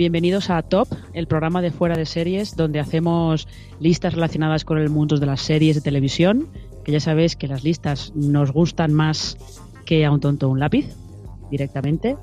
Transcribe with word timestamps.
Bienvenidos 0.00 0.48
a 0.48 0.62
Top, 0.62 0.88
el 1.12 1.26
programa 1.26 1.60
de 1.60 1.70
fuera 1.70 1.94
de 1.94 2.06
series, 2.06 2.56
donde 2.56 2.80
hacemos 2.80 3.46
listas 3.80 4.14
relacionadas 4.14 4.64
con 4.64 4.78
el 4.78 4.88
mundo 4.88 5.18
de 5.18 5.26
las 5.26 5.42
series 5.42 5.76
de 5.76 5.82
televisión, 5.82 6.48
que 6.84 6.92
ya 6.92 7.00
sabéis 7.00 7.36
que 7.36 7.48
las 7.48 7.64
listas 7.64 8.10
nos 8.14 8.50
gustan 8.50 8.94
más 8.94 9.36
que 9.84 10.06
a 10.06 10.10
un 10.10 10.20
tonto 10.20 10.48
un 10.48 10.58
lápiz, 10.58 10.96
directamente. 11.50 12.16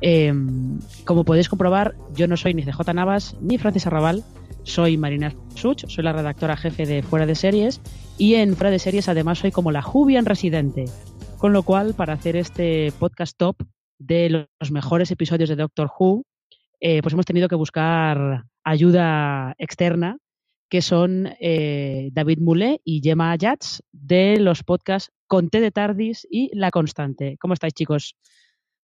Em, 0.00 0.80
como 1.04 1.22
podéis 1.22 1.48
comprobar, 1.48 1.94
yo 2.16 2.26
no 2.26 2.36
soy 2.36 2.54
ni 2.54 2.64
CJ 2.64 2.92
Navas 2.92 3.36
ni 3.40 3.56
Francis 3.56 3.86
Arrabal, 3.86 4.24
soy 4.64 4.96
Marina 4.96 5.32
Such, 5.54 5.84
soy 5.86 6.02
la 6.02 6.12
redactora 6.12 6.56
jefe 6.56 6.86
de 6.86 7.04
Fuera 7.04 7.24
de 7.24 7.36
Series 7.36 7.80
y 8.18 8.34
en 8.34 8.56
Fuera 8.56 8.72
de 8.72 8.80
Series 8.80 9.08
además 9.08 9.38
soy 9.38 9.52
como 9.52 9.70
la 9.70 9.82
Jubian 9.82 10.26
residente. 10.26 10.86
Con 11.38 11.52
lo 11.52 11.62
cual, 11.62 11.94
para 11.94 12.14
hacer 12.14 12.34
este 12.34 12.92
podcast 12.98 13.36
top 13.38 13.62
de 14.00 14.28
los 14.28 14.72
mejores 14.72 15.12
episodios 15.12 15.48
de 15.48 15.54
Doctor 15.54 15.88
Who, 15.96 16.24
eh, 16.84 17.00
pues 17.00 17.12
hemos 17.12 17.26
tenido 17.26 17.48
que 17.48 17.54
buscar 17.54 18.42
ayuda 18.64 19.54
externa, 19.58 20.18
que 20.68 20.82
son 20.82 21.28
eh, 21.38 22.10
David 22.12 22.40
Moulet 22.40 22.80
y 22.84 23.00
Gemma 23.00 23.30
Ayats 23.30 23.84
de 23.92 24.40
los 24.40 24.64
podcasts 24.64 25.12
Conté 25.28 25.60
de 25.60 25.70
Tardis 25.70 26.26
y 26.28 26.50
La 26.58 26.72
Constante. 26.72 27.36
¿Cómo 27.38 27.54
estáis, 27.54 27.72
chicos? 27.72 28.16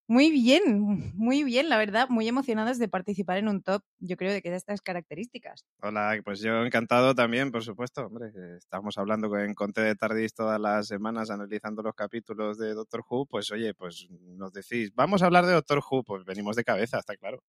Muy 0.07 0.31
bien, 0.31 1.13
muy 1.17 1.43
bien, 1.43 1.69
la 1.69 1.77
verdad, 1.77 2.09
muy 2.09 2.29
emocionados 2.29 2.79
de 2.79 2.87
participar 2.87 3.39
en 3.39 3.49
un 3.49 3.63
top, 3.63 3.83
yo 3.99 4.17
creo, 4.17 4.33
de 4.33 4.43
que 4.43 4.51
de 4.51 4.57
estas 4.57 4.81
características. 4.81 5.67
Hola, 5.83 6.21
pues 6.25 6.41
yo 6.41 6.65
encantado 6.65 7.17
también, 7.17 7.51
por 7.51 7.65
supuesto, 7.65 8.07
hombre, 8.07 8.31
estamos 8.57 8.97
hablando 8.97 9.29
con 9.29 9.55
Conte 9.55 9.81
de 9.81 9.97
Tardis 9.97 10.35
todas 10.35 10.61
las 10.61 10.87
semanas 10.87 11.31
analizando 11.31 11.83
los 11.83 11.95
capítulos 11.95 12.59
de 12.59 12.75
Doctor 12.75 13.03
Who, 13.11 13.27
pues 13.27 13.51
oye, 13.51 13.75
pues 13.75 14.07
nos 14.09 14.53
decís, 14.53 14.93
vamos 14.95 15.23
a 15.23 15.27
hablar 15.27 15.47
de 15.47 15.53
Doctor 15.53 15.81
Who, 15.91 16.05
pues 16.05 16.25
venimos 16.25 16.55
de 16.55 16.63
cabeza, 16.63 17.01
está 17.01 17.17
claro 17.17 17.43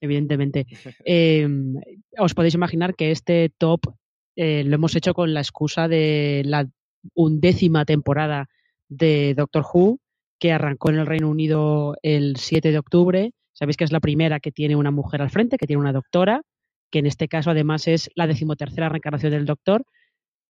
evidentemente. 0.00 0.66
Em, 1.04 1.74
os 2.18 2.34
podéis 2.34 2.54
imaginar 2.54 2.94
que 2.94 3.10
este 3.10 3.50
top 3.56 3.80
eh, 4.36 4.64
lo 4.64 4.74
hemos 4.74 4.96
hecho 4.96 5.14
con 5.14 5.34
la 5.34 5.40
excusa 5.40 5.88
de 5.88 6.42
la 6.44 6.68
undécima 7.14 7.84
temporada 7.84 8.48
de 8.88 9.34
Doctor 9.34 9.64
Who, 9.72 9.98
que 10.38 10.52
arrancó 10.52 10.90
en 10.90 10.96
el 10.96 11.06
Reino 11.06 11.28
Unido 11.28 11.96
el 12.02 12.36
7 12.36 12.72
de 12.72 12.78
octubre. 12.78 13.32
Sabéis 13.52 13.76
que 13.76 13.84
es 13.84 13.92
la 13.92 14.00
primera 14.00 14.40
que 14.40 14.52
tiene 14.52 14.76
una 14.76 14.90
mujer 14.90 15.22
al 15.22 15.30
frente, 15.30 15.58
que 15.58 15.66
tiene 15.66 15.80
una 15.80 15.92
doctora, 15.92 16.42
que 16.90 17.00
en 17.00 17.06
este 17.06 17.28
caso 17.28 17.50
además 17.50 17.86
es 17.88 18.10
la 18.14 18.26
decimotercera 18.26 18.88
reencarnación 18.88 19.32
del 19.32 19.44
Doctor. 19.44 19.84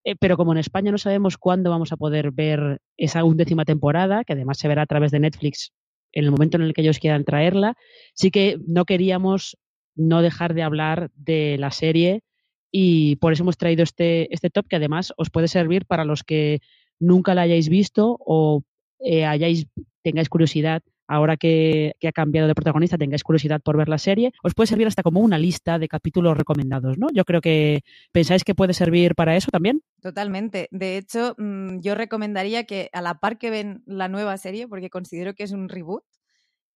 Eh, 0.05 0.17
pero 0.19 0.37
como 0.37 0.53
en 0.53 0.59
España 0.59 0.91
no 0.91 0.99
sabemos 0.99 1.37
cuándo 1.37 1.71
vamos 1.71 1.93
a 1.93 1.97
poder 1.97 2.31
ver 2.31 2.81
esa 2.97 3.25
undécima 3.25 3.65
temporada, 3.65 4.25
que 4.25 4.33
además 4.33 4.59
se 4.59 4.69
verá 4.69 4.83
a 4.83 4.87
través 4.87 5.11
de 5.11 5.21
Netflix 5.21 5.73
en 6.13 6.25
el 6.25 6.31
momento 6.31 6.57
en 6.57 6.65
el 6.65 6.73
que 6.73 6.83
ellos 6.83 6.99
quieran 6.99 7.25
traerla. 7.25 7.77
Sí 8.15 8.31
que 8.31 8.59
no 8.67 8.85
queríamos 8.85 9.57
no 9.95 10.23
dejar 10.23 10.55
de 10.55 10.63
hablar 10.63 11.11
de 11.15 11.57
la 11.59 11.71
serie 11.71 12.23
y 12.71 13.17
por 13.17 13.33
eso 13.33 13.43
hemos 13.43 13.59
traído 13.59 13.83
este, 13.83 14.33
este 14.33 14.51
top 14.51 14.67
que 14.69 14.77
además 14.77 15.13
os 15.17 15.31
puede 15.31 15.49
servir 15.49 15.87
para 15.87 16.05
los 16.05 16.23
que 16.23 16.61
nunca 16.99 17.35
la 17.35 17.43
hayáis 17.43 17.69
visto 17.69 18.17
o 18.21 18.63
eh, 19.01 19.25
hayáis, 19.25 19.67
tengáis 20.03 20.29
curiosidad 20.29 20.83
ahora 21.11 21.37
que, 21.37 21.97
ha 22.07 22.13
cambiado 22.13 22.47
de 22.47 22.55
protagonista, 22.55 22.97
tengáis 22.97 23.25
curiosidad 23.25 23.61
por 23.61 23.77
ver 23.77 23.89
la 23.89 23.99
serie, 23.99 24.33
os 24.45 24.55
puede 24.55 24.69
servir 24.69 24.87
hasta 24.87 25.03
como 25.03 25.21
una 25.21 25.39
lista 25.39 25.79
de 25.79 25.89
capítulos 25.89 26.39
recomendados, 26.39 26.99
¿no? 26.99 27.09
Yo 27.13 27.25
creo 27.25 27.41
que 27.41 27.83
pensáis 28.13 28.45
que 28.45 28.55
puede 28.55 28.75
servir 28.75 29.17
para 29.17 29.37
eso 29.37 29.51
también. 29.51 29.83
Totalmente. 30.01 30.69
De 30.71 30.97
hecho, 30.97 31.35
mm, 31.37 31.81
yo 31.81 31.97
recomendaría 31.97 32.65
que 32.65 32.91
a 32.93 33.03
la 33.03 33.19
par 33.19 33.39
que 33.39 33.51
ven 33.51 33.83
la 33.87 34.09
nueva 34.09 34.37
serie, 34.37 34.69
porque 34.69 34.89
considero 34.89 35.35
que 35.35 35.43
es 35.43 35.51
un 35.51 35.69
reboot 35.69 36.05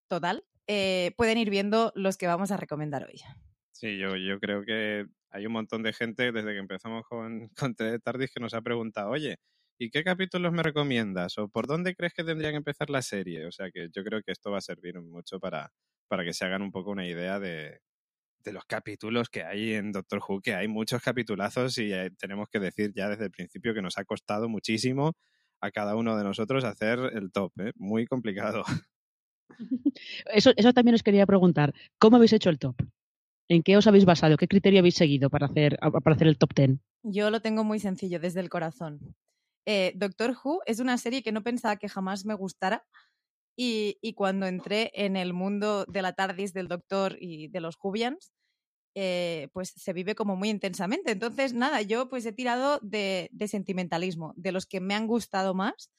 total, 0.07 0.43
eh, 0.67 1.13
pueden 1.15 1.37
ir 1.37 1.49
viendo 1.49 1.93
los 1.95 2.17
que 2.17 2.27
vamos 2.27 2.51
a 2.51 2.57
recomendar 2.57 3.05
hoy. 3.05 3.21
Sí, 3.71 3.97
yo, 3.97 4.17
yo 4.17 4.39
creo 4.39 4.63
que 4.65 5.05
hay 5.29 5.45
un 5.45 5.53
montón 5.53 5.81
de 5.81 5.93
gente 5.93 6.33
desde 6.33 6.51
que 6.51 6.59
empezamos 6.59 7.03
con, 7.07 7.47
con 7.57 7.75
Tardis 7.75 8.31
que 8.31 8.41
nos 8.41 8.53
ha 8.53 8.61
preguntado, 8.61 9.11
oye, 9.11 9.37
¿y 9.77 9.89
qué 9.89 10.03
capítulos 10.03 10.51
me 10.53 10.63
recomiendas? 10.63 11.37
¿O 11.37 11.49
por 11.49 11.67
dónde 11.67 11.95
crees 11.95 12.13
que 12.13 12.23
tendría 12.23 12.51
que 12.51 12.57
empezar 12.57 12.89
la 12.89 13.01
serie? 13.01 13.45
O 13.45 13.51
sea 13.51 13.71
que 13.71 13.89
yo 13.93 14.03
creo 14.03 14.21
que 14.21 14.31
esto 14.31 14.51
va 14.51 14.59
a 14.59 14.61
servir 14.61 14.99
mucho 15.01 15.39
para, 15.39 15.71
para 16.07 16.23
que 16.23 16.33
se 16.33 16.45
hagan 16.45 16.61
un 16.61 16.71
poco 16.71 16.91
una 16.91 17.07
idea 17.07 17.39
de, 17.39 17.79
de 18.45 18.53
los 18.53 18.65
capítulos 18.65 19.29
que 19.29 19.43
hay 19.43 19.73
en 19.73 19.91
Doctor 19.91 20.21
Who, 20.27 20.41
que 20.41 20.53
hay 20.53 20.67
muchos 20.67 21.01
capitulazos 21.01 21.77
y 21.79 21.91
eh, 21.91 22.11
tenemos 22.17 22.47
que 22.49 22.59
decir 22.59 22.93
ya 22.95 23.09
desde 23.09 23.25
el 23.25 23.31
principio 23.31 23.73
que 23.73 23.81
nos 23.81 23.97
ha 23.97 24.05
costado 24.05 24.47
muchísimo 24.47 25.13
a 25.59 25.71
cada 25.71 25.95
uno 25.95 26.15
de 26.15 26.23
nosotros 26.23 26.63
hacer 26.63 26.99
el 27.13 27.31
top, 27.31 27.51
¿eh? 27.59 27.71
muy 27.75 28.05
complicado. 28.05 28.63
Eso, 30.25 30.51
eso 30.57 30.73
también 30.73 30.95
os 30.95 31.03
quería 31.03 31.25
preguntar, 31.25 31.73
¿cómo 31.99 32.17
habéis 32.17 32.33
hecho 32.33 32.49
el 32.49 32.59
top? 32.59 32.75
¿En 33.47 33.63
qué 33.63 33.77
os 33.77 33.87
habéis 33.87 34.03
basado? 34.03 34.37
¿Qué 34.37 34.47
criterio 34.47 34.79
habéis 34.79 34.95
seguido 34.95 35.29
para 35.29 35.45
hacer, 35.45 35.77
para 35.77 36.15
hacer 36.15 36.27
el 36.27 36.37
top 36.37 36.53
10? 36.53 36.71
Yo 37.03 37.29
lo 37.29 37.39
tengo 37.39 37.63
muy 37.63 37.79
sencillo, 37.79 38.19
desde 38.19 38.41
el 38.41 38.49
corazón. 38.49 39.15
Eh, 39.65 39.93
Doctor 39.95 40.35
Who 40.43 40.61
es 40.65 40.79
una 40.79 40.97
serie 40.97 41.23
que 41.23 41.31
no 41.31 41.43
pensaba 41.43 41.77
que 41.77 41.89
jamás 41.89 42.25
me 42.25 42.33
gustara. 42.33 42.85
Y, 43.57 44.13
cuando 44.15 44.47
entré 44.47 44.91
en 44.93 45.15
el 45.15 45.33
mundo 45.33 45.85
de 45.85 46.01
la 46.01 46.13
TARDIS, 46.13 46.53
del 46.53 46.67
Doctor 46.67 47.17
y 47.21 47.47
de 47.47 47.61
los 47.61 47.77
Jubians, 47.77 48.33
eh, 48.95 49.49
pues 49.53 49.73
se 49.75 49.93
vive 49.93 50.15
como 50.15 50.35
muy 50.35 50.49
intensamente. 50.49 51.11
Entonces, 51.11 51.53
nada, 51.53 51.81
yo 51.81 52.09
pues 52.09 52.25
he 52.25 52.33
tirado 52.33 52.79
de, 52.81 53.29
sentimentalismo, 53.47 54.33
de 54.37 54.51
los 54.51 54.65
que 54.65 54.81
me 54.81 54.93
han 54.93 55.07
gustado 55.07 55.53
más 55.53 55.89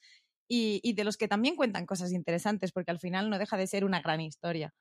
y, 0.47 0.93
de 0.93 1.03
los 1.03 1.17
que 1.17 1.27
también 1.27 1.55
cuentan 1.55 1.85
cosas 1.85 2.11
interesantes, 2.11 2.71
porque 2.71 2.91
al 2.91 2.99
final 2.99 3.29
no 3.29 3.39
deja 3.39 3.57
de 3.57 3.67
ser 3.67 3.85
una 3.85 4.01
gran 4.01 4.21
historia. 4.21 4.73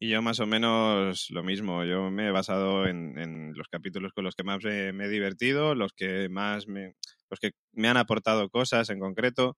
Y 0.00 0.08
yo 0.08 0.22
más 0.22 0.40
o 0.40 0.46
menos 0.46 1.30
lo 1.30 1.44
mismo. 1.44 1.84
Yo 1.84 2.10
me 2.10 2.26
he 2.26 2.30
basado 2.32 2.86
en, 2.86 3.54
los 3.54 3.68
capítulos 3.68 4.12
con 4.12 4.24
los 4.24 4.34
que 4.34 4.42
más 4.42 4.62
me, 4.64 4.88
he 4.88 5.08
divertido, 5.08 5.76
los 5.76 5.92
que 5.92 6.28
más 6.28 6.66
me, 6.66 6.96
los 7.32 7.40
que 7.40 7.52
me 7.72 7.88
han 7.88 7.96
aportado 7.96 8.50
cosas 8.50 8.90
en 8.90 9.00
concreto. 9.00 9.56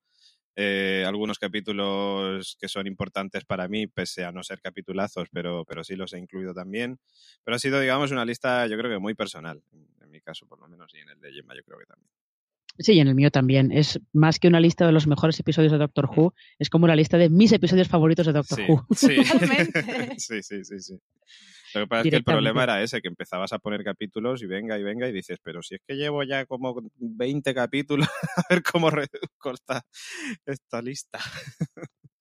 Eh, 0.57 1.05
algunos 1.05 1.41
capítulos 1.41 2.57
que 2.61 2.69
son 2.69 2.87
importantes 2.87 3.45
para 3.45 3.67
mí, 3.67 3.89
pese 3.89 4.25
a 4.25 4.31
no 4.31 4.45
ser 4.45 4.61
capitulazos, 4.61 5.29
pero, 5.33 5.65
pero 5.65 5.83
sí 5.83 5.97
los 5.97 6.13
he 6.13 6.19
incluido 6.19 6.55
también. 6.55 7.01
Pero 7.43 7.57
ha 7.57 7.59
sido, 7.59 7.81
digamos, 7.81 8.13
una 8.13 8.25
lista, 8.25 8.69
yo 8.69 8.79
creo 8.79 8.93
que 8.93 9.01
muy 9.01 9.15
personal, 9.15 9.61
en 9.73 10.11
mi 10.11 10.21
caso 10.21 10.47
por 10.47 10.61
lo 10.61 10.69
menos, 10.69 10.95
y 10.95 10.99
en 10.99 11.09
el 11.09 11.21
de 11.21 11.33
Gemma 11.33 11.57
yo 11.57 11.65
creo 11.65 11.81
que 11.81 11.87
también. 11.87 12.09
Sí, 12.79 12.99
en 12.99 13.09
el 13.09 13.15
mío 13.17 13.31
también. 13.31 13.73
Es 13.73 14.01
más 14.13 14.39
que 14.39 14.47
una 14.47 14.61
lista 14.61 14.87
de 14.87 14.93
los 14.93 15.09
mejores 15.09 15.39
episodios 15.41 15.73
de 15.73 15.79
Doctor 15.79 16.09
Who, 16.15 16.35
es 16.61 16.71
como 16.71 16.87
la 16.87 16.97
lista 16.97 17.19
de 17.19 17.31
mis 17.31 17.51
episodios 17.53 17.89
favoritos 17.89 18.27
de 18.27 18.33
Doctor 18.33 18.61
Who. 18.69 18.87
Sí. 18.95 19.17
sí, 20.19 20.43
sí, 20.43 20.65
sí, 20.65 20.81
sí. 20.81 21.01
Lo 21.75 21.81
que 21.83 21.87
pasa 21.87 22.03
es 22.03 22.11
que 22.11 22.17
el 22.17 22.25
problema 22.25 22.63
era 22.63 22.83
ese, 22.83 23.01
que 23.01 23.09
empezabas 23.09 23.53
a 23.53 23.59
poner 23.59 23.83
capítulos 23.85 24.43
y 24.43 24.47
venga 24.47 24.79
y 24.79 24.83
venga 24.83 25.09
y 25.09 25.13
dices, 25.13 25.39
pero 25.43 25.63
si 25.63 25.77
es 25.77 25.81
que 25.87 25.97
llevo 25.97 26.23
ya 26.23 26.47
como 26.47 26.77
20 26.97 27.55
capítulos, 27.55 28.09
a 28.37 28.43
ver 28.49 28.63
cómo 28.63 28.91
reduzco 28.91 29.53
esta 30.47 30.83
lista. 30.83 31.19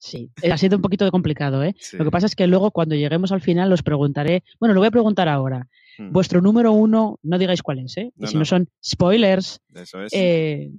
Sí, 0.03 0.29
ha 0.51 0.57
sido 0.57 0.75
un 0.75 0.81
poquito 0.81 1.09
complicado, 1.11 1.63
¿eh? 1.63 1.75
Lo 1.93 2.03
que 2.03 2.11
pasa 2.11 2.25
es 2.25 2.35
que 2.35 2.45
luego 2.45 2.71
cuando 2.71 2.93
lleguemos 2.93 3.31
al 3.31 3.39
final 3.39 3.71
os 3.71 3.83
preguntaré, 3.83 4.43
bueno, 4.59 4.73
lo 4.73 4.81
voy 4.81 4.87
a 4.87 4.91
preguntar 4.91 5.29
ahora. 5.29 5.69
Hmm. 5.97 6.11
Vuestro 6.11 6.41
número 6.41 6.73
uno, 6.73 7.19
no 7.23 7.37
digáis 7.37 7.61
cuál 7.61 7.79
es, 7.79 7.95
¿eh? 7.95 8.11
si 8.25 8.35
no. 8.35 8.43
son 8.43 8.67
spoilers. 8.83 9.61
Eso 9.73 10.03
es. 10.03 10.11
Eh, 10.13 10.71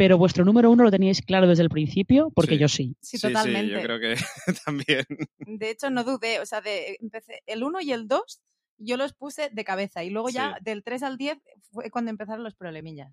pero 0.00 0.16
vuestro 0.16 0.46
número 0.46 0.70
uno 0.70 0.82
lo 0.82 0.90
teníais 0.90 1.20
claro 1.20 1.46
desde 1.46 1.62
el 1.62 1.68
principio, 1.68 2.30
porque 2.34 2.54
Sí. 2.54 2.58
yo 2.58 2.68
sí. 2.68 2.96
Sí, 3.02 3.18
Sí, 3.18 3.26
totalmente. 3.28 3.70
yo 3.70 3.82
creo 3.82 4.00
que 4.00 4.14
también. 4.64 5.04
De 5.40 5.68
hecho, 5.70 5.90
no 5.90 6.04
dudé. 6.04 6.40
O 6.40 6.46
sea, 6.46 6.62
de, 6.62 6.96
empecé, 7.02 7.42
el 7.44 7.62
1 7.62 7.82
y 7.82 7.92
el 7.92 8.08
2 8.08 8.40
yo 8.78 8.96
los 8.96 9.12
puse 9.12 9.50
de 9.52 9.62
cabeza. 9.62 10.02
Y 10.02 10.08
luego 10.08 10.30
ya 10.30 10.54
Sí. 10.56 10.64
del 10.64 10.82
3 10.82 11.02
al 11.02 11.18
10 11.18 11.36
fue 11.70 11.90
cuando 11.90 12.10
empezaron 12.10 12.42
los 12.42 12.54
problemillas. 12.54 13.12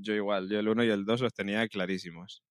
Yo 0.00 0.14
igual, 0.14 0.48
yo 0.48 0.60
el 0.60 0.68
1 0.68 0.84
y 0.84 0.90
el 0.90 1.04
2 1.04 1.20
los 1.20 1.34
tenía 1.34 1.66
clarísimos. 1.66 2.44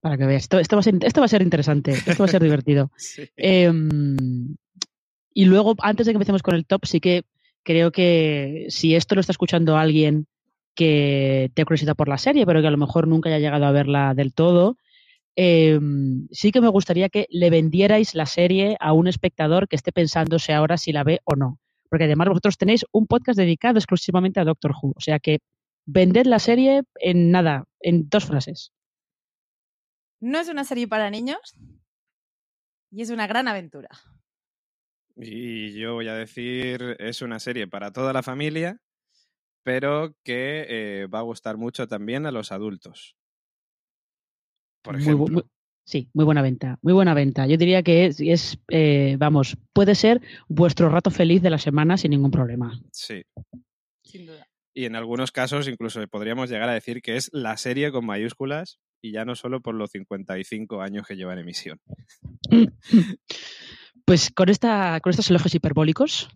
Para 0.00 0.16
que 0.18 0.26
veas. 0.26 0.42
Esto, 0.42 0.58
esto 0.58 0.74
va, 0.74 0.80
a 0.80 0.82
ser, 0.82 0.94
esto 1.02 1.20
va 1.20 1.26
a 1.26 1.28
ser 1.28 1.42
interesante, 1.42 1.92
esto 1.92 2.16
va 2.18 2.24
a 2.24 2.28
ser 2.28 2.42
divertido. 2.42 2.90
Sí. 2.96 3.28
Em, 3.36 4.56
y 5.32 5.44
luego, 5.44 5.76
antes 5.82 6.04
de 6.06 6.12
que 6.12 6.16
empecemos 6.16 6.42
con 6.42 6.56
el 6.56 6.66
top, 6.66 6.84
sí 6.84 6.98
que 6.98 7.22
creo 7.62 7.92
que 7.92 8.66
si 8.70 8.96
esto 8.96 9.14
lo 9.14 9.20
está 9.20 9.30
escuchando 9.30 9.76
alguien 9.76 10.26
que 10.78 11.50
te 11.54 11.64
curiosidad 11.64 11.96
por 11.96 12.08
la 12.08 12.18
serie, 12.18 12.46
pero 12.46 12.60
que 12.60 12.68
a 12.68 12.70
lo 12.70 12.76
mejor 12.76 13.08
nunca 13.08 13.28
haya 13.28 13.40
llegado 13.40 13.66
a 13.66 13.72
verla 13.72 14.14
del 14.14 14.32
todo, 14.32 14.76
em, 15.34 16.28
sí 16.30 16.52
que 16.52 16.60
me 16.60 16.68
gustaría 16.68 17.08
que 17.08 17.26
le 17.30 17.50
vendierais 17.50 18.14
la 18.14 18.26
serie 18.26 18.76
a 18.78 18.92
un 18.92 19.08
espectador 19.08 19.66
que 19.66 19.74
esté 19.74 19.90
pensándose 19.90 20.52
ahora 20.52 20.76
si 20.76 20.92
la 20.92 21.02
ve 21.02 21.18
o 21.24 21.34
no. 21.34 21.58
Porque 21.90 22.04
además 22.04 22.28
vosotros 22.28 22.58
tenéis 22.58 22.84
un 22.92 23.08
podcast 23.08 23.36
dedicado 23.36 23.78
exclusivamente 23.78 24.38
a 24.38 24.44
Doctor 24.44 24.70
Who. 24.70 24.92
O 24.94 25.00
sea 25.00 25.18
que 25.18 25.40
vended 25.84 26.26
la 26.26 26.38
serie 26.38 26.84
en 27.00 27.32
nada, 27.32 27.64
en 27.80 28.08
dos 28.08 28.26
frases. 28.26 28.70
No 30.20 30.38
es 30.38 30.48
una 30.48 30.62
serie 30.62 30.86
para 30.86 31.10
niños 31.10 31.56
y 32.92 33.02
es 33.02 33.10
una 33.10 33.26
gran 33.26 33.48
aventura. 33.48 33.88
Y 35.16 35.72
yo 35.72 35.94
voy 35.94 36.06
a 36.06 36.14
decir, 36.14 36.94
es 37.00 37.20
una 37.20 37.40
serie 37.40 37.66
para 37.66 37.92
toda 37.92 38.12
la 38.12 38.22
familia, 38.22 38.80
pero 39.68 40.14
que 40.24 40.64
eh, 40.66 41.06
va 41.08 41.18
a 41.18 41.22
gustar 41.30 41.58
mucho 41.58 41.86
también 41.86 42.24
a 42.24 42.32
los 42.32 42.52
adultos. 42.52 43.14
Por 44.82 44.94
Muy 44.96 45.02
bu- 45.04 45.06
ejemplo. 45.08 45.34
muy- 45.34 45.44
sí, 45.84 46.08
muy 46.14 46.24
buena 46.24 46.40
venta, 46.40 46.78
muy 46.80 46.94
buena 46.94 47.12
venta. 47.12 47.46
Yo 47.46 47.58
diría 47.58 47.82
que 47.82 48.06
es, 48.06 48.18
es, 48.18 48.58
eh, 48.70 49.16
vamos, 49.18 49.58
puede 49.74 49.94
ser 49.94 50.22
vuestro 50.48 50.88
rato 50.88 51.10
feliz 51.10 51.42
de 51.42 51.50
la 51.50 51.58
semana 51.58 51.98
sin 51.98 52.12
ningún 52.12 52.30
problema. 52.30 52.80
Sí. 52.92 53.22
Sin 54.04 54.24
duda. 54.24 54.48
Y 54.72 54.86
en 54.86 54.96
algunos 54.96 55.32
casos 55.32 55.68
incluso 55.68 56.00
podríamos 56.08 56.48
llegar 56.48 56.70
a 56.70 56.72
decir 56.72 57.02
que 57.02 57.16
es 57.16 57.28
la 57.34 57.54
serie 57.58 57.92
con 57.92 58.06
mayúsculas 58.06 58.78
y 59.02 59.12
ya 59.12 59.26
no 59.26 59.34
solo 59.36 59.60
por 59.60 59.74
los 59.74 59.90
55 59.90 60.80
años 60.80 61.06
que 61.06 61.14
lleva 61.16 61.34
en 61.34 61.40
emisión. 61.40 61.78
Pues 64.06 64.30
con, 64.30 64.48
esta, 64.48 64.98
con 65.02 65.10
estos 65.10 65.28
elogios 65.28 65.54
hiperbólicos, 65.54 66.30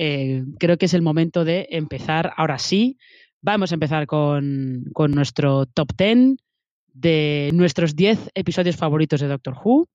eh, 0.00 0.44
creo 0.60 0.78
que 0.78 0.86
es 0.86 0.94
el 0.94 1.02
momento 1.02 1.44
de 1.44 1.66
empezar. 1.70 2.32
Ahora 2.36 2.60
sí, 2.60 2.98
vamos 3.42 3.72
a 3.72 3.74
empezar 3.74 4.06
con, 4.06 4.84
nuestro 5.08 5.66
top 5.66 5.88
10 5.98 6.36
de 6.86 7.50
nuestros 7.52 7.96
10 7.96 8.30
episodios 8.34 8.76
favoritos 8.76 9.20
de 9.20 9.26
Doctor 9.26 9.56
Who. 9.60 9.88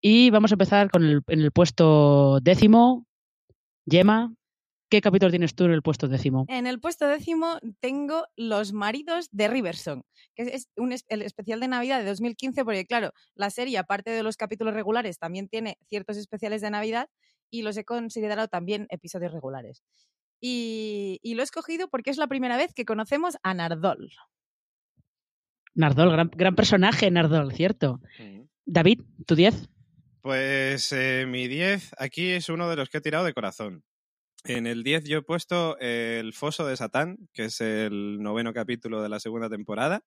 Y 0.00 0.30
vamos 0.30 0.50
a 0.50 0.54
empezar 0.54 0.90
con 0.90 1.04
el, 1.04 1.22
en 1.28 1.40
el 1.42 1.52
puesto 1.52 2.40
décimo. 2.40 3.06
Gemma, 3.88 4.34
¿qué 4.88 5.00
capítulo 5.00 5.30
tienes 5.30 5.54
tú 5.54 5.64
en 5.64 5.70
el 5.70 5.82
puesto 5.82 6.08
décimo? 6.08 6.46
En 6.48 6.66
el 6.66 6.80
puesto 6.80 7.06
décimo 7.06 7.60
tengo 7.78 8.24
Los 8.34 8.72
maridos 8.72 9.28
de 9.30 9.46
Riverson, 9.46 10.02
que 10.34 10.42
es- 10.42 10.68
el 11.08 11.22
especial 11.22 11.60
de 11.60 11.68
Navidad 11.68 12.00
de 12.00 12.06
2015, 12.06 12.64
porque 12.64 12.84
claro, 12.84 13.12
la 13.36 13.50
serie, 13.50 13.78
aparte 13.78 14.10
de 14.10 14.24
los 14.24 14.36
capítulos 14.36 14.74
regulares, 14.74 15.20
también 15.20 15.48
tiene 15.48 15.78
ciertos 15.88 16.16
especiales 16.16 16.62
de 16.62 16.70
Navidad 16.70 17.08
y 17.50 17.62
los 17.62 17.76
he 17.76 17.84
considerado 17.84 18.48
también 18.48 18.86
episodios 18.90 19.32
regulares. 19.32 19.82
Y, 20.40 21.18
y 21.22 21.34
lo 21.34 21.42
he 21.42 21.44
escogido 21.44 21.88
porque 21.88 22.10
es 22.10 22.16
la 22.16 22.26
primera 22.26 22.56
vez 22.56 22.72
que 22.72 22.84
conocemos 22.84 23.36
a 23.42 23.52
Nardol. 23.54 24.10
Nardol, 25.74 26.10
gran, 26.10 26.30
gran 26.34 26.54
personaje, 26.54 27.10
Nardol, 27.10 27.52
¿cierto? 27.52 28.00
David, 28.64 29.02
¿tu 29.26 29.34
10? 29.34 29.68
Pues 30.20 30.92
eh, 30.92 31.26
mi 31.26 31.48
10 31.48 31.92
aquí 31.98 32.30
es 32.30 32.48
uno 32.48 32.68
de 32.68 32.76
los 32.76 32.88
que 32.88 32.98
he 32.98 33.00
tirado 33.00 33.24
de 33.24 33.32
corazón. 33.32 33.84
En 34.44 34.66
el 34.66 34.82
10 34.82 35.04
yo 35.04 35.18
he 35.18 35.22
puesto 35.22 35.78
el 35.78 36.32
Foso 36.32 36.66
de 36.66 36.76
Satán, 36.76 37.28
que 37.32 37.44
es 37.46 37.60
el 37.60 38.22
noveno 38.22 38.52
capítulo 38.52 39.02
de 39.02 39.08
la 39.08 39.20
segunda 39.20 39.48
temporada. 39.48 40.02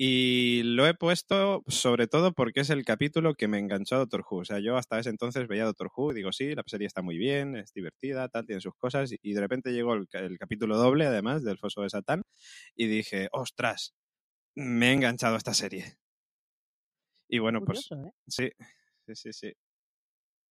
Y 0.00 0.62
lo 0.62 0.86
he 0.86 0.94
puesto 0.94 1.64
sobre 1.66 2.06
todo 2.06 2.32
porque 2.32 2.60
es 2.60 2.70
el 2.70 2.84
capítulo 2.84 3.34
que 3.34 3.48
me 3.48 3.58
enganchó 3.58 3.96
a 3.96 3.98
Doctor 3.98 4.24
Who. 4.30 4.38
O 4.38 4.44
sea, 4.44 4.60
yo 4.60 4.76
hasta 4.76 4.98
ese 4.98 5.10
entonces 5.10 5.48
veía 5.48 5.64
Doctor 5.64 5.90
Who 5.94 6.12
y 6.12 6.14
digo, 6.14 6.30
sí, 6.32 6.54
la 6.54 6.62
serie 6.66 6.86
está 6.86 7.02
muy 7.02 7.18
bien, 7.18 7.56
es 7.56 7.72
divertida, 7.72 8.28
tal, 8.28 8.46
tiene 8.46 8.60
sus 8.60 8.74
cosas. 8.76 9.12
Y 9.22 9.32
de 9.34 9.40
repente 9.40 9.72
llegó 9.72 9.94
el, 9.94 10.08
ca- 10.08 10.20
el 10.20 10.38
capítulo 10.38 10.76
doble, 10.76 11.06
además, 11.06 11.42
del 11.42 11.58
Foso 11.58 11.82
de 11.82 11.90
Satán. 11.90 12.22
Y 12.76 12.86
dije, 12.86 13.28
ostras, 13.32 13.96
me 14.54 14.90
he 14.90 14.92
enganchado 14.94 15.34
a 15.34 15.38
esta 15.38 15.54
serie. 15.54 15.96
Y 17.28 17.40
bueno, 17.40 17.60
pues 17.64 17.88
Curioso, 17.88 18.08
¿eh? 18.08 18.12
sí, 18.26 18.50
sí, 19.06 19.14
sí, 19.14 19.32
sí. 19.32 19.52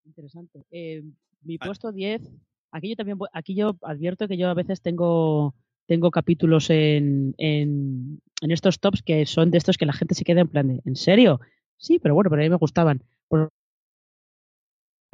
Interesante. 0.05 0.63
Eh, 0.71 1.03
mi 1.41 1.57
Ah. 1.59 1.65
puesto 1.65 1.91
10, 1.91 2.21
aquí 2.71 2.89
yo 2.89 2.95
también, 2.95 3.17
aquí 3.33 3.55
yo 3.55 3.77
advierto 3.81 4.27
que 4.27 4.37
yo 4.37 4.49
a 4.49 4.53
veces 4.53 4.81
tengo, 4.81 5.55
tengo 5.87 6.11
capítulos 6.11 6.69
en, 6.69 7.33
en, 7.37 8.21
estos 8.41 8.79
tops 8.79 9.01
que 9.01 9.25
son 9.25 9.49
de 9.49 9.57
estos 9.57 9.77
que 9.77 9.85
la 9.85 9.93
gente 9.93 10.13
se 10.13 10.23
queda 10.23 10.41
en 10.41 10.47
plan 10.47 10.67
de, 10.67 10.81
¿en 10.85 10.95
serio? 10.95 11.39
Sí, 11.77 11.99
pero 11.99 12.13
bueno, 12.13 12.29
pero 12.29 12.41
a 12.41 12.45
mí 12.45 12.49
me 12.49 12.57
gustaban. 12.57 13.03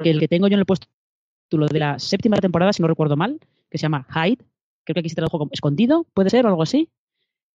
El 0.00 0.20
que 0.20 0.28
tengo 0.28 0.48
yo 0.48 0.54
en 0.54 0.60
el 0.60 0.66
puesto 0.66 0.88
de 1.50 1.78
la 1.78 1.98
séptima 1.98 2.36
temporada, 2.38 2.72
si 2.72 2.82
no 2.82 2.88
recuerdo 2.88 3.16
mal, 3.16 3.38
que 3.70 3.78
se 3.78 3.82
llama 3.82 4.06
Hide, 4.10 4.44
creo 4.84 4.94
que 4.94 5.00
aquí 5.00 5.08
se 5.08 5.14
tradujo 5.14 5.38
como 5.38 5.52
escondido, 5.52 6.04
puede 6.12 6.30
ser 6.30 6.46
o 6.46 6.48
algo 6.48 6.62
así. 6.62 6.90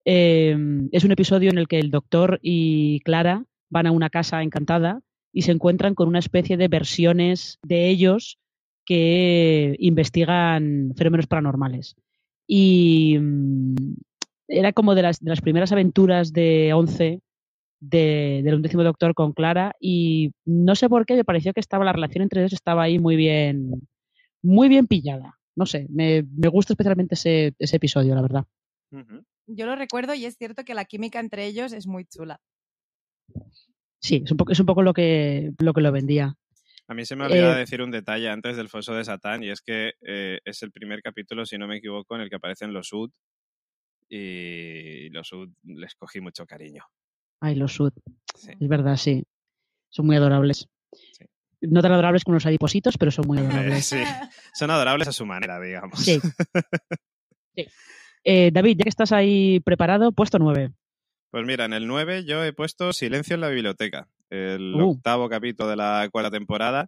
Eh, 0.06 0.56
es 0.92 1.04
un 1.04 1.12
episodio 1.12 1.50
en 1.50 1.58
el 1.58 1.68
que 1.68 1.80
el 1.80 1.92
doctor 1.92 2.40
y 2.42 3.02
Clara 3.02 3.46
van 3.70 3.88
a 3.88 3.92
una 3.92 4.10
casa 4.10 4.42
encantada 4.42 5.02
y 5.34 5.42
se 5.44 5.52
encuentran 5.52 5.96
con 5.96 6.08
una 6.08 6.20
especie 6.20 6.58
de 6.58 6.70
versiones 6.70 7.60
de 7.62 7.90
ellos 7.90 8.40
que 8.86 9.76
investigan 9.80 10.94
fenómenos 10.96 11.28
paranormales. 11.28 11.96
Y 12.52 13.16
mm, 13.20 13.76
era 14.48 14.74
como 14.74 14.96
de 14.96 15.04
las, 15.04 15.20
de 15.20 15.30
las 15.30 15.42
primeras 15.42 15.72
aventuras 15.72 16.34
de 16.34 16.74
Once 16.74 17.22
de, 17.80 18.42
del 18.44 18.56
undécimo 18.56 18.84
doctor 18.84 19.14
con 19.14 19.34
Clara 19.34 19.76
y 19.80 20.32
no 20.46 20.76
sé 20.76 20.90
por 20.90 21.06
qué 21.06 21.16
me 21.16 21.24
pareció 21.24 21.54
que 21.54 21.60
estaba 21.60 21.86
la 21.86 21.94
relación 21.94 22.24
entre 22.24 22.42
ellos 22.42 22.54
estaba 22.54 22.84
ahí 22.84 22.98
muy 22.98 23.16
bien 23.16 23.88
muy 24.42 24.68
bien 24.68 24.88
pillada. 24.88 25.38
No 25.56 25.66
sé, 25.66 25.86
me, 25.90 26.24
me 26.24 26.48
gusta 26.48 26.74
especialmente 26.74 27.16
ese, 27.16 27.54
ese 27.60 27.76
episodio, 27.76 28.16
la 28.16 28.22
verdad. 28.22 28.46
Yo 29.46 29.66
lo 29.66 29.76
recuerdo 29.76 30.14
y 30.14 30.26
es 30.26 30.36
cierto 30.38 30.64
que 30.64 30.74
la 30.74 30.86
química 30.86 31.20
entre 31.20 31.46
ellos 31.46 31.74
es 31.74 31.86
muy 31.86 32.06
chula. 32.06 32.40
Sí, 34.00 34.24
es 34.24 34.32
un 34.32 34.38
poco, 34.38 34.54
es 34.54 34.60
un 34.60 34.66
poco 34.66 34.82
lo 34.82 34.94
que 34.94 35.52
lo 35.60 35.74
que 35.74 35.82
lo 35.82 35.92
vendía. 35.92 36.36
A 36.90 36.94
mí 36.96 37.06
se 37.06 37.16
me 37.16 37.24
ha 37.24 37.28
olvidado 37.28 37.56
Eh, 37.56 37.60
decir 37.60 37.82
un 37.82 37.92
detalle 37.92 38.30
antes 38.30 38.58
del 38.58 38.68
Foso 38.68 38.94
de 38.96 39.06
Satán 39.06 39.44
y 39.44 39.50
es 39.52 39.62
que 39.62 39.94
eh, 40.02 40.40
es 40.44 40.62
el 40.64 40.72
primer 40.72 41.02
capítulo, 41.02 41.46
si 41.46 41.58
no 41.58 41.68
me 41.68 41.78
equivoco, 41.78 42.16
en 42.16 42.22
el 42.22 42.30
que 42.30 42.36
aparecen 42.38 42.74
los 42.74 42.88
Sud 42.88 43.12
y 44.10 45.10
los 45.10 45.28
Sud 45.28 45.50
les 45.64 45.96
cogí 45.96 46.20
mucho 46.20 46.46
cariño. 46.46 46.84
Ay, 47.42 47.56
los 47.56 47.74
Sud. 47.74 47.94
Sí. 48.36 48.52
Es 48.60 48.68
verdad, 48.68 48.96
sí. 48.98 49.24
Son 49.90 50.06
muy 50.06 50.16
adorables. 50.16 50.68
Sí. 50.92 51.26
No 51.62 51.82
tan 51.82 51.92
adorables 51.92 52.24
como 52.24 52.36
los 52.36 52.46
adipositos, 52.46 52.98
pero 52.98 53.12
son 53.12 53.28
muy 53.28 53.38
Eh, 53.40 53.42
adorables. 53.46 53.86
sí, 53.86 54.02
son 54.54 54.72
adorables 54.72 55.08
a 55.08 55.12
su 55.14 55.26
manera, 55.26 55.60
digamos. 55.60 56.00
Sí. 56.00 56.20
Sí. 57.56 57.68
Eh, 58.24 58.52
David, 58.52 58.78
ya 58.78 58.84
que 58.84 58.90
estás 58.90 59.12
ahí 59.12 59.60
preparado, 59.60 60.12
puesto 60.12 60.40
9. 60.40 60.72
Pues 61.32 61.46
mira, 61.46 61.66
en 61.66 61.74
el 61.74 61.86
9 61.88 62.26
yo 62.26 62.44
he 62.44 62.54
puesto 62.54 62.92
Silencio 62.94 63.36
en 63.36 63.42
la 63.42 63.50
biblioteca, 63.50 64.10
el 64.30 64.76
Uh. 64.76 64.82
octavo 64.82 65.30
capítulo 65.30 65.70
de 65.70 65.76
la 65.78 66.08
cuarta 66.12 66.32
temporada, 66.32 66.88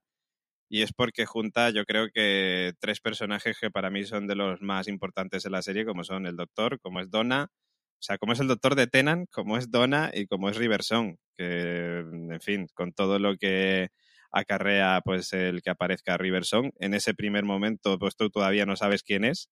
y 0.69 0.83
es 0.83 0.93
porque 0.93 1.25
junta 1.25 1.69
yo 1.71 1.86
creo 1.86 2.10
que 2.13 2.74
tres 2.79 3.01
personajes 3.01 3.57
que 3.60 3.71
para 3.71 3.89
mí 3.91 4.05
son 4.05 4.27
de 4.27 4.36
los 4.36 4.62
más 4.62 4.88
importantes 4.88 5.43
de 5.43 5.50
la 5.51 5.62
serie, 5.62 5.86
como 5.86 6.03
son 6.03 6.25
el 6.27 6.38
Doctor, 6.38 6.79
como 6.81 7.01
es 7.01 7.10
Donna, 7.12 7.50
o 7.51 8.03
sea, 8.03 8.17
como 8.17 8.33
es 8.33 8.39
el 8.39 8.48
Doctor 8.48 8.75
de 8.75 8.88
Tenan, 8.88 9.27
como 9.31 9.57
es 9.57 9.71
Donna 9.71 10.12
y 10.13 10.27
como 10.27 10.50
es 10.50 10.57
Riverson, 10.57 11.17
que, 11.38 12.00
en 12.00 12.41
fin, 12.41 12.67
con 12.74 12.93
todo 12.93 13.19
lo 13.19 13.36
que 13.38 13.89
acarrea 14.31 15.01
pues 15.03 15.33
el 15.33 15.62
que 15.62 15.71
aparezca 15.71 16.17
Riverson, 16.17 16.71
en 16.79 16.93
ese 16.95 17.13
primer 17.13 17.45
momento 17.45 18.00
pues 18.00 18.15
tú 18.15 18.29
todavía 18.29 18.65
no 18.65 18.75
sabes 18.77 19.03
quién 19.03 19.25
es, 19.25 19.50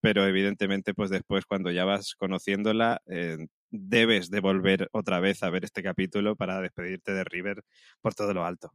pero 0.00 0.26
evidentemente 0.26 0.94
pues 0.94 1.10
después 1.10 1.46
cuando 1.46 1.70
ya 1.72 1.84
vas 1.84 2.14
conociéndola 2.16 3.00
eh, 3.06 3.38
debes 3.72 4.30
de 4.30 4.40
volver 4.40 4.88
otra 4.92 5.18
vez 5.18 5.42
a 5.42 5.50
ver 5.50 5.64
este 5.64 5.82
capítulo 5.82 6.36
para 6.36 6.60
despedirte 6.60 7.12
de 7.12 7.24
River 7.24 7.64
por 8.00 8.14
todo 8.14 8.32
lo 8.34 8.44
alto. 8.44 8.72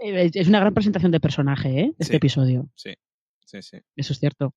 Eh, 0.00 0.30
es 0.32 0.48
una 0.48 0.60
gran 0.60 0.72
presentación 0.74 1.12
de 1.12 1.20
personaje, 1.20 1.80
¿eh? 1.80 1.90
Este 1.98 2.12
Sí. 2.12 2.16
episodio. 2.16 2.68
Sí, 2.74 2.94
sí, 3.44 3.62
sí. 3.62 3.78
Eso 3.96 4.12
es 4.12 4.18
cierto. 4.20 4.54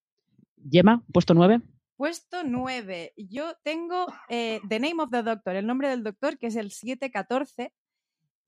Yema, 0.56 1.04
puesto 1.12 1.34
9. 1.34 1.62
Puesto 1.96 2.44
9. 2.44 3.14
Yo 3.18 3.54
tengo 3.64 4.06
eh, 4.30 4.60
The 4.70 4.80
Name 4.80 5.02
of 5.04 5.10
the 5.12 5.24
Doctor, 5.24 5.56
el 5.56 5.66
nombre 5.66 5.90
del 5.90 6.04
doctor, 6.04 6.38
que 6.38 6.48
es 6.48 6.56
el 6.56 6.72
714. 6.72 7.74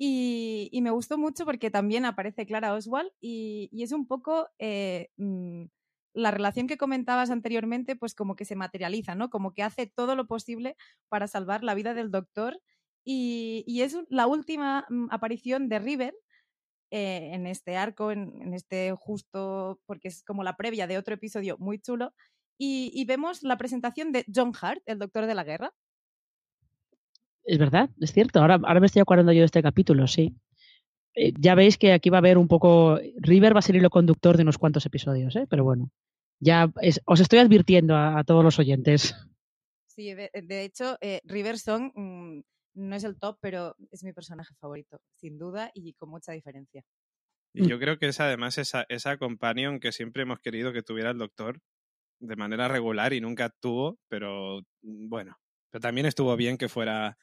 Y, 0.02 0.70
y 0.72 0.82
me 0.82 0.92
gustó 0.92 1.18
mucho 1.18 1.44
porque 1.46 1.70
también 1.70 2.06
aparece 2.06 2.46
Clara 2.46 2.74
Oswald 2.74 3.12
y, 3.20 3.68
y 3.74 3.84
es 3.84 3.92
un 3.92 4.08
poco 4.08 4.48
eh, 4.58 5.10
mm, 5.18 5.66
la 6.14 6.32
relación 6.32 6.68
que 6.68 6.78
comentabas 6.78 7.30
anteriormente, 7.30 7.96
pues 7.96 8.16
como 8.16 8.36
que 8.36 8.46
se 8.46 8.56
materializa, 8.56 9.16
¿no? 9.16 9.30
Como 9.30 9.54
que 9.54 9.64
hace 9.64 9.88
todo 9.88 10.16
lo 10.16 10.28
posible 10.28 10.76
para 11.10 11.28
salvar 11.28 11.64
la 11.64 11.76
vida 11.76 11.94
del 11.94 12.12
doctor. 12.12 12.60
Y, 13.06 13.82
es 13.82 13.98
la 14.10 14.28
última 14.28 14.86
mm, 14.90 15.08
aparición 15.10 15.70
de 15.70 15.80
River 15.80 16.14
eh, 16.92 17.32
en 17.34 17.48
este 17.48 17.78
arco, 17.78 18.12
en, 18.12 18.54
este 18.54 18.94
justo, 18.98 19.80
porque 19.86 20.10
es 20.10 20.24
como 20.24 20.44
la 20.44 20.58
previa 20.58 20.88
de 20.88 20.98
otro 20.98 21.16
episodio 21.16 21.58
muy 21.60 21.80
chulo. 21.80 22.14
Y, 22.58 22.92
y 22.94 23.06
vemos 23.06 23.42
la 23.44 23.58
presentación 23.58 24.12
de 24.12 24.26
John 24.34 24.52
Hart, 24.60 24.82
el 24.86 25.00
doctor 25.00 25.26
de 25.26 25.36
la 25.36 25.44
guerra. 25.44 25.74
Es 27.44 27.58
verdad, 27.58 27.90
es 28.00 28.12
cierto. 28.12 28.42
Ahora, 28.42 28.60
ahora 28.64 28.80
me 28.80 28.86
estoy 28.86 29.02
acordando 29.02 29.32
yo 29.32 29.40
de 29.40 29.46
este 29.46 29.64
capítulo, 29.64 30.08
sí. 30.08 30.36
Eh, 31.16 31.34
ya 31.38 31.56
veis 31.56 31.78
que 31.78 31.94
aquí 31.94 32.10
va 32.10 32.18
a 32.18 32.20
haber 32.20 32.38
un 32.38 32.48
poco. 32.48 33.00
River 33.18 33.56
va 33.56 33.60
a 33.60 33.64
ser 33.64 33.76
el 33.76 33.90
conductor 33.90 34.38
de 34.38 34.44
unos 34.44 34.58
cuantos 34.58 34.86
episodios, 34.86 35.36
¿eh? 35.36 35.48
pero 35.50 35.64
bueno. 35.64 35.92
Ya 36.42 36.72
os 37.06 37.20
estoy 37.20 37.40
advirtiendo 37.40 37.98
a, 37.98 38.24
todos 38.24 38.46
los 38.46 38.60
oyentes. 38.60 39.14
Sí, 39.88 40.14
de, 40.14 40.64
hecho, 40.64 40.98
eh, 41.02 41.20
River 41.26 41.60
Song 41.60 41.92
mm, 41.94 42.40
no 42.76 42.96
es 42.96 43.04
el 43.04 43.20
top, 43.20 43.38
pero 43.42 43.76
es 43.92 44.06
mi 44.06 44.14
personaje 44.14 44.56
favorito, 44.58 45.02
sin 45.18 45.38
duda 45.38 45.70
y 45.74 45.94
con 45.96 46.10
mucha 46.10 46.32
diferencia. 46.32 46.82
Y 47.54 47.68
yo 47.68 47.78
creo 47.78 47.98
que 47.98 48.08
es 48.08 48.22
además 48.22 48.58
esa, 48.58 48.86
esa 48.88 49.18
companion 49.18 49.82
que 49.82 49.92
siempre 49.92 50.22
hemos 50.22 50.40
querido 50.40 50.72
que 50.72 50.84
tuviera 50.84 51.10
el 51.12 51.18
doctor 51.18 51.60
de 52.20 52.36
manera 52.36 52.68
regular 52.68 53.12
y 53.14 53.22
nunca 53.22 53.50
tuvo, 53.50 53.98
pero 54.08 54.62
mm, 54.82 55.10
bueno, 55.10 55.38
pero 55.70 55.82
también 55.82 56.06
estuvo 56.06 56.36
bien 56.36 56.58
que 56.58 56.70
fuera 56.70 57.18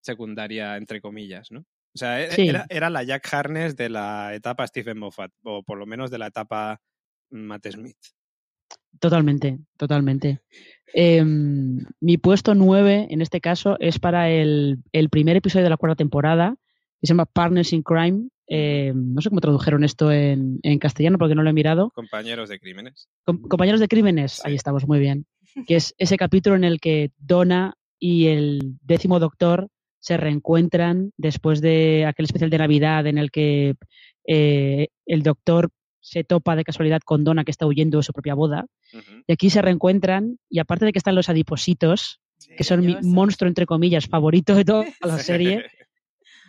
secundaria, 0.00 0.76
entre 0.76 1.00
comillas, 1.00 1.50
¿no? 1.50 1.64
O 1.94 1.98
sea, 1.98 2.22
e, 2.22 2.48
era, 2.48 2.66
era, 2.68 2.90
la 2.90 3.02
Jack 3.02 3.32
Harness 3.32 3.76
de 3.76 3.90
la 3.90 4.34
etapa 4.34 4.66
Stephen 4.66 4.98
Moffat, 4.98 5.32
o 5.42 5.62
por 5.62 5.78
lo 5.78 5.86
menos 5.86 6.10
de 6.10 6.18
la 6.18 6.28
etapa 6.28 6.80
Matt 7.30 7.66
Smith. 7.70 7.98
Totalmente, 8.98 9.58
totalmente. 9.76 10.40
Em, 10.94 11.84
mi 12.00 12.18
puesto 12.18 12.54
9, 12.54 13.08
en 13.10 13.22
este 13.22 13.40
caso, 13.40 13.76
es 13.80 13.98
para 13.98 14.30
el, 14.30 14.78
el, 14.92 15.08
primer 15.08 15.36
episodio 15.36 15.64
de 15.64 15.70
la 15.70 15.76
cuarta 15.76 15.96
temporada, 15.96 16.56
que 17.00 17.06
se 17.06 17.12
llama 17.12 17.26
Partners 17.26 17.72
in 17.72 17.82
Crime. 17.82 18.28
Em, 18.46 19.14
no 19.14 19.20
sé 19.20 19.30
cómo 19.30 19.40
tradujeron 19.40 19.84
esto 19.84 20.12
en, 20.12 20.60
en, 20.62 20.78
castellano 20.78 21.18
porque 21.18 21.34
no 21.34 21.42
lo 21.42 21.50
he 21.50 21.54
mirado. 21.54 21.90
Compañeros 21.90 22.48
de 22.48 22.58
crímenes. 22.58 23.08
compañeros 23.24 23.80
de 23.80 23.88
crímenes, 23.88 24.44
ahí 24.44 24.54
estamos, 24.54 24.86
muy 24.86 24.98
bien. 24.98 25.26
Que 25.66 25.76
es 25.76 25.94
ese 25.98 26.16
capítulo 26.16 26.56
en 26.56 26.64
el 26.64 26.80
que 26.80 27.10
Donna 27.18 27.74
y 27.98 28.28
el 28.28 28.78
décimo 28.82 29.18
doctor 29.18 29.68
se 30.02 30.16
reencuentran 30.16 31.12
después 31.16 31.60
de 31.60 32.06
aquel 32.06 32.24
especial 32.24 32.50
de 32.50 32.58
Navidad 32.58 33.06
en 33.06 33.18
el 33.18 33.30
que 33.30 33.76
eh, 34.26 34.88
el 35.06 35.22
doctor 35.22 35.70
se 36.00 36.24
topa 36.24 36.56
de 36.56 36.64
casualidad 36.64 37.00
con 37.04 37.22
Donna 37.22 37.44
que 37.44 37.52
está 37.52 37.66
huyendo 37.66 37.98
de 37.98 38.02
su 38.02 38.12
propia 38.12 38.34
boda. 38.34 38.66
Y 39.28 39.32
aquí 39.32 39.48
se 39.48 39.62
reencuentran 39.62 40.38
y 40.50 40.58
aparte 40.58 40.84
de 40.84 40.92
que 40.92 40.98
están 40.98 41.14
los 41.14 41.28
adipositos, 41.28 42.20
que 42.56 42.64
son 42.64 42.84
mi 42.84 42.96
monstruo 43.00 43.46
entre 43.46 43.64
comillas 43.64 44.08
favorito 44.08 44.56
de 44.56 44.64
toda 44.64 44.86
la 45.02 45.18
serie, 45.20 45.66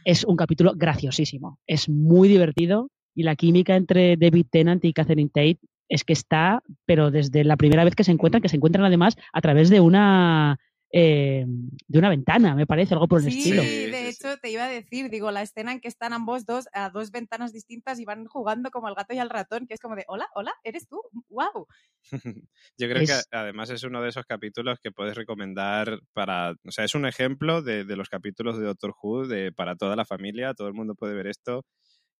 es 0.04 0.24
un 0.24 0.36
capítulo 0.36 0.74
graciosísimo. 0.76 1.60
Es 1.68 1.88
muy 1.88 2.28
divertido 2.30 2.90
y 3.14 3.22
la 3.22 3.36
química 3.36 3.76
entre 3.76 4.18
David 4.18 4.48
Tennant 4.50 4.84
y 4.84 4.94
Catherine 4.94 5.30
Tate 5.30 5.60
es 5.90 6.04
que 6.04 6.14
está, 6.14 6.64
pero 6.88 7.12
desde 7.12 7.44
la 7.44 7.56
primera 7.56 7.84
vez 7.84 7.94
que 7.94 8.04
se 8.04 8.12
encuentran, 8.12 8.42
que 8.42 8.50
se 8.50 8.56
encuentran 8.56 8.84
además 8.84 9.16
a 9.32 9.42
través 9.42 9.70
de 9.70 9.80
una 9.80 10.58
eh, 10.96 11.44
de 11.88 11.98
una 11.98 12.10
ventana, 12.10 12.54
me 12.54 12.68
parece, 12.68 12.94
algo 12.94 13.08
por 13.08 13.20
el 13.20 13.28
estilo. 13.28 13.64
Sí, 13.64 13.90
de 13.90 14.10
hecho 14.10 14.38
te 14.38 14.52
iba 14.52 14.66
a 14.66 14.70
decir, 14.70 15.10
digo, 15.10 15.32
la 15.32 15.42
escena 15.42 15.72
en 15.72 15.80
que 15.80 15.88
están 15.88 16.14
ambos 16.14 16.46
dos 16.46 16.68
a 16.72 16.92
dos 16.92 17.10
ventanas 17.10 17.52
distintas 17.52 18.00
y 18.00 18.06
van 18.06 18.28
jugando 18.28 18.70
como 18.70 18.88
el 18.90 18.94
gato 18.94 19.16
y 19.16 19.18
el 19.18 19.32
ratón, 19.32 19.66
que 19.66 19.74
es 19.74 19.80
como 19.80 19.96
de, 19.96 20.06
hola, 20.08 20.28
hola, 20.36 20.54
eres 20.64 20.88
tú, 20.88 21.02
wow. 21.30 21.66
Yo 22.78 22.88
creo 22.88 23.04
que 23.08 23.14
además 23.32 23.72
es 23.72 23.84
uno 23.84 24.04
de 24.04 24.10
esos 24.10 24.28
capítulos 24.28 24.78
que 24.80 24.92
puedes 24.92 25.18
recomendar 25.18 26.00
para, 26.14 26.52
o 26.52 26.72
sea, 26.72 26.86
es 26.86 26.94
un 26.94 27.08
ejemplo 27.08 27.64
de, 27.64 27.86
los 27.86 28.10
capítulos 28.10 28.60
de 28.60 28.66
Doctor 28.66 28.94
Who 29.02 29.26
de, 29.26 29.52
para 29.52 29.76
toda 29.76 29.96
la 29.96 30.06
familia, 30.06 30.54
todo 30.54 30.68
el 30.68 30.76
mundo 30.76 30.94
puede 30.94 31.16
ver 31.16 31.26
esto. 31.26 31.66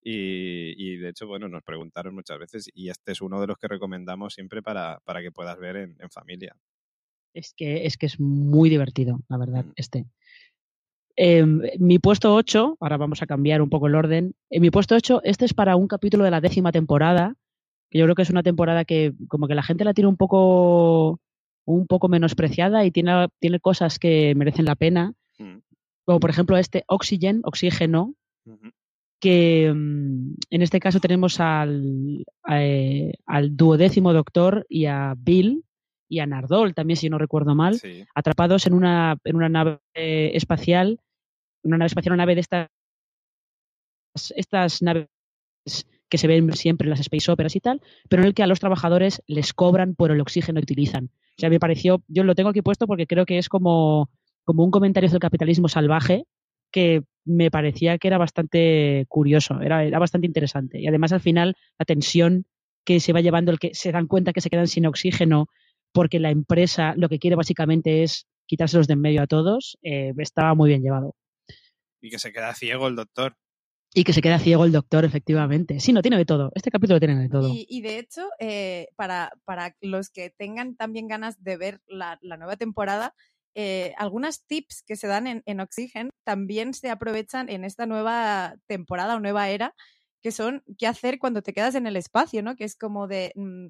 Y, 0.02 0.96
de 0.96 1.08
hecho, 1.08 1.26
bueno, 1.26 1.48
nos 1.48 1.62
preguntaron 1.62 2.14
muchas 2.14 2.38
veces 2.38 2.68
y 2.74 2.90
este 2.90 3.12
es 3.12 3.22
uno 3.22 3.40
de 3.40 3.46
los 3.46 3.56
que 3.56 3.68
recomendamos 3.68 4.34
siempre 4.34 4.62
para, 4.62 4.98
para 5.04 5.22
que 5.22 5.30
puedas 5.30 5.58
ver 5.58 5.76
en 5.76 6.10
familia. 6.10 6.54
Es 7.34 7.52
que, 7.56 7.86
es 7.86 7.96
que 7.96 8.06
es 8.06 8.20
muy 8.20 8.70
divertido, 8.70 9.20
la 9.28 9.36
verdad, 9.36 9.64
mm. 9.64 9.72
este. 9.76 10.06
Em, 11.16 11.62
mi 11.78 11.98
puesto 11.98 12.34
8, 12.34 12.78
ahora 12.80 12.96
vamos 12.96 13.22
a 13.22 13.26
cambiar 13.26 13.62
un 13.62 13.70
poco 13.70 13.86
el 13.86 13.94
orden. 13.94 14.34
En 14.50 14.62
mi 14.62 14.70
puesto 14.70 14.94
8, 14.94 15.20
este 15.24 15.44
es 15.44 15.54
para 15.54 15.76
un 15.76 15.86
capítulo 15.86 16.24
de 16.24 16.30
la 16.30 16.40
décima 16.40 16.72
temporada, 16.72 17.34
que 17.90 17.98
yo 17.98 18.04
creo 18.06 18.14
que 18.14 18.22
es 18.22 18.30
una 18.30 18.42
temporada 18.42 18.84
que 18.84 19.12
como 19.28 19.46
que 19.46 19.54
la 19.54 19.62
gente 19.62 19.84
la 19.84 19.94
tiene 19.94 20.08
un 20.08 20.16
poco 20.16 21.20
un 21.66 21.86
poco 21.86 22.08
menospreciada 22.08 22.84
y 22.84 22.90
tiene, 22.90 23.28
tiene 23.40 23.60
cosas 23.60 23.98
que 23.98 24.34
merecen 24.36 24.64
la 24.64 24.74
pena. 24.74 25.14
Mm. 25.38 25.58
Como 26.04 26.20
por 26.20 26.30
ejemplo 26.30 26.56
este 26.56 26.84
Oxygen, 26.86 27.40
Oxígeno, 27.44 28.14
que 29.20 29.72
mm, 29.74 30.34
en 30.50 30.62
este 30.62 30.80
caso 30.80 31.00
tenemos 31.00 31.40
al, 31.40 32.26
eh, 32.50 33.12
al 33.26 33.56
duodécimo 33.56 34.12
doctor 34.12 34.66
y 34.68 34.86
a 34.86 35.14
Bill, 35.16 35.64
y 36.08 36.20
a 36.20 36.26
Nardol 36.26 36.74
también, 36.74 36.96
si 36.96 37.08
no 37.08 37.18
recuerdo 37.18 37.54
mal, 37.54 37.80
atrapados 38.14 38.66
en 38.66 38.74
una, 38.74 39.16
en 39.24 39.36
una 39.36 39.48
nave 39.48 39.78
espacial, 39.94 41.00
una 41.62 41.78
nave 41.78 41.86
espacial, 41.86 42.12
una 42.12 42.22
nave 42.22 42.34
de 42.34 42.40
estas, 42.40 42.68
estas 44.36 44.82
naves 44.82 45.08
que 46.08 46.18
se 46.18 46.26
ven 46.26 46.52
siempre 46.52 46.86
en 46.86 46.90
las 46.90 47.00
space 47.00 47.30
operas 47.30 47.56
y 47.56 47.60
tal, 47.60 47.80
pero 48.08 48.22
en 48.22 48.28
el 48.28 48.34
que 48.34 48.42
a 48.42 48.46
los 48.46 48.60
trabajadores 48.60 49.22
les 49.26 49.52
cobran 49.52 49.94
por 49.94 50.10
el 50.10 50.20
oxígeno 50.20 50.60
que 50.60 50.64
utilizan. 50.72 51.10
O 51.36 51.40
sea, 51.40 51.50
me 51.50 51.58
pareció, 51.58 52.02
yo 52.06 52.22
lo 52.22 52.34
tengo 52.34 52.50
aquí 52.50 52.62
puesto 52.62 52.86
porque 52.86 53.06
creo 53.06 53.26
que 53.26 53.38
es 53.38 53.48
como, 53.48 54.10
como 54.44 54.62
un 54.62 54.70
comentario 54.70 55.10
del 55.10 55.18
capitalismo 55.18 55.68
salvaje 55.68 56.26
que 56.70 57.02
me 57.24 57.50
parecía 57.50 57.98
que 57.98 58.08
era 58.08 58.18
bastante 58.18 59.06
curioso, 59.08 59.60
era, 59.60 59.84
era 59.84 59.98
bastante 59.98 60.26
interesante. 60.26 60.78
Y 60.80 60.86
además 60.86 61.12
al 61.12 61.20
final 61.20 61.56
la 61.78 61.84
tensión 61.84 62.46
que 62.84 63.00
se 63.00 63.12
va 63.12 63.20
llevando, 63.20 63.50
el 63.50 63.58
que 63.58 63.74
se 63.74 63.90
dan 63.90 64.06
cuenta 64.06 64.32
que 64.32 64.40
se 64.40 64.50
quedan 64.50 64.68
sin 64.68 64.86
oxígeno 64.86 65.48
porque 65.94 66.18
la 66.18 66.30
empresa 66.30 66.92
lo 66.96 67.08
que 67.08 67.20
quiere 67.20 67.36
básicamente 67.36 68.02
es 68.02 68.26
quitárselos 68.46 68.88
de 68.88 68.94
en 68.94 69.00
medio 69.00 69.22
a 69.22 69.26
todos, 69.26 69.78
eh, 69.82 70.12
estaba 70.18 70.54
muy 70.54 70.68
bien 70.68 70.82
llevado. 70.82 71.14
Y 72.02 72.10
que 72.10 72.18
se 72.18 72.32
queda 72.32 72.52
ciego 72.52 72.88
el 72.88 72.96
doctor. 72.96 73.36
Y 73.94 74.02
que 74.02 74.12
se 74.12 74.20
queda 74.20 74.40
ciego 74.40 74.64
el 74.64 74.72
doctor, 74.72 75.04
efectivamente. 75.04 75.78
Sí, 75.78 75.92
no, 75.92 76.02
tiene 76.02 76.18
de 76.18 76.26
todo. 76.26 76.50
Este 76.56 76.72
capítulo 76.72 76.98
tiene 76.98 77.16
de 77.16 77.28
todo. 77.28 77.48
Y, 77.54 77.80
de 77.80 78.00
hecho, 78.00 78.28
eh, 78.40 78.88
para, 78.96 79.32
para, 79.44 79.76
los 79.80 80.10
que 80.10 80.30
tengan 80.30 80.74
también 80.74 81.06
ganas 81.06 81.42
de 81.42 81.56
ver 81.56 81.80
la, 81.86 82.18
nueva 82.22 82.56
temporada, 82.56 83.14
eh, 83.54 83.94
algunas 83.96 84.44
tips 84.46 84.82
que 84.84 84.96
se 84.96 85.06
dan 85.06 85.28
en, 85.28 85.42
en 85.46 85.60
Oxygen 85.60 86.10
también 86.24 86.74
se 86.74 86.90
aprovechan 86.90 87.48
en 87.48 87.64
esta 87.64 87.86
nueva 87.86 88.56
temporada 88.66 89.14
o 89.14 89.20
nueva 89.20 89.48
era, 89.48 89.74
que 90.24 90.32
son 90.32 90.64
qué 90.76 90.88
hacer 90.88 91.20
cuando 91.20 91.42
te 91.42 91.52
quedas 91.52 91.76
en 91.76 91.86
el 91.86 91.96
espacio, 91.96 92.42
¿no? 92.42 92.56
Que 92.56 92.64
es 92.64 92.76
como 92.76 93.06
de, 93.06 93.32
mm, 93.36 93.68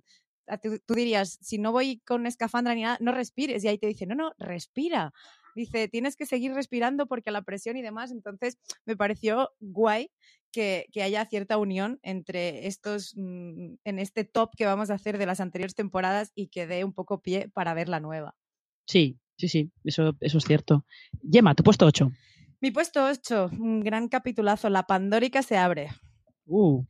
tú, 0.62 0.94
dirías, 0.94 1.38
si 1.40 1.58
no 1.58 1.72
voy 1.72 1.98
con 2.00 2.26
escafandra 2.26 2.74
ni 2.74 2.82
nada, 2.82 2.98
no 3.00 3.12
respires. 3.12 3.64
Y 3.64 3.68
ahí 3.68 3.78
te 3.78 3.86
dice, 3.86 4.06
no, 4.06 4.14
no, 4.14 4.32
respira. 4.38 5.12
Dice, 5.54 5.88
tienes 5.88 6.16
que 6.16 6.26
seguir 6.26 6.52
respirando 6.52 7.06
porque 7.06 7.30
la 7.30 7.42
presión 7.42 7.76
y 7.76 7.82
demás. 7.82 8.10
Entonces, 8.10 8.58
me 8.84 8.96
pareció 8.96 9.50
guay 9.60 10.10
que, 10.50 10.86
haya 11.02 11.24
cierta 11.26 11.58
unión 11.58 11.98
entre 12.02 12.66
estos, 12.66 13.14
mm, 13.16 13.74
en 13.84 13.98
este 13.98 14.24
top 14.24 14.50
que 14.56 14.66
vamos 14.66 14.90
a 14.90 14.94
hacer 14.94 15.18
de 15.18 15.26
las 15.26 15.40
anteriores 15.40 15.74
temporadas 15.74 16.32
y 16.34 16.48
que 16.48 16.66
dé 16.66 16.84
un 16.84 16.92
poco 16.92 17.20
pie 17.20 17.48
para 17.48 17.74
ver 17.74 17.88
la 17.88 18.00
nueva. 18.00 18.34
Sí, 18.86 19.18
sí, 19.36 19.48
sí, 19.48 19.70
eso, 19.84 20.16
eso 20.20 20.38
es 20.38 20.44
cierto. 20.44 20.84
Yema, 21.22 21.54
tu 21.54 21.62
puesto 21.62 21.86
8. 21.86 22.10
Mi 22.60 22.70
puesto 22.70 23.04
8, 23.04 23.50
un 23.58 23.80
gran 23.80 24.08
capitulazo, 24.08 24.70
La 24.70 24.84
Pandórica 24.84 25.42
se 25.42 25.56
abre. 25.56 25.90
Uh 26.46 26.84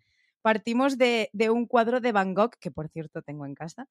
partimos 0.44 0.98
de, 0.98 1.30
un 1.50 1.66
cuadro 1.66 2.00
de 2.00 2.12
Van 2.12 2.34
Gogh, 2.34 2.50
que 2.60 2.70
por 2.70 2.90
cierto 2.90 3.22
tengo 3.22 3.46
en 3.46 3.54
casa, 3.54 3.88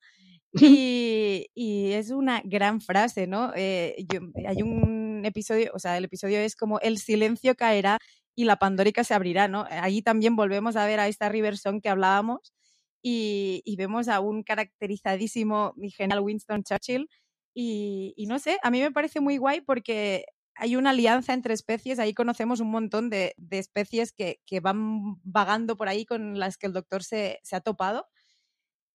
y, 0.53 1.47
es 1.55 2.11
una 2.11 2.43
gran 2.45 2.79
frase, 2.79 3.25
¿no? 3.25 3.51
Eh, 3.55 4.05
hay 4.47 4.61
un 4.61 5.23
episodio, 5.25 5.71
o 5.73 5.79
sea, 5.79 5.97
el 5.97 6.05
episodio 6.05 6.37
es 6.37 6.55
como 6.55 6.79
el 6.81 6.99
silencio 6.99 7.55
caerá 7.55 7.97
y 8.35 8.43
la 8.43 8.57
pandórica 8.57 9.03
se 9.03 9.15
abrirá, 9.15 9.47
¿no? 9.47 9.65
Ahí 9.67 10.03
también 10.03 10.35
volvemos 10.35 10.75
a 10.75 10.85
ver 10.85 10.99
a 10.99 11.07
esta 11.07 11.27
Riverson 11.27 11.81
que 11.81 11.89
hablábamos 11.89 12.53
y, 13.01 13.63
vemos 13.75 14.07
a 14.07 14.19
un 14.19 14.43
caracterizadísimo 14.43 15.73
general 15.97 16.19
Winston 16.19 16.63
Churchill 16.63 17.09
y, 17.55 18.13
y, 18.15 18.27
no 18.27 18.37
sé, 18.37 18.59
a 18.61 18.69
mí 18.69 18.79
me 18.79 18.91
parece 18.91 19.21
muy 19.21 19.37
guay 19.37 19.61
porque 19.61 20.25
hay 20.55 20.75
una 20.75 20.91
alianza 20.91 21.33
entre 21.33 21.53
especies, 21.53 21.99
ahí 21.99 22.13
conocemos 22.13 22.59
un 22.59 22.71
montón 22.71 23.09
de, 23.09 23.35
especies 23.49 24.11
que, 24.11 24.39
van 24.61 25.15
vagando 25.23 25.77
por 25.77 25.87
ahí 25.87 26.05
con 26.05 26.39
las 26.39 26.57
que 26.57 26.67
el 26.67 26.73
doctor 26.73 27.03
se, 27.03 27.39
ha 27.51 27.61
topado. 27.61 28.07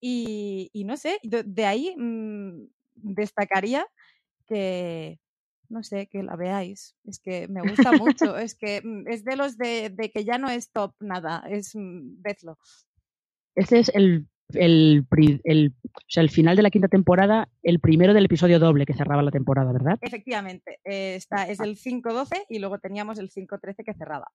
Y, 0.00 0.70
no 0.86 0.96
sé, 0.96 1.18
de, 1.22 1.66
ahí 1.66 1.94
mm, 1.96 2.68
destacaría 2.94 3.86
que, 4.46 5.18
no 5.68 5.82
sé, 5.82 6.06
que 6.06 6.22
la 6.22 6.36
veáis. 6.36 6.94
Es 7.04 7.18
que 7.18 7.48
me 7.48 7.62
gusta 7.62 7.92
mucho. 7.92 8.36
es 8.38 8.54
que 8.54 8.80
mm, 8.82 9.08
es 9.08 9.24
de 9.24 9.36
los 9.36 9.56
de, 9.58 10.10
que 10.14 10.24
ya 10.24 10.38
no 10.38 10.48
es 10.48 10.70
top 10.70 10.94
nada, 11.00 11.44
es 11.50 11.74
mm, 11.74 12.22
vedlo. 12.22 12.58
Este 13.56 13.80
es 13.80 13.88
el 13.88 14.28
el, 14.54 15.06
el, 15.44 15.74
o 15.82 16.00
sea, 16.06 16.22
el 16.22 16.30
final 16.30 16.56
de 16.56 16.62
la 16.62 16.70
quinta 16.70 16.88
temporada, 16.88 17.48
el 17.62 17.80
primero 17.80 18.14
del 18.14 18.24
episodio 18.24 18.58
doble 18.58 18.86
que 18.86 18.94
cerraba 18.94 19.22
la 19.22 19.30
temporada, 19.30 19.72
¿verdad? 19.72 19.98
Efectivamente, 20.00 20.80
eh, 20.84 21.14
está, 21.16 21.48
es 21.48 21.60
el 21.60 21.76
5-12 21.76 22.46
y 22.48 22.58
luego 22.58 22.78
teníamos 22.78 23.18
el 23.18 23.30
5-13 23.30 23.84
que 23.84 23.94
cerraba. 23.94 24.30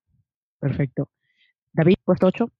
Perfecto. 0.59 1.09
David, 1.71 1.95
puesto 2.05 2.27
8. 2.27 2.51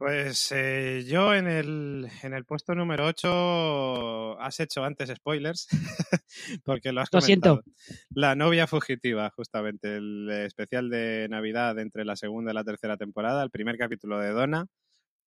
Pues 0.00 0.50
eh, 0.52 1.04
yo 1.06 1.34
en 1.34 1.46
el, 1.46 2.08
en 2.22 2.32
el 2.32 2.46
puesto 2.46 2.74
número 2.74 3.06
8 3.06 4.40
has 4.40 4.58
hecho 4.58 4.82
antes 4.82 5.10
spoilers, 5.10 5.68
porque 6.64 6.90
lo 6.90 7.02
has 7.02 7.12
Lo 7.12 7.20
siento. 7.20 7.62
La 8.08 8.34
novia 8.34 8.66
fugitiva, 8.66 9.28
justamente, 9.28 9.96
el 9.96 10.30
especial 10.30 10.88
de 10.88 11.28
Navidad 11.28 11.78
entre 11.78 12.06
la 12.06 12.16
segunda 12.16 12.50
y 12.50 12.54
la 12.54 12.64
tercera 12.64 12.96
temporada, 12.96 13.42
el 13.42 13.50
primer 13.50 13.76
capítulo 13.76 14.18
de 14.18 14.30
Donna, 14.30 14.66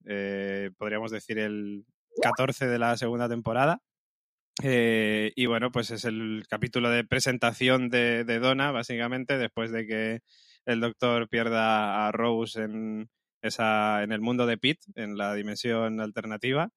eh, 0.06 0.72
podríamos 0.78 1.12
decir 1.12 1.40
el 1.40 1.86
14 2.22 2.68
de 2.68 2.80
la 2.80 2.98
segunda 2.98 3.30
temporada. 3.30 3.82
Eh, 4.62 5.32
y 5.36 5.48
bueno, 5.48 5.72
pues 5.72 5.90
es 5.92 6.06
el 6.06 6.46
capítulo 6.48 6.90
de 6.90 7.04
presentación 7.04 7.90
de, 7.90 8.24
de 8.24 8.40
Donna, 8.40 8.72
básicamente, 8.72 9.38
después 9.38 9.72
de 9.72 9.88
que 9.88 10.20
el 10.66 10.80
doctor 10.80 11.28
pierda 11.28 12.08
a 12.08 12.12
Rose 12.12 12.62
en, 12.62 13.10
esa, 13.42 14.04
en 14.04 14.12
el 14.12 14.22
mundo 14.22 14.46
de 14.46 14.58
Pete, 14.58 14.86
en 14.96 15.18
la 15.18 15.34
dimensión 15.34 16.00
alternativa. 16.00 16.70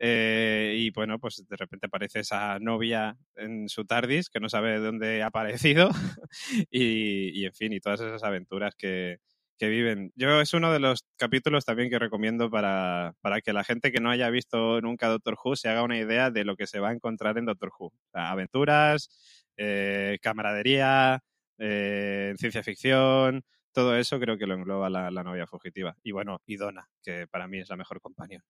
Eh, 0.00 0.74
y 0.78 0.90
bueno, 0.90 1.18
pues 1.18 1.44
de 1.48 1.56
repente 1.56 1.86
aparece 1.86 2.20
esa 2.20 2.58
novia 2.60 3.16
en 3.34 3.68
su 3.68 3.84
TARDIS 3.84 4.30
que 4.30 4.38
no 4.38 4.48
sabe 4.48 4.72
de 4.72 4.78
dónde 4.78 5.22
ha 5.22 5.26
aparecido 5.26 5.90
y, 6.70 7.40
y 7.40 7.46
en 7.46 7.52
fin, 7.52 7.72
y 7.72 7.80
todas 7.80 8.00
esas 8.00 8.22
aventuras 8.22 8.74
que, 8.76 9.18
que 9.58 9.68
viven. 9.68 10.12
Yo 10.14 10.40
es 10.40 10.54
uno 10.54 10.72
de 10.72 10.78
los 10.78 11.04
capítulos 11.16 11.64
también 11.64 11.90
que 11.90 11.98
recomiendo 11.98 12.50
para, 12.50 13.14
para 13.20 13.40
que 13.40 13.52
la 13.52 13.64
gente 13.64 13.92
que 13.92 14.00
no 14.00 14.10
haya 14.10 14.30
visto 14.30 14.80
nunca 14.80 15.08
Doctor 15.08 15.36
Who 15.42 15.56
se 15.56 15.68
haga 15.68 15.82
una 15.82 15.98
idea 15.98 16.30
de 16.30 16.44
lo 16.44 16.56
que 16.56 16.66
se 16.66 16.80
va 16.80 16.90
a 16.90 16.92
encontrar 16.92 17.36
en 17.38 17.46
Doctor 17.46 17.70
Who. 17.78 17.86
O 17.86 18.10
sea, 18.12 18.30
aventuras, 18.30 19.10
eh, 19.56 20.18
camaradería, 20.22 21.22
eh, 21.58 22.34
ciencia 22.38 22.62
ficción, 22.62 23.44
todo 23.72 23.96
eso 23.96 24.18
creo 24.18 24.38
que 24.38 24.46
lo 24.46 24.54
engloba 24.54 24.88
la, 24.88 25.10
la 25.10 25.24
novia 25.24 25.46
fugitiva. 25.46 25.96
Y 26.02 26.12
bueno, 26.12 26.40
y 26.46 26.56
Donna, 26.56 26.88
que 27.02 27.26
para 27.26 27.48
mí 27.48 27.58
es 27.58 27.68
la 27.68 27.76
mejor 27.76 28.00
compañía. 28.00 28.42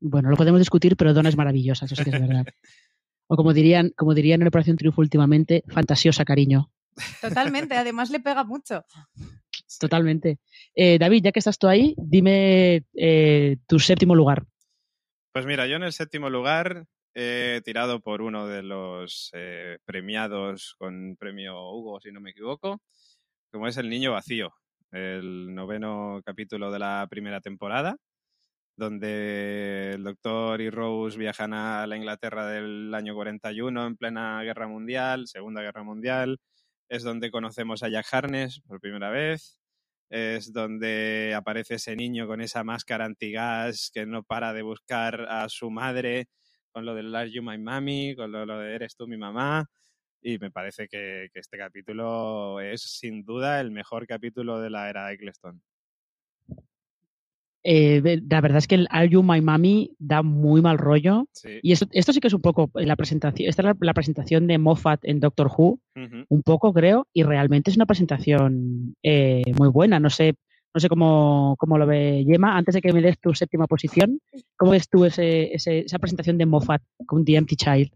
Bueno, 0.00 0.30
lo 0.30 0.36
podemos 0.36 0.60
discutir, 0.60 0.96
pero 0.96 1.14
Donna 1.14 1.28
es 1.28 1.36
maravillosa, 1.36 1.84
eso 1.84 1.94
sí 1.94 2.04
que 2.04 2.10
es 2.10 2.20
verdad. 2.20 2.46
O 3.28 3.36
como 3.36 3.52
dirían, 3.52 3.90
como 3.96 4.14
dirían 4.14 4.42
en 4.42 4.48
Operación 4.48 4.76
Triunfo 4.76 5.00
últimamente, 5.00 5.62
fantasiosa, 5.68 6.24
cariño. 6.24 6.70
Totalmente, 7.20 7.76
además 7.76 8.10
le 8.10 8.20
pega 8.20 8.44
mucho. 8.44 8.84
Totalmente. 9.78 10.38
Eh, 10.74 10.98
David, 10.98 11.24
ya 11.24 11.32
que 11.32 11.38
estás 11.38 11.58
tú 11.58 11.68
ahí, 11.68 11.94
dime 11.96 12.84
eh, 12.94 13.56
tu 13.66 13.78
séptimo 13.78 14.14
lugar. 14.14 14.44
Pues 15.32 15.46
mira, 15.46 15.66
yo 15.66 15.76
en 15.76 15.82
el 15.82 15.92
séptimo 15.92 16.28
lugar 16.28 16.84
he 17.14 17.60
tirado 17.64 18.00
por 18.00 18.22
uno 18.22 18.46
de 18.46 18.62
los 18.62 19.30
eh, 19.34 19.78
premiados 19.84 20.74
con 20.78 21.16
premio 21.16 21.70
Hugo, 21.70 22.00
si 22.00 22.10
no 22.12 22.20
me 22.20 22.30
equivoco, 22.30 22.80
como 23.50 23.66
es 23.66 23.76
El 23.76 23.88
Niño 23.88 24.12
Vacío, 24.12 24.54
el 24.90 25.54
noveno 25.54 26.20
capítulo 26.24 26.70
de 26.70 26.78
la 26.78 27.06
primera 27.08 27.40
temporada, 27.40 27.96
donde 28.76 29.92
el 29.94 30.04
doctor 30.04 30.60
y 30.60 30.70
Rose 30.70 31.18
viajan 31.18 31.54
a 31.54 31.86
la 31.86 31.96
Inglaterra 31.96 32.46
del 32.46 32.92
año 32.94 33.14
41 33.14 33.86
en 33.86 33.96
plena 33.96 34.42
guerra 34.42 34.66
mundial, 34.66 35.28
Segunda 35.28 35.62
Guerra 35.62 35.82
Mundial. 35.82 36.38
Es 36.88 37.02
donde 37.02 37.30
conocemos 37.30 37.82
a 37.82 37.88
Jack 37.88 38.06
Harness 38.12 38.60
por 38.60 38.80
primera 38.80 39.10
vez. 39.10 39.61
Es 40.12 40.52
donde 40.52 41.32
aparece 41.34 41.76
ese 41.76 41.96
niño 41.96 42.26
con 42.26 42.42
esa 42.42 42.62
máscara 42.64 43.06
antigas 43.06 43.90
que 43.94 44.04
no 44.04 44.22
para 44.22 44.52
de 44.52 44.60
buscar 44.60 45.22
a 45.22 45.48
su 45.48 45.70
madre 45.70 46.28
con 46.70 46.84
lo 46.84 46.94
del 46.94 47.14
Are 47.14 47.30
You 47.30 47.42
My 47.42 47.56
Mommy, 47.56 48.14
con 48.14 48.30
lo, 48.30 48.58
de 48.58 48.74
Eres 48.74 48.94
tú 48.94 49.08
mi 49.08 49.16
mamá. 49.16 49.70
Y 50.20 50.38
me 50.38 50.50
parece 50.50 50.86
que, 50.86 51.28
que 51.32 51.40
este 51.40 51.56
capítulo 51.56 52.60
es 52.60 52.82
sin 52.82 53.24
duda 53.24 53.58
el 53.60 53.70
mejor 53.70 54.06
capítulo 54.06 54.60
de 54.60 54.68
la 54.68 54.90
era 54.90 55.10
Eccleston. 55.12 55.62
Eh, 57.64 58.20
la 58.28 58.40
verdad 58.40 58.58
es 58.58 58.66
que 58.66 58.74
el 58.74 58.88
Are 58.90 59.08
You 59.08 59.22
My 59.22 59.40
Mommy 59.40 59.92
da 59.98 60.22
muy 60.22 60.60
mal 60.60 60.78
rollo. 60.78 61.26
Sí. 61.32 61.60
Y 61.62 61.72
esto, 61.72 61.86
esto 61.92 62.12
sí 62.12 62.20
que 62.20 62.26
es 62.28 62.34
un 62.34 62.40
poco 62.40 62.70
la 62.74 62.96
presentación. 62.96 63.48
Esta 63.48 63.62
es 63.62 63.66
la, 63.66 63.76
la 63.80 63.94
presentación 63.94 64.46
de 64.46 64.58
Moffat 64.58 65.00
en 65.04 65.20
Doctor 65.20 65.50
Who, 65.56 65.78
un 66.28 66.42
poco 66.42 66.72
creo, 66.72 67.06
y 67.12 67.22
realmente 67.22 67.70
es 67.70 67.76
una 67.76 67.86
presentación 67.86 68.94
eh, 69.02 69.42
muy 69.58 69.68
buena. 69.68 70.00
No 70.00 70.10
sé, 70.10 70.34
no 70.74 70.80
sé 70.80 70.88
cómo, 70.88 71.54
cómo 71.58 71.78
lo 71.78 71.86
ve 71.86 72.24
Yema. 72.26 72.56
Antes 72.56 72.74
de 72.74 72.80
que 72.82 72.92
me 72.92 73.00
des 73.02 73.18
tu 73.20 73.34
séptima 73.34 73.66
posición, 73.66 74.18
¿cómo 74.56 74.72
ves 74.72 74.88
tú 74.88 75.04
ese, 75.04 75.54
ese- 75.54 75.80
esa 75.80 75.98
presentación 75.98 76.38
de 76.38 76.46
Moffat 76.46 76.82
con 77.06 77.24
The 77.24 77.36
Empty 77.36 77.56
Child? 77.56 77.90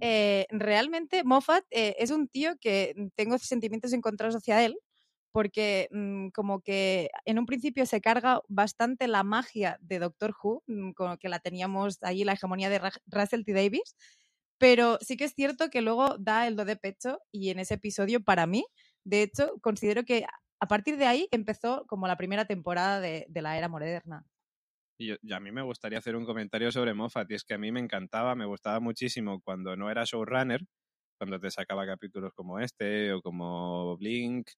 Eh, 0.00 0.46
realmente 0.50 1.22
Moffat 1.22 1.62
eh, 1.70 1.94
es 1.98 2.10
un 2.10 2.26
tío 2.26 2.56
que 2.60 2.94
tengo 3.14 3.38
sentimientos 3.38 3.92
encontrados 3.92 4.34
hacia 4.34 4.64
él, 4.64 4.74
porque 5.34 5.88
mm, 5.90 6.28
como 6.28 6.60
que 6.60 7.10
en 7.24 7.40
un 7.40 7.46
principio 7.46 7.86
se 7.86 8.00
carga 8.00 8.40
bastante 8.46 9.08
la 9.08 9.24
magia 9.24 9.78
de 9.80 9.98
Doctor 9.98 10.32
Who, 10.40 10.62
mm, 10.68 10.92
como 10.92 11.18
que 11.18 11.28
la 11.28 11.40
teníamos 11.40 11.98
ahí, 12.02 12.22
la 12.22 12.34
hegemonía 12.34 12.70
de 12.70 12.80
Russell 13.06 13.42
T. 13.42 13.52
Davis, 13.52 13.96
pero 14.58 14.96
sí 15.00 15.16
que 15.16 15.24
es 15.24 15.34
cierto 15.34 15.70
que 15.70 15.82
luego 15.82 16.18
da 16.18 16.46
el 16.46 16.54
do 16.54 16.64
de 16.64 16.76
pecho 16.76 17.18
y 17.32 17.50
en 17.50 17.58
ese 17.58 17.74
episodio 17.74 18.22
para 18.22 18.46
mí, 18.46 18.64
de 19.02 19.22
hecho, 19.22 19.56
considero 19.60 20.04
que 20.04 20.24
a 20.60 20.68
partir 20.68 20.98
de 20.98 21.06
ahí 21.06 21.26
empezó 21.32 21.84
como 21.88 22.06
la 22.06 22.16
primera 22.16 22.44
temporada 22.44 23.00
de, 23.00 23.26
la 23.34 23.58
era 23.58 23.68
moderna. 23.68 24.24
Y, 25.00 25.16
y 25.20 25.32
a 25.32 25.40
mí 25.40 25.50
me 25.50 25.62
gustaría 25.62 25.98
hacer 25.98 26.14
un 26.14 26.26
comentario 26.26 26.70
sobre 26.70 26.94
Moffat, 26.94 27.28
y 27.32 27.34
es 27.34 27.42
que 27.42 27.54
a 27.54 27.58
mí 27.58 27.72
me 27.72 27.80
encantaba, 27.80 28.36
me 28.36 28.46
gustaba 28.46 28.78
muchísimo 28.78 29.40
cuando 29.40 29.74
no 29.74 29.90
era 29.90 30.04
showrunner, 30.04 30.64
cuando 31.18 31.40
te 31.40 31.50
sacaba 31.50 31.84
capítulos 31.86 32.32
como 32.34 32.60
este 32.60 33.12
o 33.12 33.20
como 33.20 33.96
Blink, 33.96 34.48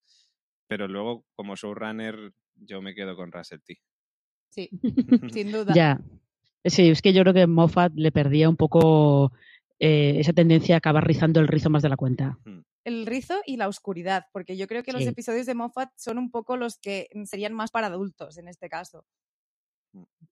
pero 0.67 0.89
luego 0.89 1.25
como 1.35 1.57
showrunner 1.57 2.33
yo 2.55 2.83
me 2.83 2.95
quedo 2.95 3.17
con 3.17 3.33
Russell 3.33 3.61
T. 3.65 3.79
Sí, 4.51 4.71
sin 5.33 5.53
duda. 5.53 5.75
Ya. 5.75 6.01
Sí, 6.65 6.89
es 6.91 7.03
que 7.03 7.13
yo 7.13 7.23
creo 7.23 7.35
que 7.35 7.47
Moffat 7.47 7.93
le 7.95 8.11
perdía 8.11 8.49
un 8.49 8.57
poco 8.57 9.33
eh, 9.79 10.15
esa 10.19 10.33
tendencia 10.33 10.75
a 10.75 10.79
acabar 10.79 11.07
rizando 11.07 11.41
el 11.41 11.49
rizo 11.49 11.71
más 11.71 11.83
de 11.83 11.89
la 11.89 11.97
cuenta. 11.97 12.39
el 12.85 13.07
rizo 13.07 13.41
y 13.47 13.57
la 13.57 13.69
oscuridad, 13.69 14.25
porque 14.33 14.57
yo 14.57 14.67
creo 14.67 14.83
que 14.83 14.93
los 14.93 15.03
episodios 15.03 15.47
de 15.47 15.55
Moffat 15.55 15.91
son 15.97 16.19
un 16.19 16.31
poco 16.31 16.57
los 16.57 16.79
que 16.79 17.09
mm, 17.15 17.25
serían 17.25 17.53
más 17.53 17.71
para 17.71 17.89
adultos 17.89 18.39
en 18.39 18.49
este 18.49 18.69
caso. 18.69 19.05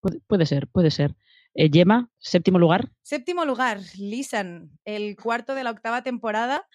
Puede, 0.01 0.21
puede 0.27 0.47
ser, 0.47 0.69
puede 0.69 0.91
ser. 0.91 1.15
Eh, 1.55 1.71
Yema, 1.71 2.11
séptimo 2.19 2.59
lugar. 2.59 2.91
Séptimo 3.03 3.45
lugar, 3.45 3.81
Lisan, 3.97 4.71
el 4.85 5.17
cuarto 5.17 5.55
de 5.55 5.65
la 5.65 5.71
octava 5.71 6.03
temporada. 6.03 6.67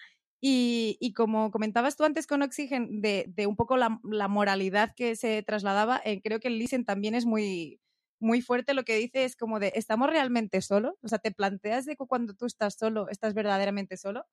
Y, 0.42 1.12
como 1.14 1.50
comentabas 1.50 1.96
tú 1.96 2.04
antes 2.04 2.26
con 2.26 2.42
Oxygen, 2.42 3.02
de, 3.02 3.26
de 3.28 3.46
un 3.46 3.56
poco 3.56 3.76
la, 3.76 3.98
moralidad 4.28 4.94
que 4.96 5.14
se 5.16 5.42
trasladaba, 5.42 6.00
eh, 6.04 6.22
creo 6.22 6.40
que 6.40 6.48
el 6.48 6.58
Listen 6.58 6.84
también 6.86 7.14
es 7.14 7.26
muy, 7.26 7.80
muy 8.20 8.40
fuerte. 8.42 8.72
Lo 8.74 8.84
que 8.84 8.96
dice 8.96 9.24
es 9.24 9.36
como 9.36 9.60
de, 9.60 9.72
¿estamos 9.74 10.08
realmente 10.08 10.62
solos? 10.62 10.94
O 11.02 11.08
sea, 11.08 11.18
te 11.18 11.30
planteas 11.32 11.84
de 11.84 11.96
cuando 11.96 12.34
tú 12.34 12.46
estás 12.46 12.74
solo, 12.78 13.08
estás 13.10 13.34
verdaderamente 13.34 13.96
solo. 13.98 14.24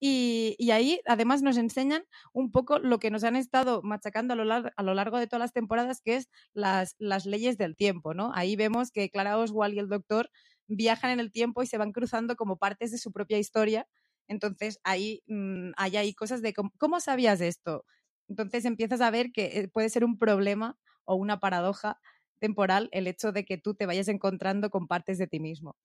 Y, 0.00 0.56
y 0.58 0.72
ahí 0.72 1.00
además 1.06 1.42
nos 1.42 1.56
enseñan 1.56 2.04
un 2.32 2.50
poco 2.50 2.80
lo 2.80 2.98
que 2.98 3.10
nos 3.10 3.22
han 3.24 3.36
estado 3.36 3.82
machacando 3.82 4.34
a 4.34 4.36
lo, 4.36 4.44
lar- 4.44 4.72
a 4.76 4.82
lo 4.82 4.94
largo 4.94 5.18
de 5.18 5.28
todas 5.28 5.40
las 5.40 5.52
temporadas, 5.52 6.00
que 6.02 6.16
es 6.16 6.28
las, 6.54 6.96
las 6.98 7.24
leyes 7.26 7.56
del 7.56 7.76
tiempo, 7.76 8.12
¿no? 8.14 8.32
Ahí 8.34 8.56
vemos 8.56 8.90
que 8.90 9.10
Clara 9.10 9.38
Oswald 9.38 9.74
y 9.74 9.78
el 9.78 9.88
doctor 9.88 10.30
viajan 10.66 11.10
en 11.12 11.20
el 11.20 11.30
tiempo 11.30 11.62
y 11.62 11.66
se 11.66 11.78
van 11.78 11.92
cruzando 11.92 12.34
como 12.36 12.56
partes 12.58 12.90
de 12.90 12.98
su 12.98 13.12
propia 13.12 13.38
historia. 13.38 13.86
Entonces 14.32 14.80
ahí 14.82 15.22
mm, 15.28 15.70
hay 15.76 15.96
ahí 15.96 16.14
cosas 16.14 16.42
de 16.42 16.52
cómo, 16.52 16.72
¿cómo 16.78 16.98
sabías 17.00 17.40
esto? 17.40 17.84
Entonces 18.28 18.64
empiezas 18.64 19.00
a 19.00 19.10
ver 19.10 19.30
que 19.30 19.58
eh, 19.58 19.68
puede 19.68 19.88
ser 19.88 20.04
un 20.04 20.18
problema 20.18 20.76
o 21.04 21.14
una 21.14 21.38
paradoja 21.38 21.98
temporal 22.40 22.88
el 22.92 23.06
hecho 23.06 23.30
de 23.30 23.44
que 23.44 23.58
tú 23.58 23.74
te 23.74 23.86
vayas 23.86 24.08
encontrando 24.08 24.70
con 24.70 24.88
partes 24.88 25.18
de 25.18 25.28
ti 25.28 25.38
mismo. 25.38 25.76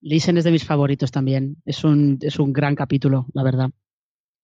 Listen 0.00 0.38
es 0.38 0.44
de 0.44 0.52
mis 0.52 0.64
favoritos 0.64 1.10
también. 1.10 1.56
Es 1.64 1.82
un, 1.82 2.18
es 2.22 2.38
un 2.38 2.52
gran 2.52 2.76
capítulo, 2.76 3.26
la 3.34 3.42
verdad. 3.42 3.70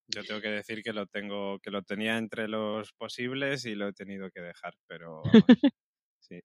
Yo 0.09 0.25
tengo 0.25 0.41
que 0.41 0.49
decir 0.49 0.83
que 0.83 0.93
lo 0.93 1.07
tengo, 1.07 1.59
que 1.61 1.71
lo 1.71 1.83
tenía 1.83 2.19
entre 2.19 2.49
los 2.49 2.93
posibles 2.93 3.65
y 3.65 3.75
lo 3.75 3.89
he 3.89 3.93
tenido 3.93 4.31
que 4.31 4.41
dejar, 4.41 4.75
pero 4.87 5.23
vamos, 5.23 5.33
sí. 6.21 6.41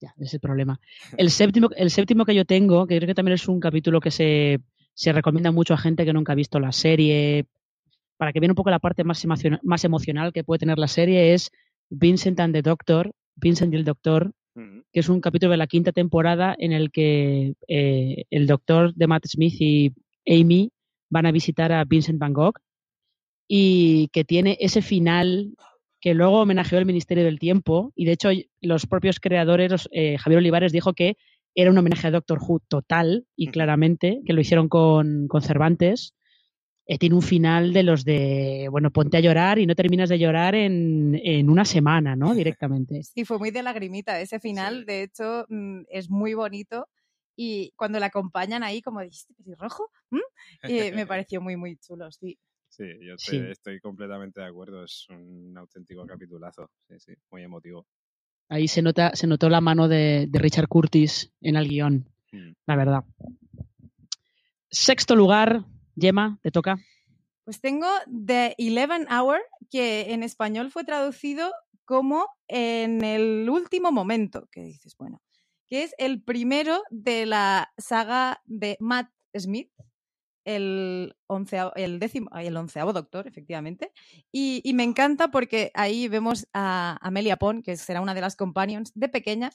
Ya, 0.00 0.12
es 0.18 0.34
el 0.34 0.40
problema. 0.40 0.78
El 1.18 1.30
séptimo, 1.30 1.70
el 1.76 1.90
séptimo 1.90 2.24
que 2.24 2.34
yo 2.34 2.44
tengo, 2.44 2.86
que 2.86 2.96
creo 2.96 3.06
que 3.06 3.14
también 3.14 3.36
es 3.36 3.48
un 3.48 3.60
capítulo 3.60 4.00
que 4.00 4.10
se, 4.10 4.60
se 4.94 5.12
recomienda 5.12 5.50
mucho 5.52 5.74
a 5.74 5.78
gente 5.78 6.04
que 6.04 6.12
nunca 6.12 6.32
ha 6.32 6.36
visto 6.36 6.58
la 6.60 6.72
serie, 6.72 7.46
para 8.16 8.32
que 8.32 8.40
vean 8.40 8.52
un 8.52 8.56
poco 8.56 8.70
la 8.70 8.78
parte 8.78 9.04
más, 9.04 9.22
emociona- 9.24 9.60
más 9.62 9.84
emocional 9.84 10.32
que 10.32 10.44
puede 10.44 10.60
tener 10.60 10.78
la 10.78 10.88
serie, 10.88 11.34
es 11.34 11.50
Vincent 11.90 12.38
and 12.40 12.54
the 12.54 12.62
Doctor, 12.62 13.12
Vincent 13.36 13.72
y 13.74 13.76
el 13.76 13.84
Doctor, 13.84 14.32
Ujú. 14.56 14.84
que 14.92 15.00
es 15.00 15.08
un 15.08 15.20
capítulo 15.20 15.50
de 15.50 15.56
la 15.56 15.66
quinta 15.66 15.90
temporada 15.92 16.54
en 16.58 16.72
el 16.72 16.92
que 16.92 17.54
eh, 17.66 18.24
el 18.30 18.46
doctor 18.46 18.94
de 18.94 19.06
Matt 19.08 19.26
Smith 19.26 19.54
y 19.58 19.92
Amy 20.28 20.70
van 21.10 21.26
a 21.26 21.32
visitar 21.32 21.72
a 21.72 21.84
Vincent 21.84 22.18
Van 22.20 22.32
Gogh 22.32 22.54
y 23.48 24.08
que 24.12 24.24
tiene 24.24 24.56
ese 24.60 24.80
final 24.80 25.54
que 26.00 26.14
luego 26.14 26.40
homenajeó 26.42 26.78
el 26.78 26.86
Ministerio 26.86 27.24
del 27.24 27.38
Tiempo 27.38 27.92
y 27.96 28.04
de 28.04 28.12
hecho 28.12 28.28
los 28.60 28.86
propios 28.86 29.18
creadores, 29.20 29.88
eh, 29.92 30.18
Javier 30.18 30.38
Olivares 30.38 30.72
dijo 30.72 30.92
que 30.92 31.16
era 31.54 31.70
un 31.70 31.78
homenaje 31.78 32.08
a 32.08 32.10
Doctor 32.10 32.38
Who 32.40 32.60
total 32.68 33.26
y 33.36 33.48
claramente, 33.48 34.20
que 34.26 34.32
lo 34.32 34.40
hicieron 34.40 34.68
con, 34.68 35.28
con 35.28 35.42
Cervantes. 35.42 36.14
Eh, 36.86 36.98
tiene 36.98 37.14
un 37.14 37.22
final 37.22 37.72
de 37.72 37.82
los 37.82 38.04
de, 38.04 38.68
bueno, 38.70 38.90
ponte 38.90 39.16
a 39.16 39.20
llorar 39.20 39.58
y 39.58 39.66
no 39.66 39.74
terminas 39.74 40.10
de 40.10 40.18
llorar 40.18 40.54
en, 40.54 41.18
en 41.22 41.48
una 41.48 41.64
semana, 41.64 42.14
¿no? 42.14 42.34
Directamente. 42.34 43.02
Sí, 43.02 43.24
fue 43.24 43.38
muy 43.38 43.50
de 43.50 43.62
lagrimita 43.62 44.20
ese 44.20 44.38
final, 44.38 44.84
de 44.84 45.04
hecho 45.04 45.46
mm, 45.48 45.82
es 45.88 46.10
muy 46.10 46.34
bonito 46.34 46.88
y 47.36 47.72
cuando 47.76 47.98
le 47.98 48.06
acompañan 48.06 48.62
ahí 48.62 48.82
como 48.82 49.00
dijiste, 49.00 49.34
rojo, 49.56 49.90
¿Mm? 50.10 50.18
me 50.94 51.06
pareció 51.06 51.40
muy, 51.40 51.56
muy 51.56 51.76
chulo, 51.76 52.10
sí. 52.10 52.38
Sí, 52.68 52.84
yo 53.00 53.14
estoy 53.14 53.80
completamente 53.80 54.40
de 54.40 54.46
acuerdo, 54.46 54.84
es 54.84 55.06
un 55.08 55.56
auténtico 55.56 56.04
capitulazo, 56.06 56.70
sí, 56.88 56.98
sí, 56.98 57.14
muy 57.30 57.44
emotivo. 57.44 57.86
Ahí 58.48 58.68
se 58.68 58.82
nota, 58.82 59.14
se 59.14 59.26
notó 59.26 59.48
la 59.48 59.60
mano 59.60 59.88
de, 59.88 60.28
Richard 60.32 60.68
Curtis 60.68 61.32
en 61.40 61.56
el 61.56 61.68
guion, 61.68 62.08
mm. 62.32 62.52
la 62.66 62.76
verdad. 62.76 63.04
Sexto 64.70 65.16
lugar, 65.16 65.64
Gemma, 65.96 66.38
te 66.42 66.50
toca. 66.50 66.76
Pues 67.44 67.60
tengo 67.60 67.86
The 68.08 68.54
Eleven 68.58 69.06
Hour, 69.10 69.40
que 69.70 70.12
en 70.12 70.22
español 70.22 70.70
fue 70.70 70.84
traducido 70.84 71.52
como 71.84 72.26
en 72.48 73.04
el 73.04 73.48
último 73.50 73.92
momento, 73.92 74.48
que 74.50 74.62
dices, 74.62 74.96
bueno, 74.96 75.22
que 75.66 75.82
es 75.82 75.94
el 75.98 76.22
primero 76.22 76.82
de 76.90 77.26
la 77.26 77.72
saga 77.78 78.42
de 78.46 78.76
Matt 78.80 79.10
Smith, 79.36 79.70
el, 80.44 81.16
onceavo, 81.26 81.72
el, 81.74 81.98
décimo, 81.98 82.30
el 82.36 82.56
onceavo 82.56 82.92
doctor, 82.92 83.26
efectivamente. 83.26 83.92
Y, 84.32 84.60
y, 84.64 84.74
me 84.74 84.82
encanta 84.82 85.30
porque 85.30 85.70
ahí 85.74 86.08
vemos 86.08 86.46
a 86.52 86.98
Amelia 87.00 87.36
Pond, 87.36 87.64
que 87.64 87.76
será 87.76 88.00
una 88.00 88.14
de 88.14 88.20
las 88.20 88.36
companions 88.36 88.92
de 88.94 89.08
pequeña. 89.08 89.50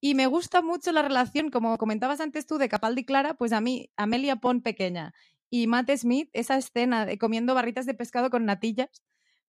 Y 0.00 0.14
me 0.14 0.26
gusta 0.26 0.62
mucho 0.62 0.92
la 0.92 1.02
relación, 1.02 1.50
como 1.50 1.78
comentabas 1.78 2.20
antes 2.20 2.46
tú, 2.46 2.58
de 2.58 2.68
Capaldi 2.68 3.04
Clara, 3.04 3.34
pues 3.34 3.52
a 3.52 3.60
mí, 3.60 3.90
Amelia 3.96 4.36
Pond 4.36 4.62
pequeña 4.62 5.14
y 5.50 5.66
Matt 5.66 5.90
Smith, 5.96 6.28
esa 6.32 6.56
escena 6.56 7.06
de 7.06 7.18
comiendo 7.18 7.54
barritas 7.54 7.86
de 7.86 7.94
pescado 7.94 8.30
con 8.30 8.44
natillas, 8.44 9.02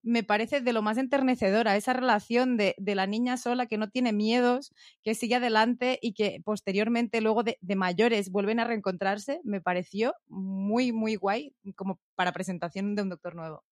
me 0.07 0.23
parece 0.23 0.61
de 0.61 0.71
lo 0.71 0.81
más 0.81 0.97
enternecedora, 0.97 1.75
esa 1.75 1.91
relación 1.91 2.55
de, 2.55 2.75
la 2.77 3.07
niña 3.07 3.35
sola 3.35 3.65
que 3.65 3.77
no 3.77 3.89
tiene 3.89 4.13
miedos, 4.13 4.73
que 5.03 5.15
sigue 5.15 5.35
adelante 5.35 5.99
y 6.01 6.13
que 6.13 6.41
posteriormente, 6.45 7.19
luego 7.19 7.43
de, 7.43 7.57
mayores, 7.75 8.31
vuelven 8.31 8.61
a 8.61 8.63
reencontrarse, 8.63 9.41
me 9.43 9.59
pareció 9.59 10.15
muy, 10.27 10.93
muy 10.93 11.15
guay 11.15 11.53
como 11.75 11.99
para 12.15 12.31
presentación 12.31 12.95
de 12.95 13.01
un 13.01 13.09
doctor 13.09 13.35
nuevo. 13.35 13.63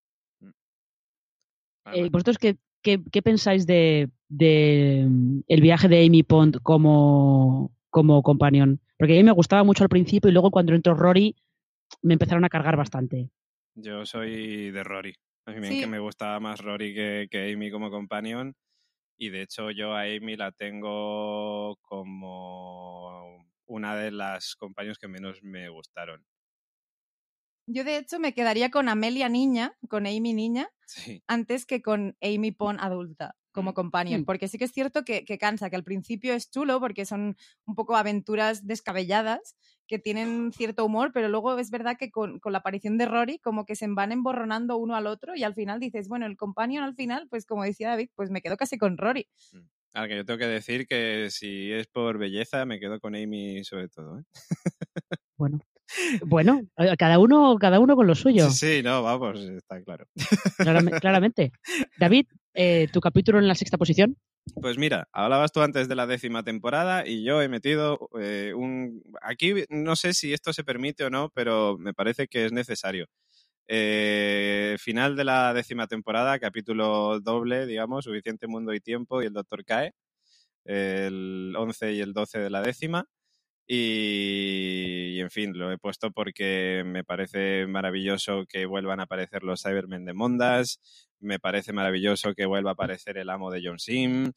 Mm. 0.41 0.49
Eh, 1.93 2.09
¿Vosotros 2.09 2.37
qué, 2.37 2.57
qué, 2.81 3.21
pensáis 3.21 3.65
de, 3.65 4.09
mm, 4.29 5.39
el 5.47 5.61
viaje 5.61 5.87
de 5.87 6.05
Amy 6.05 6.23
Pond 6.23 6.57
como, 6.61 7.71
como 7.89 8.21
companion? 8.23 8.81
Porque 8.97 9.13
a 9.13 9.17
mí 9.17 9.23
me 9.23 9.31
gustaba 9.31 9.63
mucho 9.63 9.83
al 9.83 9.89
principio 9.89 10.29
y 10.29 10.33
luego 10.33 10.51
cuando 10.51 10.73
entró 10.73 10.95
Rory 10.95 11.33
me 12.01 12.13
empezaron 12.13 12.43
a 12.43 12.49
cargar 12.49 12.75
bastante. 12.75 13.29
Yo 13.75 14.05
soy 14.05 14.71
de 14.71 14.83
Rory. 14.83 15.15
A 15.45 15.51
mí 15.51 15.79
que 15.79 15.87
me 15.87 15.99
gustaba 15.99 16.39
más 16.39 16.59
Rory 16.61 16.93
que, 17.29 17.51
Amy 17.53 17.71
como 17.71 17.91
companion. 17.91 18.55
Y 19.17 19.29
de 19.29 19.43
hecho 19.43 19.71
yo 19.71 19.93
a 19.93 20.01
Amy 20.01 20.35
la 20.35 20.51
tengo 20.51 21.77
como 21.81 23.45
una 23.65 23.95
de 23.95 24.11
las 24.11 24.55
compañeros 24.55 24.97
que 24.97 25.07
menos 25.07 25.41
me 25.43 25.69
gustaron. 25.69 26.25
Yo 27.67 27.83
de 27.83 27.97
hecho 27.97 28.19
me 28.19 28.33
quedaría 28.33 28.69
con 28.69 28.89
Amelia 28.89 29.29
niña, 29.29 29.75
con 29.89 30.05
Amy 30.05 30.33
niña, 30.33 30.69
antes 31.27 31.65
que 31.65 31.81
con 31.81 32.15
Amy 32.21 32.51
Pond 32.51 32.79
adulta 32.79 33.35
como 33.55 33.71
mm. 33.71 33.73
companion, 33.73 34.21
mm. 34.21 34.25
porque 34.25 34.47
sí 34.47 34.59
que 34.59 34.65
es 34.65 34.71
cierto 34.71 35.03
que, 35.03 35.23
cansa, 35.39 35.69
que 35.69 35.75
al 35.75 35.83
principio 35.83 36.33
es 36.33 36.51
chulo 36.51 36.79
porque 36.79 37.05
son 37.05 37.37
un 37.65 37.75
poco 37.75 37.95
aventuras 37.95 38.67
descabelladas 38.67 39.55
que 39.87 39.99
tienen 39.99 40.51
cierto 40.51 40.85
humor, 40.85 41.11
pero 41.13 41.29
luego 41.29 41.57
es 41.59 41.69
verdad 41.69 41.97
que 41.97 42.11
con, 42.11 42.39
la 42.43 42.57
aparición 42.57 42.97
de 42.97 43.05
Rory 43.05 43.39
como 43.39 43.65
que 43.65 43.75
se 43.75 43.87
van 43.87 44.11
emborronando 44.11 44.77
uno 44.77 44.95
al 44.95 45.07
otro 45.07 45.35
y 45.35 45.43
al 45.43 45.53
final 45.53 45.79
dices, 45.79 46.07
bueno, 46.07 46.25
el 46.25 46.37
companion 46.37 46.83
al 46.83 46.95
final, 46.95 47.27
pues 47.29 47.45
como 47.45 47.63
decía 47.63 47.89
David, 47.89 48.09
pues 48.15 48.31
me 48.31 48.41
quedo 48.41 48.57
casi 48.57 48.77
con 48.77 48.97
Rory. 48.97 49.27
Mm. 49.51 49.59
Al 49.93 50.09
que 50.09 50.15
yo 50.17 50.25
tengo 50.25 50.39
que 50.39 50.47
decir 50.47 50.87
que 50.87 51.29
si 51.29 51.71
es 51.71 51.87
por 51.87 52.17
belleza, 52.17 52.65
me 52.65 52.79
quedo 52.79 52.99
con 52.99 53.15
Amy 53.15 53.63
sobre 53.63 53.87
todo. 53.87 54.19
¿eh? 54.19 54.23
Bueno, 55.37 55.59
bueno, 56.25 56.61
cada 56.97 57.19
uno, 57.19 57.57
cada 57.59 57.79
uno 57.79 57.95
con 57.95 58.07
lo 58.07 58.15
suyo. 58.15 58.49
Sí, 58.49 58.81
no, 58.83 59.03
vamos, 59.03 59.39
está 59.39 59.81
claro. 59.83 60.05
Claramente. 60.99 61.51
David, 61.97 62.25
eh, 62.53 62.87
¿tu 62.91 62.99
capítulo 62.99 63.39
en 63.39 63.47
la 63.47 63.55
sexta 63.55 63.77
posición? 63.77 64.17
Pues 64.53 64.77
mira, 64.77 65.07
hablabas 65.11 65.51
tú 65.51 65.61
antes 65.61 65.87
de 65.87 65.95
la 65.95 66.05
décima 66.05 66.43
temporada 66.43 67.07
y 67.07 67.23
yo 67.23 67.41
he 67.41 67.49
metido 67.49 68.09
eh, 68.19 68.53
un... 68.55 69.03
Aquí 69.21 69.53
no 69.69 69.95
sé 69.95 70.13
si 70.13 70.33
esto 70.33 70.53
se 70.53 70.63
permite 70.63 71.03
o 71.03 71.09
no, 71.09 71.29
pero 71.33 71.77
me 71.79 71.93
parece 71.93 72.27
que 72.27 72.45
es 72.45 72.51
necesario. 72.51 73.07
Eh, 73.67 74.77
final 74.79 75.15
de 75.15 75.23
la 75.25 75.53
décima 75.53 75.87
temporada, 75.87 76.37
capítulo 76.39 77.19
doble, 77.21 77.65
digamos, 77.65 78.05
Suficiente 78.05 78.47
Mundo 78.47 78.73
y 78.73 78.79
Tiempo 78.79 79.23
y 79.23 79.25
el 79.27 79.33
Doctor 79.33 79.65
cae, 79.65 79.93
el 80.65 81.53
11 81.57 81.93
y 81.93 82.01
el 82.01 82.13
12 82.13 82.39
de 82.39 82.49
la 82.51 82.61
décima. 82.61 83.05
Y, 83.67 85.19
en 85.21 85.31
fin, 85.31 85.57
lo 85.57 85.71
he 85.71 85.77
puesto 85.79 86.11
porque 86.11 86.83
me 86.85 87.03
parece 87.03 87.65
maravilloso 87.67 88.45
que 88.47 88.65
vuelvan 88.67 88.99
a 88.99 89.03
aparecer 89.03 89.43
los 89.43 89.63
Cybermen 89.63 90.05
de 90.05 90.13
Mondas, 90.13 91.04
me 91.25 91.39
parece 91.39 91.73
maravilloso 91.73 92.33
que 92.33 92.45
vuelva 92.45 92.71
a 92.71 92.73
aparecer 92.73 93.17
el 93.17 93.29
amo 93.29 93.51
de 93.51 93.61
John 93.63 93.79
Sim, 93.79 94.31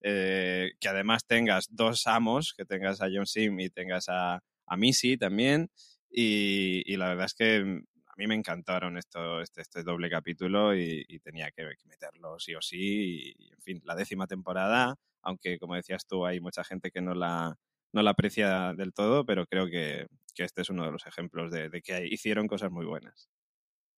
eh, 0.00 0.72
que 0.78 0.88
además 0.88 1.26
tengas 1.26 1.68
dos 1.70 2.06
amos, 2.06 2.54
que 2.56 2.64
tengas 2.64 3.00
a 3.00 3.08
John 3.12 3.26
Sim 3.26 3.58
y 3.60 3.70
tengas 3.70 4.08
a, 4.08 4.42
a 4.66 4.76
Missy 4.76 5.16
también. 5.16 5.70
Y, 6.10 6.96
la 6.96 7.08
verdad 7.08 7.26
es 7.26 7.34
que 7.34 7.56
a 7.56 8.14
mí 8.16 8.26
me 8.28 8.36
encantaron 8.36 8.96
esto, 8.96 9.40
este, 9.40 9.62
este 9.62 9.82
doble 9.82 10.08
capítulo 10.08 10.76
y, 10.76 11.04
tenía 11.24 11.50
que, 11.50 11.64
meterlo 11.86 12.38
sí 12.38 12.54
o 12.54 12.62
sí. 12.62 13.34
Y, 13.36 13.52
en 13.52 13.60
fin, 13.62 13.80
la 13.84 13.96
décima 13.96 14.26
temporada, 14.26 14.94
aunque 15.22 15.58
como 15.58 15.74
decías 15.74 16.06
tú, 16.06 16.24
hay 16.24 16.40
mucha 16.40 16.62
gente 16.62 16.90
que 16.92 17.00
no 17.00 17.14
la, 17.14 17.58
no 17.92 18.02
la 18.02 18.10
aprecia 18.10 18.74
del 18.74 18.92
todo, 18.92 19.24
pero 19.24 19.46
creo 19.46 19.66
que, 19.66 20.06
este 20.36 20.62
es 20.62 20.70
uno 20.70 20.84
de 20.84 20.92
los 20.92 21.06
ejemplos 21.06 21.50
de, 21.50 21.70
que 21.82 22.06
hicieron 22.06 22.48
cosas 22.48 22.70
muy 22.70 22.84
buenas. 22.84 23.28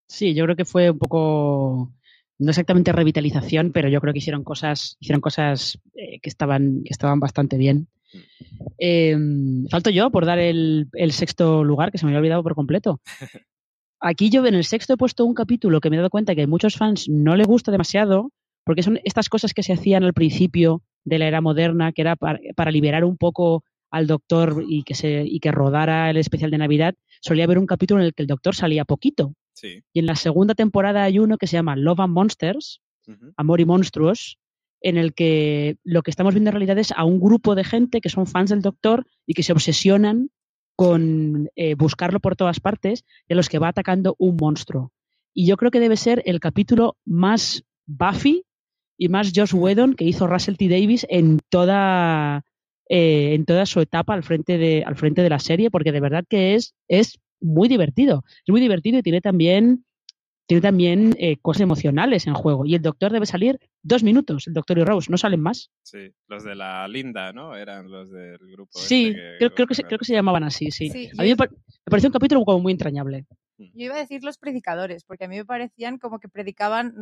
Sí, 0.08 0.34
yo 0.34 0.44
creo 0.44 0.56
que 0.56 0.64
fue 0.64 0.90
un 0.90 0.98
poco, 0.98 1.92
no 2.38 2.50
exactamente 2.50 2.92
revitalización, 2.92 3.72
pero 3.72 3.88
yo 3.88 4.00
creo 4.00 4.12
que 4.12 4.18
hicieron 4.18 4.44
cosas, 4.44 4.96
hicieron 5.00 5.20
cosas 5.20 5.78
eh, 5.94 6.20
que, 6.20 6.28
estaban, 6.28 6.82
que 6.84 6.92
estaban 6.92 7.20
bastante 7.20 7.56
bien. 7.56 7.88
Em, 8.78 9.66
falto 9.68 9.90
yo 9.90 10.10
por 10.10 10.26
dar 10.26 10.38
el, 10.38 10.88
sexto 11.10 11.64
lugar, 11.64 11.90
que 11.90 11.98
se 11.98 12.04
me 12.04 12.10
había 12.10 12.18
olvidado 12.18 12.42
por 12.42 12.54
completo. 12.54 13.00
Aquí 14.00 14.28
yo 14.28 14.44
en 14.46 14.54
el 14.54 14.64
sexto 14.64 14.94
he 14.94 14.96
puesto 14.96 15.24
un 15.24 15.34
capítulo 15.34 15.80
que 15.80 15.88
me 15.88 15.96
he 15.96 15.98
dado 15.98 16.10
cuenta 16.10 16.34
que 16.34 16.42
a 16.42 16.46
muchos 16.46 16.76
fans 16.76 17.08
no 17.08 17.34
le 17.34 17.44
gusta 17.44 17.72
demasiado, 17.72 18.30
porque 18.64 18.82
son 18.82 19.00
estas 19.04 19.28
cosas 19.28 19.54
que 19.54 19.62
se 19.62 19.72
hacían 19.72 20.04
al 20.04 20.12
principio 20.12 20.82
de 21.04 21.18
la 21.18 21.28
era 21.28 21.40
moderna, 21.40 21.92
que 21.92 22.02
era 22.02 22.16
para 22.16 22.70
liberar 22.70 23.04
un 23.04 23.16
poco 23.16 23.64
al 23.90 24.06
doctor 24.06 24.64
y 24.68 24.82
que, 24.82 24.94
se, 24.94 25.24
y 25.24 25.40
que 25.40 25.52
rodara 25.52 26.10
el 26.10 26.16
especial 26.16 26.50
de 26.50 26.58
Navidad, 26.58 26.94
solía 27.22 27.44
haber 27.44 27.58
un 27.58 27.66
capítulo 27.66 28.00
en 28.00 28.06
el 28.06 28.14
que 28.14 28.22
el 28.22 28.28
doctor 28.28 28.54
salía 28.54 28.84
poquito. 28.84 29.32
Y 29.92 29.98
en 29.98 30.06
la 30.06 30.16
segunda 30.16 30.54
temporada 30.54 31.04
hay 31.04 31.18
uno 31.18 31.38
que 31.38 31.46
se 31.46 31.56
llama 31.56 31.76
Love 31.76 32.00
and 32.00 32.12
Monsters, 32.12 32.82
Amor 33.36 33.60
y 33.60 33.64
Monstruos, 33.64 34.38
en 34.80 34.98
el 34.98 35.14
que 35.14 35.78
lo 35.84 36.02
que 36.02 36.10
estamos 36.10 36.34
viendo 36.34 36.50
en 36.50 36.54
realidad 36.54 36.78
es 36.78 36.92
a 36.92 37.04
un 37.04 37.20
grupo 37.20 37.54
de 37.54 37.64
gente 37.64 38.00
que 38.00 38.08
son 38.08 38.26
fans 38.26 38.50
del 38.50 38.62
doctor 38.62 39.06
y 39.26 39.34
que 39.34 39.42
se 39.42 39.52
obsesionan 39.52 40.30
con 40.76 41.48
eh, 41.56 41.74
buscarlo 41.74 42.20
por 42.20 42.36
todas 42.36 42.60
partes 42.60 43.04
y 43.28 43.32
a 43.32 43.36
los 43.36 43.48
que 43.48 43.58
va 43.58 43.68
atacando 43.68 44.14
un 44.18 44.36
monstruo. 44.36 44.92
Y 45.32 45.46
yo 45.46 45.56
creo 45.56 45.70
que 45.70 45.80
debe 45.80 45.96
ser 45.96 46.22
el 46.26 46.40
capítulo 46.40 46.96
más 47.04 47.64
Buffy 47.86 48.44
y 48.98 49.08
más 49.08 49.32
Josh 49.34 49.54
Whedon 49.54 49.94
que 49.94 50.04
hizo 50.04 50.26
Russell 50.26 50.56
T. 50.56 50.68
Davis 50.68 51.06
en 51.08 51.40
toda 51.48 52.44
eh, 52.88 53.34
en 53.34 53.44
toda 53.44 53.66
su 53.66 53.80
etapa 53.80 54.14
al 54.14 54.22
frente, 54.22 54.58
de, 54.58 54.84
al 54.86 54.94
frente 54.94 55.22
de 55.22 55.30
la 55.30 55.40
serie, 55.40 55.70
porque 55.72 55.90
de 55.90 56.00
verdad 56.00 56.24
que 56.28 56.54
es, 56.54 56.74
es 56.86 57.18
muy 57.40 57.68
divertido. 57.68 58.24
Es 58.26 58.50
muy 58.50 58.60
divertido 58.60 58.98
y 58.98 59.02
tiene 59.02 59.20
también, 59.20 59.84
tiene 60.46 60.60
también 60.60 61.14
eh, 61.18 61.36
cosas 61.38 61.62
emocionales 61.62 62.26
en 62.26 62.34
juego. 62.34 62.64
Y 62.66 62.74
el 62.74 62.82
doctor 62.82 63.12
debe 63.12 63.26
salir 63.26 63.58
dos 63.82 64.02
minutos, 64.02 64.46
el 64.46 64.54
doctor 64.54 64.78
y 64.78 64.84
Rose, 64.84 65.10
no 65.10 65.18
salen 65.18 65.40
más. 65.40 65.70
Sí, 65.82 66.12
los 66.28 66.44
de 66.44 66.54
la 66.54 66.86
Linda, 66.88 67.32
¿no? 67.32 67.56
Eran 67.56 67.90
los 67.90 68.10
del 68.10 68.38
grupo. 68.38 68.78
Sí, 68.78 69.08
este 69.08 69.50
creo, 69.54 69.66
que 69.66 69.74
se, 69.74 69.82
creo 69.84 69.98
que 69.98 70.04
se 70.04 70.14
llamaban 70.14 70.44
así, 70.44 70.70
sí. 70.70 71.10
a 71.18 71.22
mí 71.22 71.30
me, 71.30 71.36
pareció 71.84 72.08
un 72.08 72.12
capítulo 72.12 72.44
como 72.44 72.60
muy 72.60 72.72
entrañable. 72.72 73.26
Mm. 73.58 73.64
Yo 73.74 73.84
iba 73.86 73.94
a 73.96 74.00
decir 74.00 74.22
los 74.22 74.38
predicadores, 74.38 75.04
porque 75.04 75.24
a 75.24 75.28
mí 75.28 75.36
me 75.36 75.44
parecían 75.44 75.98
como 75.98 76.18
que 76.18 76.28
predicaban 76.28 76.94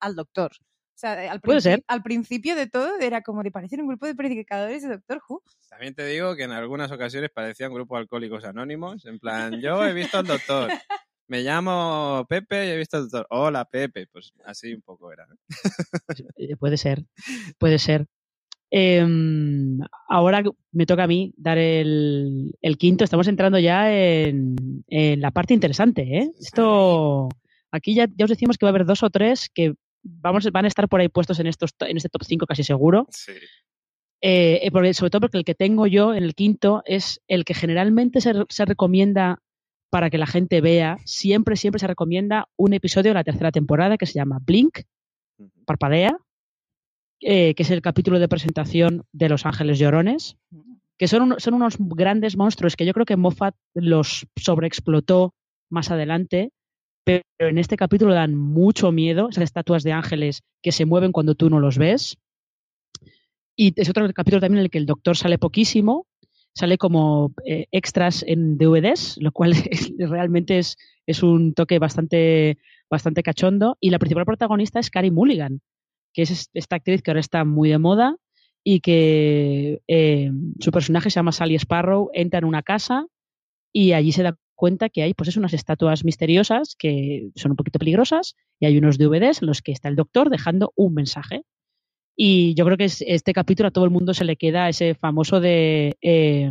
al 0.00 0.14
doctor. 0.14 0.52
O 0.96 0.98
sea, 0.98 1.30
al, 1.30 1.40
al 1.88 2.02
principio 2.02 2.56
de 2.56 2.68
todo 2.68 2.98
era 2.98 3.20
como 3.20 3.42
de 3.42 3.50
parecer 3.50 3.82
un 3.82 3.86
grupo 3.88 4.06
de 4.06 4.14
predicadores 4.14 4.82
de 4.82 4.88
Doctor 4.88 5.20
Who. 5.28 5.42
También 5.68 5.94
te 5.94 6.06
digo 6.06 6.34
que 6.36 6.44
en 6.44 6.52
algunas 6.52 6.90
ocasiones 6.90 7.28
parecían 7.28 7.74
grupos 7.74 7.98
alcohólicos 7.98 8.44
anónimos, 8.44 9.04
en 9.04 9.18
plan, 9.18 9.60
yo 9.60 9.84
he 9.84 9.92
visto 9.92 10.16
al 10.16 10.26
doctor. 10.26 10.70
me 11.28 11.42
llamo 11.42 12.24
Pepe 12.26 12.66
y 12.66 12.70
he 12.70 12.76
visto 12.78 12.96
al 12.96 13.02
doctor. 13.10 13.26
Hola, 13.28 13.66
Pepe. 13.66 14.06
Pues 14.06 14.32
así 14.46 14.72
un 14.72 14.80
poco 14.80 15.12
era. 15.12 15.26
Eh, 16.36 16.56
puede 16.56 16.78
ser, 16.78 17.04
puede 17.58 17.78
ser. 17.78 18.06
Em, 18.70 19.78
ahora 20.08 20.42
me 20.72 20.86
toca 20.86 21.04
a 21.04 21.06
mí 21.06 21.34
dar 21.36 21.58
el, 21.58 22.56
el 22.62 22.78
quinto. 22.78 23.04
Estamos 23.04 23.28
entrando 23.28 23.58
ya 23.58 23.92
en, 23.92 24.56
en 24.88 25.20
la 25.20 25.30
parte 25.30 25.52
interesante. 25.52 26.02
¿eh? 26.02 26.30
Esto, 26.40 27.28
aquí 27.70 27.94
ya, 27.94 28.06
ya 28.16 28.24
os 28.24 28.30
decimos 28.30 28.56
que 28.56 28.64
va 28.64 28.70
a 28.70 28.74
haber 28.74 28.86
dos 28.86 29.02
o 29.02 29.10
tres 29.10 29.50
que 29.52 29.74
vamos, 30.08 30.50
van 30.52 30.64
a 30.64 30.68
estar 30.68 30.88
por 30.88 31.00
ahí 31.00 31.08
puestos 31.08 31.38
en, 31.40 31.46
estos, 31.46 31.70
en 31.80 31.96
este 31.96 32.08
top 32.08 32.22
5 32.24 32.46
casi 32.46 32.62
seguro. 32.62 33.06
Sí. 33.10 33.32
Eh, 34.22 34.60
eh, 34.62 34.70
porque- 34.70 34.94
sobre 34.94 35.10
todo 35.10 35.20
porque 35.20 35.38
el 35.38 35.44
que 35.44 35.54
tengo 35.54 35.86
yo, 35.86 36.14
en 36.14 36.22
el 36.24 36.34
quinto, 36.34 36.82
es 36.86 37.20
el 37.28 37.44
que 37.44 37.54
generalmente 37.54 38.20
se, 38.20 38.32
se 38.48 38.64
recomienda 38.64 39.40
para 39.90 40.10
que 40.10 40.18
la 40.18 40.26
gente 40.26 40.60
vea. 40.60 40.98
Siempre, 41.04 41.56
siempre 41.56 41.78
se 41.78 41.86
recomienda 41.86 42.48
un 42.56 42.72
episodio 42.72 43.10
de 43.10 43.14
la 43.14 43.24
tercera 43.24 43.52
temporada 43.52 43.96
que 43.98 44.06
se 44.06 44.14
llama 44.14 44.38
Blink. 44.42 44.80
Parpadea, 45.66 46.16
eh, 47.20 47.54
que 47.54 47.62
es 47.62 47.70
el 47.70 47.82
capítulo 47.82 48.18
de 48.18 48.28
presentación 48.28 49.04
de 49.12 49.28
Los 49.28 49.44
Ángeles 49.46 49.78
Llorones, 49.78 50.36
que 50.98 51.08
son, 51.08 51.22
uno- 51.22 51.36
son 51.38 51.54
unos 51.54 51.76
grandes 51.78 52.36
monstruos 52.36 52.74
que 52.76 52.86
yo 52.86 52.92
creo 52.94 53.04
que 53.06 53.16
Moffat 53.16 53.54
los 53.74 54.26
sobreexplotó 54.36 55.34
más 55.70 55.90
adelante, 55.90 56.52
pero 57.06 57.22
en 57.38 57.58
este 57.58 57.76
capítulo 57.76 58.12
dan 58.14 58.34
mucho 58.34 58.90
miedo, 58.90 59.28
esas 59.30 59.44
estatuas 59.44 59.84
de 59.84 59.92
ángeles 59.92 60.42
que 60.60 60.72
se 60.72 60.86
mueven 60.86 61.12
cuando 61.12 61.36
tú 61.36 61.48
no 61.48 61.60
los 61.60 61.78
ves. 61.78 62.18
Y 63.56 63.72
es 63.80 63.88
otro 63.88 64.12
capítulo 64.12 64.40
también 64.40 64.58
en 64.58 64.64
el 64.64 64.70
que 64.70 64.78
el 64.78 64.86
doctor 64.86 65.16
sale 65.16 65.38
poquísimo, 65.38 66.06
sale 66.52 66.78
como 66.78 67.32
eh, 67.46 67.66
extras 67.70 68.24
en 68.26 68.58
DVDs, 68.58 69.18
lo 69.20 69.30
cual 69.30 69.54
realmente 69.98 70.58
es, 70.58 70.76
es 71.06 71.22
un 71.22 71.54
toque 71.54 71.78
bastante, 71.78 72.58
bastante 72.90 73.22
cachondo. 73.22 73.76
Y 73.80 73.90
la 73.90 74.00
principal 74.00 74.26
protagonista 74.26 74.80
es 74.80 74.90
Carey 74.90 75.12
Mulligan, 75.12 75.60
que 76.12 76.22
es 76.22 76.32
est- 76.32 76.50
esta 76.54 76.76
actriz 76.76 77.02
que 77.02 77.12
ahora 77.12 77.20
está 77.20 77.44
muy 77.44 77.68
de 77.70 77.78
moda 77.78 78.16
y 78.64 78.80
que 78.80 79.80
eh, 79.86 80.32
su 80.58 80.72
personaje 80.72 81.08
se 81.10 81.14
llama 81.14 81.32
Sally 81.32 81.54
Sparrow, 81.54 82.10
entra 82.12 82.38
en 82.40 82.46
una 82.46 82.62
casa 82.64 83.06
y 83.72 83.92
allí 83.92 84.12
se 84.12 84.24
da 84.24 84.36
cuenta 84.56 84.88
que 84.88 85.02
hay 85.02 85.14
pues 85.14 85.28
es 85.28 85.36
unas 85.36 85.52
estatuas 85.54 86.04
misteriosas 86.04 86.74
que 86.76 87.28
son 87.36 87.52
un 87.52 87.56
poquito 87.56 87.78
peligrosas 87.78 88.34
y 88.58 88.66
hay 88.66 88.76
unos 88.78 88.98
DVDs 88.98 89.42
en 89.42 89.46
los 89.46 89.62
que 89.62 89.70
está 89.72 89.88
el 89.88 89.94
doctor 89.96 90.30
dejando 90.30 90.72
un 90.74 90.94
mensaje. 90.94 91.42
Y 92.16 92.54
yo 92.54 92.64
creo 92.64 92.76
que 92.78 92.84
es- 92.86 93.04
este 93.06 93.32
capítulo 93.32 93.68
a 93.68 93.70
todo 93.70 93.84
el 93.84 93.90
mundo 93.90 94.14
se 94.14 94.24
le 94.24 94.36
queda 94.36 94.68
ese 94.68 94.94
famoso 94.94 95.38
de 95.38 95.96
eh, 96.00 96.50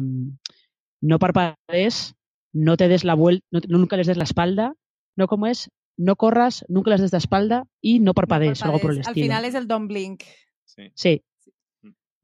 no 1.02 1.20
parpadees, 1.20 2.16
no 2.54 2.78
te 2.78 2.88
des 2.88 3.04
la 3.04 3.16
vuelta, 3.16 3.46
nunca 3.68 3.98
les 3.98 4.08
des 4.08 4.18
la 4.18 4.24
espalda, 4.24 4.74
no 5.18 5.28
como 5.28 5.48
es, 5.48 5.70
no 5.98 6.16
corras, 6.16 6.66
nunca 6.70 6.92
les 6.92 7.02
des 7.02 7.12
la 7.12 7.18
espalda 7.18 7.68
y 7.82 8.00
no 8.00 8.14
parpadees, 8.14 8.62
algo 8.64 8.80
por 8.80 8.92
el 8.92 8.98
Parpadees. 8.98 9.08
Al 9.08 9.12
estilo. 9.14 9.26
final 9.26 9.46
es 9.46 9.56
el 9.56 9.68
Don't 9.68 9.88
Blink. 9.88 10.24
Sí. 10.66 10.84
Sí. 10.94 11.22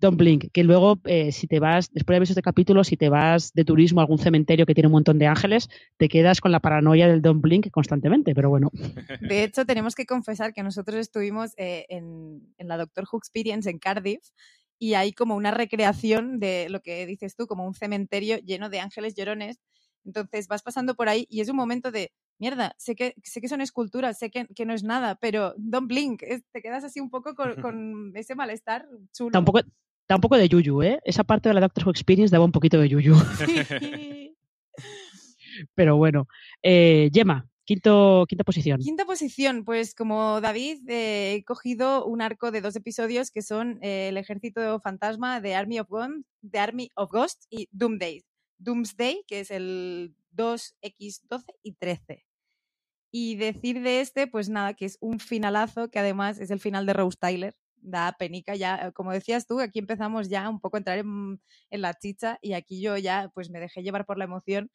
Don't 0.01 0.17
blink. 0.17 0.51
Que 0.51 0.63
luego, 0.63 0.99
eh, 1.05 1.31
si 1.31 1.47
te 1.47 1.59
vas, 1.59 1.89
después 1.93 2.13
de 2.13 2.15
haber 2.17 2.21
visto 2.23 2.33
este 2.33 2.41
capítulo, 2.41 2.83
si 2.83 2.97
te 2.97 3.07
vas 3.09 3.53
de 3.53 3.63
turismo 3.63 4.01
a 4.01 4.03
algún 4.03 4.17
cementerio 4.17 4.65
que 4.65 4.73
tiene 4.73 4.87
un 4.87 4.93
montón 4.93 5.19
de 5.19 5.27
ángeles, 5.27 5.69
te 5.97 6.09
quedas 6.09 6.41
con 6.41 6.51
la 6.51 6.59
paranoia 6.59 7.07
del 7.07 7.21
Don't 7.21 7.41
blink 7.41 7.69
constantemente. 7.71 8.33
Pero 8.35 8.49
bueno, 8.49 8.71
De 9.21 9.43
hecho, 9.43 9.65
tenemos 9.65 9.95
que 9.95 10.05
confesar 10.05 10.53
que 10.53 10.63
nosotros 10.63 10.97
estuvimos 10.99 11.53
eh, 11.57 11.85
en, 11.89 12.41
en 12.57 12.67
la 12.67 12.77
Doctor 12.77 13.05
Who 13.11 13.17
Experience 13.19 13.69
en 13.69 13.79
Cardiff 13.79 14.29
y 14.79 14.95
hay 14.95 15.13
como 15.13 15.35
una 15.35 15.51
recreación 15.51 16.39
de 16.39 16.67
lo 16.69 16.81
que 16.81 17.05
dices 17.05 17.35
tú, 17.35 17.45
como 17.45 17.65
un 17.67 17.75
cementerio 17.75 18.37
lleno 18.39 18.69
de 18.69 18.79
ángeles 18.79 19.13
llorones. 19.15 19.59
Entonces 20.03 20.47
vas 20.47 20.63
pasando 20.63 20.95
por 20.95 21.07
ahí 21.07 21.27
y 21.29 21.41
es 21.41 21.49
un 21.49 21.55
momento 21.55 21.91
de, 21.91 22.11
mierda, 22.39 22.73
sé 22.79 22.95
que, 22.95 23.13
sé 23.23 23.39
que 23.39 23.47
son 23.47 23.61
esculturas, 23.61 24.17
sé 24.17 24.31
que, 24.31 24.47
que 24.47 24.65
no 24.65 24.73
es 24.73 24.83
nada, 24.83 25.13
pero 25.21 25.53
don't 25.57 25.87
blink, 25.87 26.23
es- 26.23 26.41
te 26.51 26.63
quedas 26.63 26.83
así 26.83 26.99
un 26.99 27.11
poco 27.11 27.35
con, 27.35 27.61
con 27.61 28.11
ese 28.15 28.33
malestar 28.33 28.87
chulo. 29.13 29.31
tampoco, 29.31 29.59
tampoco 30.11 30.35
de 30.35 30.49
Yuyu, 30.49 30.83
¿eh? 30.83 30.99
Esa 31.05 31.23
parte 31.23 31.47
de 31.47 31.55
la 31.55 31.61
Doctor 31.61 31.85
Who 31.85 31.91
Experience 31.91 32.33
daba 32.33 32.43
un 32.43 32.51
poquito 32.51 32.77
de 32.77 32.89
Yuyu. 32.89 33.15
Pero 35.73 35.95
bueno. 35.95 36.27
Eh, 36.61 37.09
Gemma, 37.13 37.47
quinto, 37.63 38.25
quinta 38.27 38.43
posición. 38.43 38.81
Quinta 38.81 39.05
posición, 39.05 39.63
pues 39.63 39.95
como 39.95 40.41
David, 40.41 40.79
eh, 40.89 41.35
he 41.35 41.45
cogido 41.45 42.05
un 42.05 42.21
arco 42.21 42.51
de 42.51 42.59
dos 42.59 42.75
episodios 42.75 43.31
que 43.31 43.41
son 43.41 43.79
eh, 43.81 44.09
El 44.09 44.17
Ejército 44.17 44.81
Fantasma 44.81 45.39
de 45.39 45.55
Army 45.55 45.79
of, 45.79 45.87
Ghost, 45.87 46.27
de 46.41 46.59
Army 46.59 46.89
of 46.95 47.09
Ghosts 47.09 47.47
y 47.49 47.69
Doomsday. 47.71 48.25
Doomsday, 48.57 49.23
que 49.25 49.39
es 49.39 49.49
el 49.49 50.13
2X12 50.35 51.45
y 51.63 51.71
13. 51.71 52.25
Y 53.11 53.35
decir 53.37 53.81
de 53.81 54.01
este, 54.01 54.27
pues 54.27 54.49
nada, 54.49 54.73
que 54.73 54.83
es 54.83 54.97
un 54.99 55.21
finalazo, 55.21 55.89
que 55.89 55.99
además 55.99 56.37
es 56.37 56.51
el 56.51 56.59
final 56.59 56.85
de 56.85 56.91
Rose 56.91 57.17
Tyler. 57.17 57.55
Da 57.81 58.13
penica 58.17 58.55
ya, 58.55 58.87
eh, 58.87 58.91
como 58.93 59.11
decías 59.11 59.47
tú, 59.47 59.59
aquí 59.59 59.79
empezamos 59.79 60.29
ya 60.29 60.49
un 60.49 60.59
poco 60.59 60.77
a 60.77 60.79
entrar 60.79 60.99
en, 60.99 61.39
la 61.69 61.93
chicha 61.93 62.37
y 62.41 62.53
aquí 62.53 62.81
yo 62.81 62.97
ya 62.97 63.31
pues 63.33 63.49
me 63.49 63.59
dejé 63.59 63.83
llevar 63.83 64.05
por 64.05 64.17
la 64.17 64.25
emoción 64.25 64.69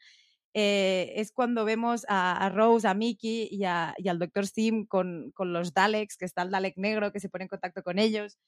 eh, 0.58 1.12
es 1.20 1.32
cuando 1.32 1.66
vemos 1.66 2.06
a, 2.08 2.48
Rose, 2.48 2.88
a 2.88 2.94
Mickey 2.94 3.46
y, 3.50 3.64
al 3.64 4.18
Dr. 4.18 4.46
Sim 4.46 4.86
con, 4.86 5.30
con 5.34 5.52
los 5.52 5.74
Daleks, 5.74 6.16
que 6.16 6.24
está 6.24 6.42
el 6.42 6.50
Dalek 6.50 6.78
negro 6.78 7.12
que 7.12 7.20
se 7.20 7.28
pone 7.28 7.44
en 7.44 7.48
contacto 7.48 7.82
con 7.82 7.98
ellos. 7.98 8.38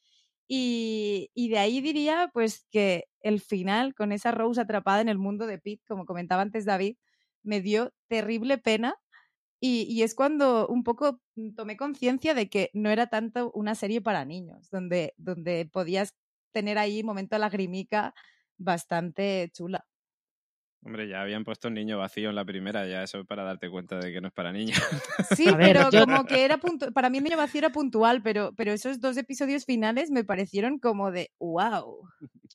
Y, 0.48 1.30
y 1.34 1.50
de 1.50 1.58
ahí 1.58 1.82
diría 1.82 2.30
pues 2.32 2.66
que 2.70 3.04
el 3.20 3.40
final, 3.40 3.94
con 3.94 4.12
esa 4.12 4.30
Rose 4.30 4.58
atrapada 4.58 5.02
en 5.02 5.10
el 5.10 5.18
mundo 5.18 5.46
de 5.46 5.58
Pete, 5.58 5.82
como 5.86 6.06
comentaba 6.06 6.40
antes 6.40 6.64
David, 6.64 6.96
me 7.42 7.60
dio 7.60 7.92
terrible 8.08 8.56
pena. 8.56 8.96
Y, 9.60 9.86
y 9.90 10.02
es 10.02 10.14
cuando 10.14 10.68
un 10.68 10.84
poco 10.84 11.20
tomé 11.56 11.76
conciencia 11.76 12.34
de 12.34 12.48
que 12.48 12.70
no 12.74 12.90
era 12.90 13.08
tanto 13.08 13.50
una 13.52 13.74
serie 13.74 14.00
para 14.00 14.24
niños, 14.24 14.70
donde, 14.70 15.14
donde 15.16 15.68
podías 15.72 16.14
tener 16.52 16.78
ahí 16.78 17.02
momento 17.02 17.34
de 17.36 17.40
lagrimica 17.40 18.14
bastante 18.56 19.50
chula. 19.52 19.84
Hombre, 20.84 21.08
ya 21.08 21.22
habían 21.22 21.42
puesto 21.44 21.66
un 21.68 21.74
niño 21.74 21.98
vacío 21.98 22.30
en 22.30 22.36
la 22.36 22.44
primera, 22.44 22.86
ya 22.86 23.02
eso 23.02 23.24
para 23.24 23.42
darte 23.42 23.68
cuenta 23.68 23.98
de 23.98 24.12
que 24.12 24.20
no 24.20 24.28
es 24.28 24.32
para 24.32 24.52
niños. 24.52 24.78
Sí, 25.34 25.46
ver, 25.46 25.56
pero 25.58 25.90
yo- 25.90 26.06
como 26.06 26.24
que 26.24 26.44
era 26.44 26.58
puntu- 26.60 26.92
para 26.92 27.10
mí 27.10 27.18
el 27.18 27.24
niño 27.24 27.36
vacío 27.36 27.58
era 27.58 27.70
puntual, 27.70 28.22
pero, 28.22 28.52
pero 28.56 28.72
esos 28.72 29.00
dos 29.00 29.16
episodios 29.16 29.64
finales 29.64 30.10
me 30.12 30.22
parecieron 30.22 30.78
como 30.78 31.10
de 31.10 31.32
wow. 31.40 32.08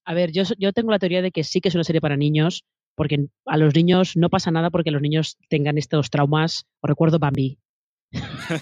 A 0.06 0.14
ver, 0.14 0.32
yo, 0.32 0.44
yo 0.58 0.72
tengo 0.72 0.92
la 0.92 1.00
teoría 1.00 1.22
de 1.22 1.32
que 1.32 1.44
sí 1.44 1.60
que 1.60 1.68
es 1.68 1.76
una 1.76 1.84
serie 1.84 2.00
para 2.02 2.16
niños, 2.16 2.64
porque 2.96 3.28
a 3.46 3.58
los 3.58 3.74
niños 3.76 4.16
no 4.16 4.30
pasa 4.30 4.52
nada 4.52 4.70
porque 4.70 4.92
los 4.92 5.02
niños 5.02 5.38
tengan 5.50 5.78
estos 5.78 6.10
traumas. 6.10 6.66
Os 6.82 6.88
recuerdo 6.90 7.20
Bambi 7.20 7.60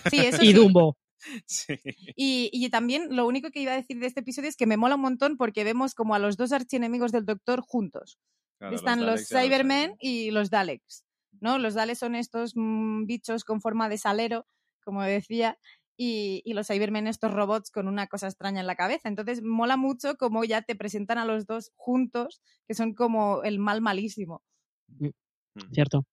Sí, 0.09 0.19
eso 0.19 0.43
y 0.43 0.47
sí. 0.47 0.53
Dumbo. 0.53 0.97
Sí. 1.45 1.75
Y, 2.15 2.49
y 2.51 2.69
también 2.69 3.15
lo 3.15 3.27
único 3.27 3.51
que 3.51 3.61
iba 3.61 3.73
a 3.73 3.75
decir 3.75 3.99
de 3.99 4.07
este 4.07 4.21
episodio 4.21 4.49
es 4.49 4.55
que 4.57 4.65
me 4.65 4.77
mola 4.77 4.95
un 4.95 5.01
montón 5.01 5.37
porque 5.37 5.63
vemos 5.63 5.93
como 5.93 6.15
a 6.15 6.19
los 6.19 6.35
dos 6.37 6.51
archienemigos 6.51 7.11
del 7.11 7.25
Doctor 7.25 7.61
juntos. 7.61 8.17
Claro, 8.57 8.75
Están 8.75 9.05
los, 9.05 9.27
Cybermen. 9.27 9.95
y 9.99 10.31
los 10.31 10.49
Daleks. 10.49 11.03
¿no? 11.39 11.57
Los 11.57 11.73
Daleks 11.73 11.99
son 11.99 12.15
estos 12.15 12.53
mm, 12.55 13.05
bichos 13.05 13.43
con 13.43 13.61
forma 13.61 13.89
de 13.89 13.97
salero, 13.97 14.47
como 14.83 15.03
decía, 15.03 15.57
y, 15.97 16.41
y 16.45 16.53
los 16.53 16.67
Cybermen 16.67 17.07
estos 17.07 17.33
robots 17.33 17.71
con 17.71 17.87
una 17.87 18.07
cosa 18.07 18.27
extraña 18.27 18.61
en 18.61 18.67
la 18.67 18.75
cabeza. 18.75 19.09
Entonces 19.09 19.41
mola 19.43 19.77
mucho 19.77 20.15
como 20.15 20.43
ya 20.43 20.61
te 20.61 20.75
presentan 20.75 21.17
a 21.17 21.25
los 21.25 21.45
dos 21.45 21.71
juntos, 21.75 22.41
que 22.67 22.73
son 22.73 22.93
como 22.93 23.43
el 23.43 23.59
mal 23.59 23.81
malísimo. 23.81 24.41
Mm. 24.87 25.09
¿Cierto? 25.71 26.05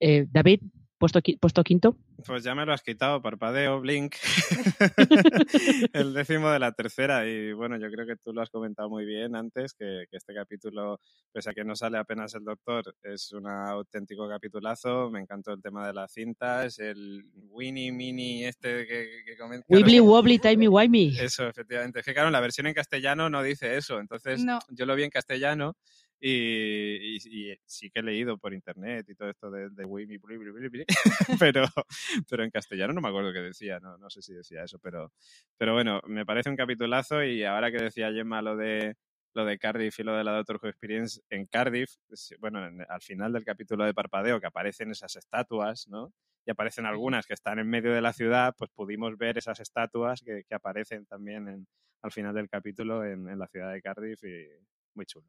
Eh, 0.00 0.26
David, 0.30 0.60
puesto, 1.00 1.20
qui- 1.20 1.38
puesto 1.40 1.64
quinto. 1.64 1.96
Pues 2.26 2.44
ya 2.44 2.54
me 2.54 2.64
lo 2.66 2.72
has 2.74 2.82
quitado, 2.82 3.20
parpadeo, 3.22 3.80
blink. 3.80 4.14
el 5.94 6.12
décimo 6.14 6.50
de 6.50 6.58
la 6.58 6.72
tercera. 6.72 7.26
Y 7.26 7.52
bueno, 7.52 7.78
yo 7.78 7.90
creo 7.90 8.06
que 8.06 8.16
tú 8.16 8.32
lo 8.32 8.42
has 8.42 8.50
comentado 8.50 8.88
muy 8.88 9.04
bien 9.04 9.34
antes, 9.34 9.72
que, 9.74 10.04
que 10.10 10.16
este 10.16 10.34
capítulo, 10.34 11.00
pese 11.32 11.50
a 11.50 11.54
que 11.54 11.64
no 11.64 11.74
sale 11.74 11.98
apenas 11.98 12.34
el 12.34 12.44
doctor, 12.44 12.94
es 13.02 13.32
un 13.32 13.48
auténtico 13.48 14.28
capitulazo. 14.28 15.10
Me 15.10 15.20
encantó 15.20 15.52
el 15.52 15.62
tema 15.62 15.86
de 15.86 15.94
las 15.94 16.12
cintas, 16.12 16.78
el 16.78 17.24
Winnie 17.48 17.90
Mini 17.92 18.44
este 18.44 18.86
que, 18.86 19.22
que 19.24 19.36
comenta. 19.38 19.64
Wibbly 19.68 20.00
wobbly, 20.00 20.38
timey 20.38 20.68
wimey. 20.68 21.18
Eso, 21.18 21.48
efectivamente. 21.48 22.00
Es 22.00 22.04
que 22.06 22.12
claro, 22.12 22.30
la 22.30 22.40
versión 22.40 22.66
en 22.66 22.74
castellano 22.74 23.30
no 23.30 23.42
dice 23.42 23.76
eso. 23.76 23.98
Entonces, 23.98 24.44
No. 24.44 24.58
yo 24.68 24.84
lo 24.86 24.94
vi 24.94 25.04
en 25.04 25.10
castellano 25.10 25.76
y, 26.20 27.16
y- 27.16 27.52
y 27.52 27.56
sí 27.64 27.90
que 27.90 28.00
he 28.00 28.02
leído 28.02 28.38
por 28.38 28.52
internet 28.54 29.06
y 29.08 29.14
todo 29.14 29.30
esto 29.30 29.50
de, 29.50 29.70
de 29.70 29.84
pero, 31.40 31.64
pero 32.28 32.44
en 32.44 32.50
castellano 32.50 32.92
no 32.92 33.00
me 33.00 33.08
acuerdo 33.08 33.32
qué 33.32 33.40
decía, 33.40 33.80
no, 33.80 33.96
no 33.98 34.10
sé 34.10 34.22
si 34.22 34.34
decía 34.34 34.64
eso, 34.64 34.78
pero, 34.78 35.12
pero 35.56 35.74
bueno, 35.74 36.00
me 36.06 36.26
parece 36.26 36.50
un 36.50 36.56
capitulazo 36.56 37.22
y 37.24 37.44
ahora 37.44 37.70
que 37.70 37.78
decía 37.82 38.12
Gemma 38.12 38.42
lo 38.42 38.56
de 38.56 38.96
lo 39.32 39.44
de 39.44 39.58
Cardiff 39.58 40.00
y 40.00 40.02
lo 40.02 40.16
de 40.16 40.24
la 40.24 40.32
Doctor 40.32 40.58
Who 40.60 40.68
Experience 40.68 41.20
en 41.30 41.46
Cardiff, 41.46 41.90
bueno, 42.40 42.66
en- 42.66 42.80
al 42.88 43.00
final 43.00 43.32
del 43.32 43.44
capítulo 43.44 43.84
de 43.84 43.94
Parpadeo 43.94 44.40
que 44.40 44.46
aparecen 44.48 44.90
esas 44.90 45.14
estatuas, 45.16 45.86
¿no? 45.88 46.12
Y 46.44 46.50
aparecen 46.50 46.84
algunas 46.86 47.26
que 47.26 47.34
están 47.34 47.58
en 47.60 47.68
medio 47.68 47.92
de 47.92 48.00
la 48.00 48.12
ciudad, 48.12 48.54
pues 48.58 48.70
pudimos 48.74 49.16
ver 49.18 49.38
esas 49.38 49.60
estatuas 49.60 50.20
que, 50.22 50.42
que 50.48 50.54
aparecen 50.54 51.06
también 51.06 51.46
en, 51.48 51.66
al 52.02 52.10
final 52.12 52.34
del 52.34 52.48
capítulo 52.48 53.04
en, 53.04 53.28
en 53.28 53.38
la 53.38 53.46
ciudad 53.46 53.72
de 53.72 53.82
Cardiff 53.82 54.24
y 54.24 54.48
muy 54.94 55.06
chulo. 55.06 55.28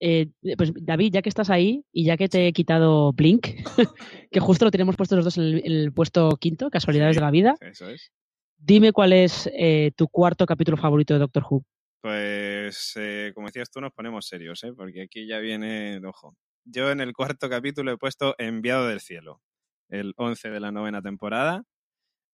Eh, 0.00 0.28
pues 0.56 0.72
David, 0.74 1.12
ya 1.14 1.22
que 1.22 1.28
estás 1.28 1.48
ahí 1.50 1.84
y 1.92 2.04
ya 2.04 2.16
que 2.16 2.28
te 2.28 2.46
he 2.46 2.52
quitado 2.52 3.12
Blink, 3.12 3.46
que 4.30 4.40
justo 4.40 4.64
lo 4.66 4.70
tenemos 4.70 4.96
puesto 4.96 5.16
los 5.16 5.24
dos 5.24 5.38
en 5.38 5.44
el, 5.44 5.58
en 5.64 5.72
el 5.72 5.92
puesto 5.92 6.30
quinto, 6.40 6.68
casualidades 6.70 7.14
Sí. 7.16 7.20
de 7.20 7.24
la 7.24 7.30
vida, 7.30 7.54
Eso 7.60 7.88
es. 7.88 8.10
dime 8.58 8.92
cuál 8.92 9.12
es 9.12 9.48
eh, 9.54 9.92
tu 9.96 10.08
cuarto 10.08 10.44
capítulo 10.46 10.76
favorito 10.76 11.14
de 11.14 11.20
Doctor 11.20 11.44
Who. 11.48 11.64
Pues, 12.02 12.92
eh, 12.96 13.32
como 13.34 13.48
decías 13.48 13.70
tú, 13.70 13.80
nos 13.80 13.92
ponemos 13.92 14.26
serios, 14.26 14.62
¿eh? 14.64 14.72
Porque 14.76 15.02
aquí 15.02 15.26
ya 15.26 15.38
viene, 15.38 16.00
ojo. 16.06 16.36
Yo 16.64 16.90
en 16.90 17.00
el 17.00 17.12
cuarto 17.12 17.48
capítulo 17.48 17.90
he 17.92 17.96
puesto 17.98 18.34
Enviado 18.38 18.86
del 18.86 19.00
Cielo, 19.00 19.40
el 19.88 20.12
11 20.16 20.50
de 20.50 20.60
la 20.60 20.70
novena 20.72 21.00
temporada, 21.02 21.62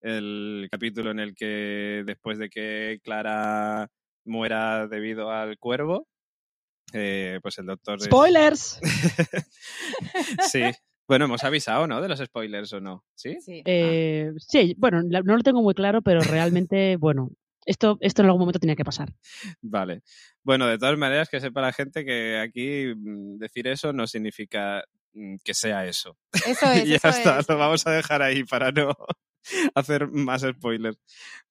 el 0.00 0.68
capítulo 0.70 1.10
en 1.10 1.20
el 1.20 1.34
que 1.34 2.02
después 2.04 2.38
de 2.38 2.48
que 2.50 2.98
Clara 3.02 3.88
muera 4.24 4.88
debido 4.88 5.30
al 5.30 5.58
cuervo, 5.58 6.06
eh, 6.92 7.38
pues 7.42 7.58
el 7.58 7.66
doctor... 7.66 8.00
¡Spoilers! 8.00 8.80
sí. 10.50 10.62
Bueno, 11.08 11.26
hemos 11.26 11.44
avisado, 11.44 11.86
¿no? 11.86 12.00
De 12.00 12.08
los 12.08 12.20
spoilers 12.20 12.72
o 12.72 12.80
no. 12.80 13.04
¿Sí? 13.14 13.38
Sí. 13.40 13.62
Eh, 13.64 14.32
sí, 14.38 14.74
bueno, 14.78 15.02
no 15.02 15.36
lo 15.36 15.42
tengo 15.42 15.62
muy 15.62 15.74
claro, 15.74 16.00
pero 16.02 16.20
realmente, 16.20 16.96
bueno, 17.00 17.30
esto, 17.66 17.98
esto 18.00 18.22
en 18.22 18.26
algún 18.26 18.40
momento 18.40 18.60
tenía 18.60 18.76
que 18.76 18.84
pasar. 18.84 19.12
Vale. 19.60 20.02
Bueno, 20.42 20.66
de 20.66 20.78
todas 20.78 20.96
maneras, 20.98 21.28
que 21.28 21.40
sepa 21.40 21.60
la 21.60 21.72
gente 21.72 22.04
que 22.04 22.38
aquí 22.38 22.94
mm, 22.96 23.38
decir 23.38 23.68
eso 23.68 23.92
no 23.92 24.06
significa 24.06 24.84
mm, 25.12 25.36
que 25.44 25.54
sea 25.54 25.86
eso. 25.86 26.16
Eso 26.32 26.66
es, 26.72 26.84
y 26.84 26.88
ya 26.90 26.96
eso 26.96 27.08
está, 27.08 27.40
es. 27.40 27.48
lo 27.48 27.58
vamos 27.58 27.86
a 27.86 27.90
dejar 27.90 28.22
ahí 28.22 28.44
para 28.44 28.72
no 28.72 28.94
hacer 29.74 30.08
más 30.08 30.42
spoilers. 30.42 30.98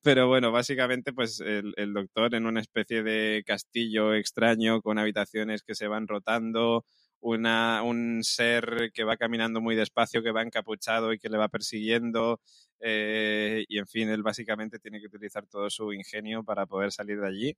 Pero 0.02 0.28
bueno, 0.28 0.52
básicamente, 0.52 1.14
pues 1.14 1.40
el, 1.42 1.94
doctor 1.94 2.36
en 2.36 2.46
una 2.46 2.62
especie 2.62 3.04
de 3.04 3.44
castillo 3.46 4.14
extraño 4.14 4.82
con 4.82 5.00
habitaciones 5.00 5.64
que 5.64 5.76
se 5.76 5.88
van 5.88 6.08
rotando, 6.08 6.86
una, 7.20 7.84
un 7.84 8.24
ser 8.24 8.92
que 8.94 9.04
va 9.04 9.18
caminando 9.18 9.62
muy 9.62 9.76
despacio, 9.76 10.24
que 10.24 10.32
va 10.32 10.42
encapuchado 10.42 11.14
y 11.14 11.20
que 11.20 11.30
le 11.30 11.38
va 11.38 11.50
persiguiendo. 11.50 12.42
eh, 12.80 13.64
y 13.68 13.78
en 13.78 13.88
fin, 13.88 14.10
él 14.10 14.24
básicamente 14.24 14.80
tiene 14.80 15.00
que 15.00 15.08
utilizar 15.08 15.46
todo 15.48 15.70
su 15.70 15.94
ingenio 15.94 16.44
para 16.44 16.66
poder 16.66 16.92
salir 16.92 17.20
de 17.20 17.28
allí. 17.28 17.58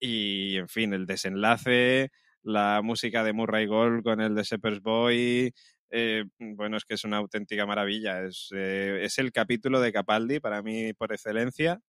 Y 0.00 0.56
en 0.58 0.68
fin, 0.68 0.92
el 0.92 1.06
desenlace, 1.06 2.10
la 2.42 2.80
música 2.82 3.24
de 3.24 3.32
Murray 3.32 3.66
Gold 3.66 4.02
con 4.04 4.20
el 4.20 4.34
de 4.34 4.42
Shepherd's 4.44 4.82
Boy, 4.82 5.52
eh, 5.90 6.24
bueno, 6.38 6.76
es 6.76 6.84
que 6.84 6.94
es 6.94 7.04
una 7.04 7.18
auténtica 7.18 7.66
maravilla. 7.66 8.22
Es, 8.24 8.48
eh, 8.54 9.00
es 9.02 9.18
el 9.18 9.32
capítulo 9.32 9.80
de 9.80 9.92
Capaldi, 9.92 10.40
para 10.40 10.62
mí, 10.62 10.92
por 10.92 11.12
excelencia. 11.12 11.80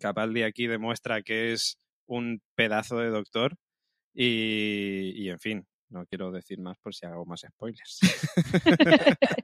Capaldi 0.00 0.42
aquí 0.42 0.66
demuestra 0.66 1.22
que 1.22 1.52
es 1.52 1.78
un 2.06 2.42
pedazo 2.54 2.98
de 2.98 3.10
doctor. 3.10 3.56
Y, 4.14 5.12
y, 5.16 5.30
en 5.30 5.38
fin, 5.38 5.66
no 5.88 6.04
quiero 6.06 6.30
decir 6.32 6.58
más 6.58 6.76
por 6.78 6.94
si 6.94 7.06
hago 7.06 7.24
más 7.24 7.44
spoilers. 7.48 8.00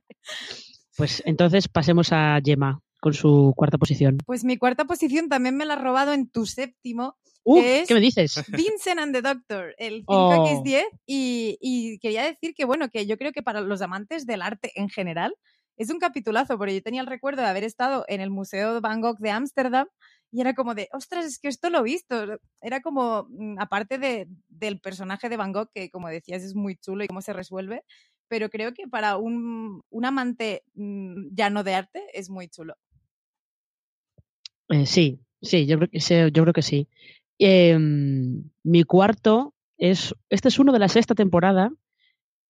Pues 0.98 1.22
entonces 1.27 1.68
pasemos 1.68 2.12
a 2.12 2.40
Gemma 2.44 2.81
con 3.01 3.14
su 3.14 3.55
cuarta 3.57 3.79
posición. 3.79 4.18
Pues 4.27 4.42
mi 4.42 4.57
cuarta 4.57 4.85
posición 4.85 5.29
también 5.29 5.57
me 5.57 5.64
la 5.64 5.74
has 5.74 5.81
robado 5.81 6.12
en 6.12 6.29
tu 6.29 6.44
séptimo, 6.44 7.16
Uh, 7.51 7.87
¿Qué 7.87 7.95
me 7.95 8.01
dices? 8.01 8.45
Vincent 8.49 9.01
and 9.01 9.15
the 9.15 9.23
Doctor, 9.23 9.75
el 9.79 10.03
Oh. 10.07 10.31
5X10. 10.47 10.85
Y, 11.07 11.57
y 11.61 11.99
quería 11.99 12.25
decir 12.25 12.55
que, 12.55 12.67
bueno, 12.67 12.91
que 12.91 13.07
yo 13.07 13.17
creo 13.17 13.33
que 13.33 13.43
para 13.43 13.63
los 13.63 13.81
amantes 13.81 14.27
del 14.27 14.43
arte 14.43 14.73
en 14.75 14.91
general 14.91 15.35
es 15.79 15.91
un 15.91 15.99
capitulazo, 15.99 16.59
porque 16.59 16.75
yo 16.75 16.83
tenía 16.83 17.01
el 17.01 17.07
recuerdo 17.07 17.41
de 17.41 17.49
haber 17.49 17.65
estado 17.65 18.05
en 18.09 18.21
el 18.21 18.31
Museo 18.31 18.75
de 18.75 18.81
Van 18.81 19.01
Gogh 19.01 19.19
de 19.19 19.31
Ámsterdam 19.31 19.87
y 20.31 20.43
era 20.43 20.55
como 20.55 20.75
de, 20.75 20.89
ostras, 20.93 21.25
es 21.25 21.39
que 21.39 21.49
esto 21.49 21.71
lo 21.71 21.79
he 21.79 21.83
visto. 21.85 22.39
Era 22.61 22.83
como, 22.83 23.27
mm, 23.31 23.59
aparte 23.61 23.97
de, 23.97 24.29
del 24.49 24.79
personaje 24.81 25.31
de 25.31 25.37
Van 25.39 25.53
Gogh, 25.53 25.71
que 25.73 25.91
como 25.91 26.09
decías 26.09 26.43
es 26.43 26.55
muy 26.55 26.77
chulo 26.77 27.03
y 27.05 27.07
cómo 27.07 27.23
se 27.23 27.33
resuelve, 27.33 27.83
pero 28.29 28.51
creo 28.51 28.75
que 28.75 28.87
para 28.89 29.17
un, 29.17 29.81
un 29.89 30.05
amante 30.05 30.65
mm, 30.75 31.35
llano 31.35 31.65
de 31.65 31.75
arte 31.77 32.05
es 32.13 32.29
muy 32.29 32.49
chulo. 32.49 32.75
Eh, 34.69 34.85
sí, 34.85 35.19
sí, 35.41 35.65
yo 35.67 35.79
creo 35.79 35.89
que, 35.91 36.01
sí, 36.01 36.15
yo 36.33 36.43
creo 36.43 36.53
que 36.53 36.63
sí. 36.63 36.89
Eh, 37.38 37.79
mi 37.79 38.83
cuarto 38.85 39.55
es, 39.77 40.14
este 40.29 40.48
es 40.48 40.59
uno 40.59 40.72
de 40.72 40.79
la 40.79 40.88
sexta 40.88 41.14
temporada, 41.14 41.70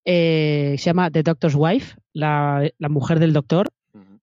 eh, 0.05 0.77
se 0.79 0.85
llama 0.85 1.11
The 1.11 1.23
Doctor's 1.23 1.55
Wife, 1.57 1.97
la, 2.13 2.71
la 2.79 2.89
mujer 2.89 3.19
del 3.19 3.33
doctor, 3.33 3.69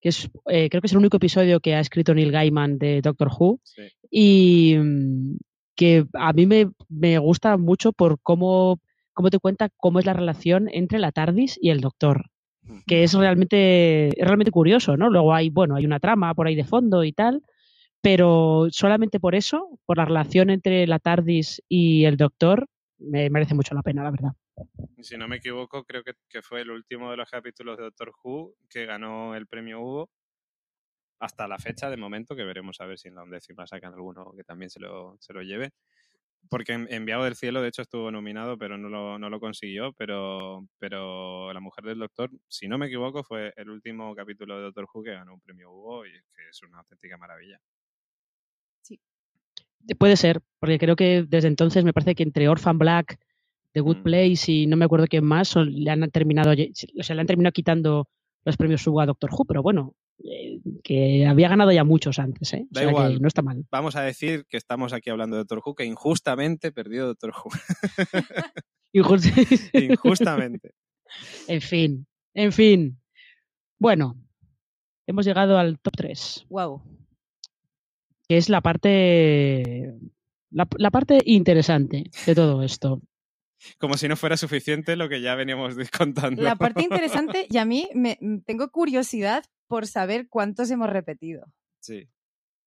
que 0.01 0.09
es, 0.09 0.29
eh, 0.47 0.69
creo 0.69 0.81
que 0.81 0.87
es 0.87 0.91
el 0.91 0.99
único 0.99 1.17
episodio 1.17 1.59
que 1.59 1.75
ha 1.75 1.79
escrito 1.79 2.13
Neil 2.13 2.31
Gaiman 2.31 2.77
de 2.77 3.01
Doctor 3.01 3.29
Who 3.37 3.59
sí. 3.63 3.83
y 4.11 4.75
mm, 4.77 5.37
que 5.75 6.05
a 6.13 6.31
mí 6.33 6.45
me, 6.45 6.69
me 6.89 7.17
gusta 7.17 7.57
mucho 7.57 7.91
por 7.91 8.19
cómo, 8.21 8.79
cómo 9.13 9.29
te 9.29 9.39
cuenta 9.39 9.69
cómo 9.77 9.99
es 9.99 10.05
la 10.05 10.13
relación 10.13 10.69
entre 10.71 10.99
la 10.99 11.11
TARDIS 11.11 11.57
y 11.61 11.69
el 11.69 11.81
doctor 11.81 12.29
que 12.87 13.03
es 13.03 13.13
realmente, 13.13 14.07
es 14.07 14.25
realmente 14.25 14.51
curioso, 14.51 14.97
¿no? 14.97 15.09
Luego 15.09 15.33
hay, 15.33 15.49
bueno, 15.49 15.75
hay 15.75 15.85
una 15.85 15.99
trama 15.99 16.33
por 16.33 16.47
ahí 16.47 16.55
de 16.55 16.63
fondo 16.63 17.03
y 17.03 17.11
tal, 17.11 17.43
pero 18.05 18.67
solamente 18.69 19.19
por 19.19 19.33
eso, 19.33 19.79
por 19.83 19.97
la 19.97 20.05
relación 20.05 20.51
entre 20.51 20.85
la 20.85 20.99
TARDIS 20.99 21.63
y 21.67 22.05
el 22.05 22.17
Doctor, 22.17 22.67
me 22.99 23.31
merece 23.31 23.55
mucho 23.55 23.73
la 23.73 23.81
pena, 23.81 24.03
la 24.03 24.11
verdad. 24.11 24.31
Si 25.01 25.17
no 25.17 25.27
me 25.27 25.37
equivoco, 25.37 25.83
creo 25.85 26.03
que, 26.03 26.43
fue 26.43 26.61
el 26.61 26.69
último 26.69 27.09
de 27.09 27.17
los 27.17 27.27
capítulos 27.27 27.77
de 27.77 27.85
Doctor 27.85 28.13
Who 28.23 28.53
que 28.69 28.85
ganó 28.85 29.33
el 29.33 29.47
premio 29.47 29.81
Hugo. 29.81 30.11
Hasta 31.19 31.47
la 31.47 31.57
fecha, 31.57 31.89
de 31.89 31.97
momento, 31.97 32.35
que 32.35 32.43
veremos 32.43 32.79
a 32.79 32.85
ver 32.85 32.99
si 32.99 33.07
en 33.07 33.15
la 33.15 33.23
undécima 33.23 33.65
sacan 33.65 33.95
alguno 33.95 34.33
que 34.37 34.43
también 34.43 34.69
se 34.69 34.79
lo, 34.79 35.17
se 35.19 35.33
lo 35.33 35.41
lleve. 35.41 35.71
Porque 36.47 36.73
en- 36.73 36.87
Enviado 36.93 37.23
del 37.23 37.35
Cielo, 37.35 37.63
de 37.63 37.69
hecho, 37.69 37.81
estuvo 37.81 38.11
nominado, 38.11 38.55
pero 38.55 38.77
no 38.77 38.87
lo, 38.87 39.17
no 39.17 39.31
lo 39.31 39.39
consiguió. 39.39 39.93
Pero, 39.93 40.67
pero 40.77 41.51
La 41.53 41.59
Mujer 41.59 41.85
del 41.85 41.97
Doctor, 41.97 42.29
si 42.47 42.67
no 42.67 42.77
me 42.77 42.85
equivoco, 42.85 43.23
fue 43.23 43.51
el 43.57 43.71
último 43.71 44.13
capítulo 44.13 44.57
de 44.57 44.61
Doctor 44.65 44.85
Who 44.93 45.01
que 45.01 45.13
ganó 45.13 45.33
un 45.33 45.41
premio 45.41 45.71
Hugo 45.71 46.05
y 46.05 46.09
es 46.09 46.23
que 46.35 46.49
es 46.51 46.61
una 46.61 46.77
auténtica 46.77 47.17
maravilla. 47.17 47.59
Puede 49.99 50.17
ser, 50.17 50.41
porque 50.59 50.79
creo 50.79 50.95
que 50.95 51.23
desde 51.27 51.47
entonces 51.47 51.83
me 51.85 51.93
parece 51.93 52.15
que 52.15 52.23
entre 52.23 52.49
Orphan 52.49 52.79
Black, 52.79 53.19
The 53.73 53.81
Good 53.81 53.97
Mm. 53.97 54.03
Place 54.03 54.51
y 54.51 54.65
no 54.67 54.77
me 54.77 54.85
acuerdo 54.85 55.05
quién 55.07 55.23
más, 55.25 55.47
son- 55.47 55.71
le 55.73 55.91
han 55.91 56.09
terminado, 56.09 56.51
o 56.51 57.03
sea, 57.03 57.15
le 57.15 57.21
han 57.21 57.27
terminado 57.27 57.51
quitando 57.53 58.07
los 58.45 58.57
premios 58.57 58.85
Hugo 58.87 59.01
a 59.01 59.05
Doctor 59.05 59.29
Who, 59.31 59.45
pero 59.45 59.61
bueno, 59.61 59.93
eh, 60.23 60.59
que 60.83 61.25
había 61.27 61.49
ganado 61.49 61.71
ya 61.71 61.83
muchos 61.83 62.17
antes, 62.19 62.53
¿eh? 62.53 62.63
O 62.63 62.67
Da 62.71 62.79
sea 62.81 62.87
que 62.87 62.91
igual. 62.93 63.21
no 63.21 63.27
está 63.27 63.41
mal. 63.41 63.65
Vamos 63.69 63.95
a 63.95 64.01
decir 64.01 64.45
que 64.47 64.57
estamos 64.57 64.93
aquí 64.93 65.09
hablando 65.09 65.35
de 65.35 65.41
Doctor 65.41 65.61
Who, 65.63 65.75
que 65.75 65.85
injustamente 65.85 66.71
perdió 66.71 67.05
Doctor 67.07 67.31
Who. 67.31 67.49
Y 68.93 68.99
justo- 69.01 69.27
injustamente. 69.73 70.71
En 71.47 71.61
fin, 71.61 72.07
en 72.33 72.51
fin. 72.51 72.99
Bueno, 73.77 74.15
hemos 75.05 75.25
llegado 75.25 75.57
al 75.59 75.77
top 75.79 75.93
3, 75.97 76.45
Wow. 76.49 76.81
Que 78.27 78.37
es 78.37 78.49
la 78.49 78.61
parte 78.61 79.93
la, 80.51 80.67
la 80.77 80.91
parte 80.91 81.19
interesante 81.25 82.09
de 82.25 82.35
todo 82.35 82.63
esto. 82.63 83.01
Como 83.77 83.97
si 83.97 84.07
no 84.07 84.15
fuera 84.15 84.37
suficiente 84.37 84.95
lo 84.95 85.09
que 85.09 85.21
ya 85.21 85.35
veníamos 85.35 85.75
contando. 85.97 86.41
La 86.41 86.55
parte 86.55 86.83
interesante, 86.83 87.47
y 87.49 87.57
a 87.57 87.65
mí 87.65 87.89
me, 87.93 88.17
tengo 88.45 88.69
curiosidad 88.69 89.43
por 89.67 89.87
saber 89.87 90.27
cuántos 90.29 90.69
hemos 90.71 90.89
repetido. 90.89 91.45
Sí. 91.79 92.07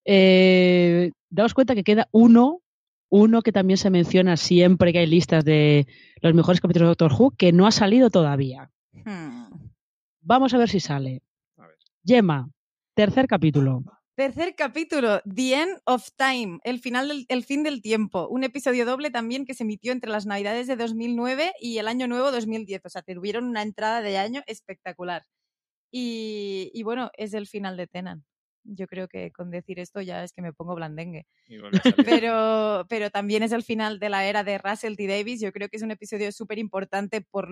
Eh, 0.05 1.13
daos 1.31 1.55
cuenta 1.55 1.75
que 1.75 1.85
queda 1.85 2.09
uno, 2.13 2.63
uno 3.11 3.43
que 3.43 3.53
también 3.53 3.77
se 3.77 3.91
menciona 3.91 4.37
siempre 4.37 4.93
que 4.93 5.01
hay 5.01 5.07
listas 5.07 5.45
de 5.45 5.87
los 6.21 6.35
mejores 6.35 6.61
capítulos 6.61 6.87
de 6.87 6.91
Doctor 6.91 7.13
Who, 7.13 7.31
que 7.37 7.53
no 7.53 7.67
ha 7.67 7.71
salido 7.71 8.11
todavía. 8.11 8.71
Hmm. 8.93 9.47
Vamos 10.21 10.53
a 10.53 10.59
ver 10.59 10.69
si 10.69 10.81
sale. 10.81 11.23
A 11.57 11.67
ver. 11.67 11.77
Gemma, 12.05 12.51
tercer 12.95 13.27
capítulo. 13.27 13.83
Tercer 14.19 14.57
capítulo, 14.57 15.21
The 15.33 15.55
End 15.55 15.81
of 15.85 16.09
Time, 16.17 16.59
el, 16.65 16.81
final 16.81 17.07
del, 17.07 17.25
el 17.29 17.45
fin 17.45 17.63
del 17.63 17.81
tiempo. 17.81 18.27
Un 18.27 18.43
episodio 18.43 18.85
doble 18.85 19.13
también 19.13 19.45
que 19.45 19.55
se 19.55 19.63
emitió 19.63 19.93
entre 19.93 20.11
las 20.11 20.27
navidades 20.27 20.67
de 20.67 20.75
2009 20.75 21.53
y 21.61 21.79
el 21.79 21.87
año 21.87 22.09
nuevo 22.09 22.33
2010. 22.33 22.85
O 22.85 22.89
sea, 22.89 23.03
tuvieron 23.03 23.45
una 23.45 23.63
entrada 23.63 24.03
de 24.03 24.19
año 24.19 24.43
espectacular. 24.49 25.23
Y, 25.93 26.73
y 26.75 26.83
bueno, 26.83 27.13
es 27.17 27.33
el 27.33 27.47
final 27.47 27.77
de 27.77 27.87
Tenan. 27.87 28.25
Yo 28.65 28.89
creo 28.89 29.07
que 29.07 29.31
con 29.31 29.53
decir 29.53 29.79
esto 29.79 30.01
ya 30.01 30.25
es 30.25 30.33
que 30.33 30.43
me 30.43 30.53
pongo 30.53 30.75
blandengue. 30.75 31.29
Pero, 32.05 32.87
pero 32.89 33.11
también 33.11 33.45
es 33.45 33.53
el 33.53 33.63
final 33.63 34.01
de 34.01 34.09
la 34.09 34.27
era 34.27 34.43
de 34.43 34.59
Russell 34.59 34.97
T. 34.97 35.07
Davis. 35.07 35.41
Yo 35.41 35.53
creo 35.53 35.69
que 35.69 35.77
es 35.77 35.85
un 35.85 35.93
episodio 35.93 36.33
súper 36.33 36.59
importante 36.59 37.21
por 37.21 37.49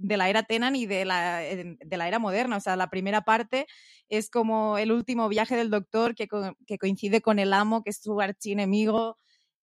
de 0.00 0.16
la 0.16 0.28
era 0.28 0.42
Tenan 0.42 0.76
y 0.76 0.86
de 0.86 1.04
la, 1.04 1.38
de 1.38 1.96
la 1.96 2.08
era 2.08 2.18
moderna. 2.18 2.56
O 2.56 2.60
sea, 2.60 2.76
la 2.76 2.90
primera 2.90 3.22
parte 3.22 3.66
es 4.08 4.30
como 4.30 4.78
el 4.78 4.92
último 4.92 5.28
viaje 5.28 5.56
del 5.56 5.70
doctor 5.70 6.14
que, 6.14 6.26
co 6.26 6.56
que 6.66 6.78
coincide 6.78 7.20
con 7.20 7.38
el 7.38 7.52
amo, 7.52 7.82
que 7.82 7.90
es 7.90 8.00
su 8.02 8.20
archienemigo. 8.20 9.16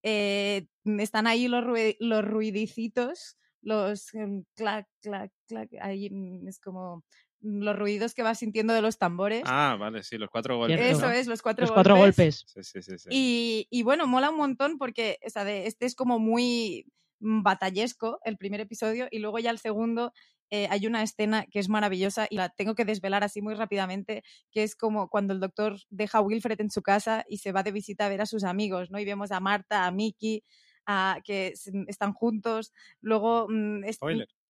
Eh, 0.03 0.67
están 0.99 1.27
ahí 1.27 1.49
los, 1.49 1.65
los 1.99 2.25
ruidicitos, 2.25 3.37
los 3.63 4.13
um, 4.15 4.45
clac, 4.55 4.87
clac, 5.01 5.33
clac. 5.49 5.69
Ahí 5.81 6.11
es 6.47 6.61
como 6.61 7.03
los 7.41 7.77
ruidos 7.77 8.15
que 8.15 8.23
vas 8.23 8.39
sintiendo 8.39 8.73
de 8.73 8.83
los 8.83 8.99
tambores. 8.99 9.43
Ah, 9.47 9.77
vale, 9.79 10.03
sí, 10.03 10.19
los 10.19 10.31
cuatro 10.31 10.57
golpes. 10.59 10.81
Eso 10.81 11.07
¿no? 11.07 11.13
es, 11.13 11.27
los 11.27 11.43
cuatro 11.43 11.63
Los 11.63 11.71
golpes. 11.71 11.85
cuatro 11.85 11.97
golpes. 11.97 12.45
Sí, 12.47 12.63
sí, 12.63 12.83
sí. 12.83 12.99
sí. 12.99 13.09
Y, 13.11 13.69
y 13.71 13.83
bueno, 13.83 14.07
mola 14.07 14.31
un 14.31 14.37
montón 14.37 14.79
porque 14.79 15.19
o 15.27 15.31
sea, 15.31 15.45
de, 15.45 15.67
este 15.67 15.87
es 15.87 15.95
como 15.95 16.19
muy 16.19 16.87
mm, 16.87 16.91
batallesco, 17.21 18.19
el 18.25 18.37
primer 18.37 18.61
episodio, 18.61 19.09
y 19.11 19.19
luego 19.19 19.39
ya 19.39 19.51
el 19.51 19.59
segundo 19.59 20.13
eh, 20.51 20.69
hay 20.71 20.87
una 20.87 21.03
escena 21.03 21.45
que 21.51 21.59
es 21.59 21.69
maravillosa 21.69 22.27
y 22.31 22.37
la 22.37 22.51
tengo 22.51 22.75
que 22.75 22.85
desvelar 22.85 23.25
así 23.25 23.43
muy 23.43 23.55
rápidamente, 23.55 24.23
que 24.53 24.63
es 24.63 24.77
como 24.77 25.09
cuando 25.09 25.35
el 25.35 25.41
doctor 25.41 25.77
deja 25.91 26.19
a 26.19 26.21
Wilfred 26.21 26.61
en 26.61 26.71
su 26.71 26.83
casa 26.83 27.25
y 27.29 27.39
se 27.39 27.51
va 27.53 27.63
de 27.65 27.73
visita 27.73 28.07
a 28.07 28.09
ver 28.09 28.21
a 28.21 28.27
sus 28.27 28.45
amigos, 28.45 28.91
¿no? 28.91 28.99
Y 29.01 29.05
vemos 29.05 29.33
a 29.33 29.41
Marta, 29.41 29.87
a 29.87 29.91
Mickey, 29.91 30.45
a, 30.87 31.19
que 31.25 31.49
s- 31.49 31.73
están 31.89 32.13
juntos. 32.13 32.73
Luego 33.01 33.47
mm, 33.49 33.83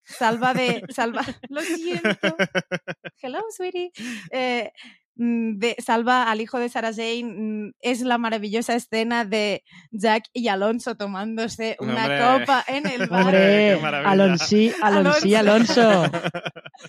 salva 0.04 0.52
de... 0.54 0.84
Salva, 0.88 1.22
lo 1.48 1.62
siento. 1.62 2.36
Hello, 3.22 3.40
sweetie. 3.50 3.90
Eh, 4.30 4.70
mm, 4.74 5.05
de- 5.16 5.76
salva 5.84 6.30
al 6.30 6.40
hijo 6.40 6.58
de 6.58 6.68
Sarah 6.68 6.92
Jane. 6.92 7.24
mm, 7.24 7.72
Es 7.80 8.02
la 8.02 8.18
maravillosa 8.18 8.74
escena 8.74 9.24
de 9.24 9.64
Jack 9.90 10.24
y 10.32 10.48
Alonso 10.48 10.94
tomándose 10.96 11.76
una 11.80 12.02
Hombre. 12.06 12.20
copa 12.40 12.64
en 12.68 12.86
el 12.86 13.06
bar. 13.10 13.24
Hombre. 13.24 13.72
Alonsí, 14.04 14.72
Alonsí, 14.82 15.34
Alonso. 15.34 15.82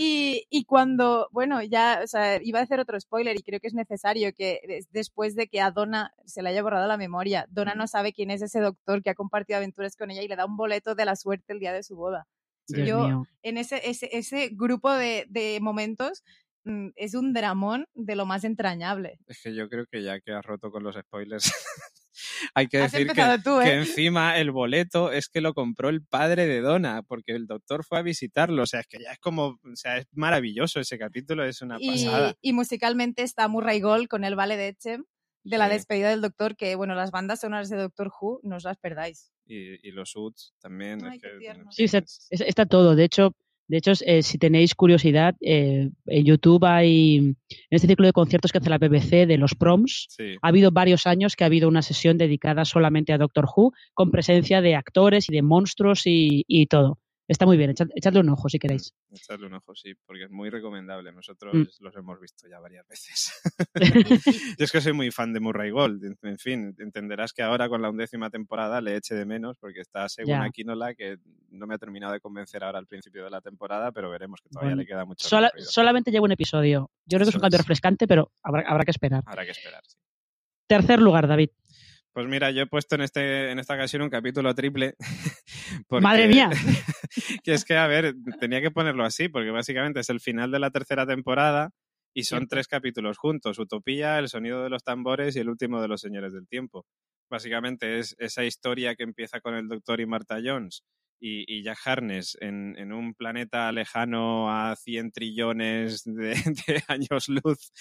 Y, 0.00 0.46
y 0.50 0.64
cuando, 0.64 1.28
bueno, 1.32 1.60
ya, 1.62 2.02
o 2.04 2.06
sea, 2.06 2.40
iba 2.42 2.60
a 2.60 2.62
hacer 2.62 2.78
otro 2.78 3.00
spoiler 3.00 3.36
y 3.36 3.42
creo 3.42 3.58
que 3.58 3.66
es 3.66 3.74
necesario 3.74 4.32
que 4.36 4.60
des- 4.68 4.86
después 4.92 5.34
de 5.34 5.48
que 5.48 5.60
a 5.60 5.70
Donna 5.72 6.12
se 6.24 6.42
le 6.42 6.50
haya 6.50 6.62
borrado 6.62 6.86
la 6.86 6.98
memoria, 6.98 7.46
Donna 7.50 7.74
no 7.74 7.88
sabe 7.88 8.12
quién 8.12 8.30
es 8.30 8.42
ese 8.42 8.60
doctor 8.60 9.02
que 9.02 9.10
ha 9.10 9.14
compartido 9.14 9.56
aventuras 9.56 9.96
con 9.96 10.10
ella 10.10 10.22
y 10.22 10.28
le 10.28 10.36
da 10.36 10.44
un 10.44 10.56
boleto 10.56 10.94
de 10.94 11.04
la 11.06 11.16
suerte 11.16 11.52
el 11.52 11.58
día 11.58 11.72
de 11.72 11.82
su 11.82 11.96
boda. 11.96 12.26
Sí. 12.66 12.76
Dios 12.82 12.88
Yo- 12.88 13.06
mío. 13.08 13.26
En 13.42 13.56
ese, 13.56 13.80
ese, 13.88 14.10
ese 14.12 14.50
grupo 14.52 14.92
de, 14.92 15.24
de 15.30 15.58
momentos 15.60 16.22
mm, 16.22 16.47
es 16.96 17.14
un 17.14 17.32
dramón 17.32 17.86
de 17.94 18.16
lo 18.16 18.26
más 18.26 18.44
entrañable. 18.44 19.18
Es 19.26 19.40
que 19.42 19.54
yo 19.54 19.68
creo 19.68 19.86
que 19.90 20.02
ya 20.02 20.20
que 20.20 20.32
has 20.32 20.44
roto 20.44 20.70
con 20.70 20.82
los 20.82 20.94
spoilers, 20.96 21.52
hay 22.54 22.66
que 22.68 22.78
Has 22.82 22.92
decir 22.92 23.06
que, 23.12 23.20
¿eh? 23.62 23.74
encima 23.74 24.38
el 24.38 24.50
boleto 24.50 25.12
es 25.12 25.28
que 25.28 25.40
lo 25.40 25.54
compró 25.54 25.88
el 25.88 26.04
padre 26.04 26.46
de 26.46 26.60
Donna, 26.60 27.02
porque 27.02 27.32
el 27.32 27.46
doctor 27.46 27.84
fue 27.84 27.98
a 27.98 28.02
visitarlo. 28.02 28.62
O 28.62 28.66
sea, 28.66 28.80
es 28.80 28.86
que 28.86 28.98
ya 29.02 29.12
es 29.12 29.18
como, 29.18 29.46
o 29.46 29.58
sea, 29.76 29.98
es 29.98 30.06
maravilloso 30.12 30.80
ese 30.80 30.98
capítulo, 30.98 31.44
es 31.44 31.62
una 31.62 31.76
Y, 31.80 32.04
pasada. 32.04 32.34
y 32.40 32.52
musicalmente 32.52 33.22
está 33.22 33.48
Murray 33.48 33.80
Gold 33.80 34.08
con 34.08 34.24
el 34.24 34.34
Vale 34.36 34.56
de 34.56 34.68
Etchem 34.68 35.04
de 35.44 35.56
la 35.56 35.68
despedida 35.70 36.10
del 36.10 36.20
doctor, 36.20 36.56
que 36.56 36.74
bueno, 36.74 36.94
las 36.94 37.10
bandas 37.10 37.40
sonoras 37.40 37.70
de 37.70 37.78
Doctor 37.78 38.10
Who 38.20 38.40
no 38.42 38.56
os 38.56 38.64
las 38.64 38.76
perdáis. 38.76 39.32
Y, 39.46 39.88
y 39.88 39.92
los 39.92 40.14
Uts 40.14 40.52
también. 40.60 41.02
Ay, 41.06 41.16
es 41.16 41.22
que, 41.22 41.54
Sí, 41.70 41.82
fin, 41.82 41.88
se- 41.88 41.98
es- 41.98 42.26
es- 42.28 42.40
está 42.42 42.66
todo. 42.66 42.94
De 42.94 43.04
hecho, 43.04 43.32
de 43.68 43.76
hecho 43.76 43.92
eh, 44.04 44.22
si 44.22 44.38
tenéis 44.38 44.74
curiosidad, 44.74 45.34
eh, 45.40 45.90
en 46.06 46.24
YouTube 46.24 46.64
hay, 46.64 47.16
en 47.16 47.36
este 47.70 47.86
ciclo 47.86 48.06
de 48.06 48.12
conciertos 48.12 48.50
que 48.50 48.58
hace 48.58 48.70
la 48.70 48.78
BBC 48.78 49.26
de 49.26 49.38
los 49.38 49.54
proms, 49.54 50.06
sí. 50.10 50.36
ha 50.40 50.48
habido 50.48 50.70
varios 50.72 51.06
años 51.06 51.36
que 51.36 51.44
ha 51.44 51.46
habido 51.46 51.68
una 51.68 51.82
sesión 51.82 52.18
dedicada 52.18 52.64
solamente 52.64 53.12
a 53.12 53.18
Doctor 53.18 53.46
Who, 53.54 53.72
con 53.94 54.10
presencia 54.10 54.60
de 54.60 54.74
actores 54.74 55.28
y 55.28 55.32
de 55.32 55.42
monstruos 55.42 56.06
y, 56.06 56.44
y 56.48 56.66
todo. 56.66 56.98
Está 57.28 57.44
muy 57.44 57.58
bien, 57.58 57.70
echad- 57.70 57.90
echadle 57.94 58.20
un 58.20 58.30
ojo 58.30 58.48
si 58.48 58.58
queréis. 58.58 58.94
Echarle 59.10 59.46
un 59.46 59.52
ojo, 59.54 59.74
sí, 59.74 59.92
porque 60.06 60.24
es 60.24 60.30
muy 60.30 60.48
recomendable. 60.48 61.12
Nosotros 61.12 61.54
Mm. 61.54 61.64
los 61.84 61.94
hemos 61.96 62.18
visto 62.20 62.48
ya 62.48 62.58
varias 62.58 62.88
veces. 62.88 63.32
Yo 64.58 64.64
es 64.64 64.72
que 64.72 64.80
soy 64.80 64.94
muy 64.94 65.10
fan 65.10 65.32
de 65.34 65.40
Murray 65.40 65.70
Gold. 65.70 66.02
en- 66.22 66.38
fin, 66.38 66.74
entenderás 66.78 67.32
que 67.34 67.42
ahora 67.42 67.68
con 67.68 67.82
la 67.82 67.90
undécima 67.90 68.30
temporada 68.30 68.80
le 68.80 68.96
eche 68.96 69.14
de 69.14 69.26
menos 69.26 69.56
porque 69.58 69.80
está 69.80 70.08
según 70.08 70.30
Ya. 70.30 70.44
Aquinola 70.44 70.94
que 70.94 71.18
no 71.50 71.66
me 71.66 71.74
ha 71.74 71.78
terminado 71.78 72.12
de 72.14 72.20
convencer 72.20 72.64
ahora 72.64 72.78
al 72.78 72.86
principio 72.86 73.24
de 73.24 73.30
la 73.30 73.40
temporada, 73.42 73.92
pero 73.92 74.08
veremos 74.10 74.40
que 74.40 74.48
todavía 74.48 74.70
Bueno, 74.70 74.80
le 74.82 74.86
queda 74.86 75.04
mucho 75.04 75.28
Sola- 75.28 75.52
solamente 75.58 76.10
lleva 76.10 76.24
un 76.24 76.32
episodio. 76.32 76.90
Yo 77.04 77.18
creo 77.18 77.26
que 77.26 77.30
es 77.30 77.34
un 77.34 77.40
cambio 77.42 77.56
es. 77.56 77.62
refrescante, 77.62 78.06
pero 78.08 78.32
habrá, 78.42 78.62
habrá 78.66 78.84
que 78.84 78.90
esperar. 78.90 79.22
Habrá 79.26 79.44
que 79.44 79.50
esperar. 79.50 79.82
sí. 79.86 79.96
Tercer 80.66 81.00
lugar, 81.00 81.26
David. 81.26 81.50
Pues 82.18 82.26
mira, 82.26 82.50
yo 82.50 82.62
he 82.62 82.66
puesto 82.66 82.96
en, 82.96 83.02
este, 83.02 83.52
en 83.52 83.60
esta 83.60 83.74
ocasión 83.74 84.02
un 84.02 84.10
capítulo 84.10 84.52
triple. 84.52 84.96
porque- 85.86 86.02
¡Madre 86.02 86.26
mía! 86.26 86.50
que 87.44 87.52
es 87.54 87.64
que, 87.64 87.76
a 87.76 87.86
ver, 87.86 88.16
tenía 88.40 88.60
que 88.60 88.72
ponerlo 88.72 89.04
así, 89.04 89.28
porque 89.28 89.50
básicamente 89.52 90.00
es 90.00 90.10
el 90.10 90.18
final 90.18 90.50
de 90.50 90.58
la 90.58 90.72
tercera 90.72 91.06
temporada 91.06 91.70
y 92.12 92.24
son 92.24 92.48
tres 92.48 92.66
capítulos 92.66 93.18
juntos: 93.18 93.60
Utopía, 93.60 94.18
El 94.18 94.28
sonido 94.28 94.64
de 94.64 94.68
los 94.68 94.82
tambores 94.82 95.36
y 95.36 95.38
el 95.38 95.48
último 95.48 95.80
de 95.80 95.86
los 95.86 96.00
señores 96.00 96.32
del 96.32 96.48
tiempo. 96.48 96.86
Básicamente 97.30 98.00
es 98.00 98.16
esa 98.18 98.44
historia 98.44 98.96
que 98.96 99.04
empieza 99.04 99.38
con 99.40 99.54
el 99.54 99.68
doctor 99.68 100.00
y 100.00 100.06
Marta 100.06 100.40
Jones 100.44 100.82
y, 101.20 101.44
y 101.52 101.62
Jack 101.62 101.78
Harness 101.84 102.36
en, 102.40 102.76
en 102.78 102.92
un 102.92 103.14
planeta 103.14 103.70
lejano 103.72 104.50
a 104.50 104.76
100 104.76 105.12
trillones 105.12 106.04
de, 106.04 106.34
de 106.66 106.82
años 106.88 107.28
luz 107.28 107.72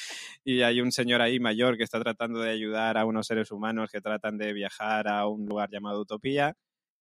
y 0.43 0.61
hay 0.61 0.81
un 0.81 0.91
señor 0.91 1.21
ahí 1.21 1.39
mayor 1.39 1.77
que 1.77 1.83
está 1.83 1.99
tratando 1.99 2.39
de 2.41 2.51
ayudar 2.51 2.97
a 2.97 3.05
unos 3.05 3.27
seres 3.27 3.51
humanos 3.51 3.89
que 3.91 4.01
tratan 4.01 4.37
de 4.37 4.53
viajar 4.53 5.07
a 5.07 5.27
un 5.27 5.45
lugar 5.45 5.69
llamado 5.71 6.01
Utopía 6.01 6.55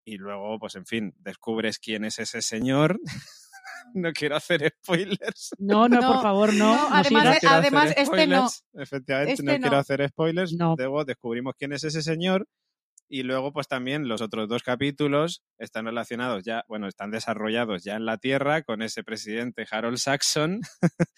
y 0.05 0.19
luego, 0.19 0.59
pues 0.61 0.77
en 0.77 0.87
fin, 0.87 1.15
descubres 1.19 1.79
quién 1.81 2.05
es 2.05 2.19
ese 2.21 2.41
señor. 2.41 3.01
no 3.95 4.13
quiero 4.13 4.37
hacer 4.37 4.73
spoilers. 4.83 5.51
No, 5.59 5.89
no, 5.89 6.01
No, 6.01 6.13
por 6.13 6.23
favor, 6.23 6.55
no. 6.55 6.75
además 6.93 7.39
además, 7.45 7.95
este 7.97 8.27
no. 8.27 8.49
Efectivamente, 8.75 9.33
Este 9.33 9.45
no, 9.45 9.59
quiero 9.59 9.77
hacer 9.79 10.09
spoilers. 10.09 10.53
No. 10.53 10.75
Luego 10.79 11.05
descubrimos 11.05 11.55
quién 11.59 11.73
es 11.73 11.85
ese 11.85 12.03
señor. 12.03 12.47
Y 13.09 13.23
luego, 13.23 13.53
pues 13.53 13.69
también 13.69 14.09
los 14.09 14.21
otros 14.21 14.49
dos 14.49 14.65
capítulos 14.65 15.45
están 15.59 15.85
relacionados 15.85 16.43
ya, 16.45 16.65
bueno, 16.69 16.89
están 16.89 17.13
desarrollados 17.13 17.85
ya 17.85 17.95
en 17.95 18.05
la 18.05 18.19
Tierra 18.19 18.63
con 18.63 18.83
ese 18.83 19.05
presidente 19.05 19.65
Harold 19.71 19.99
Saxon, 19.99 20.61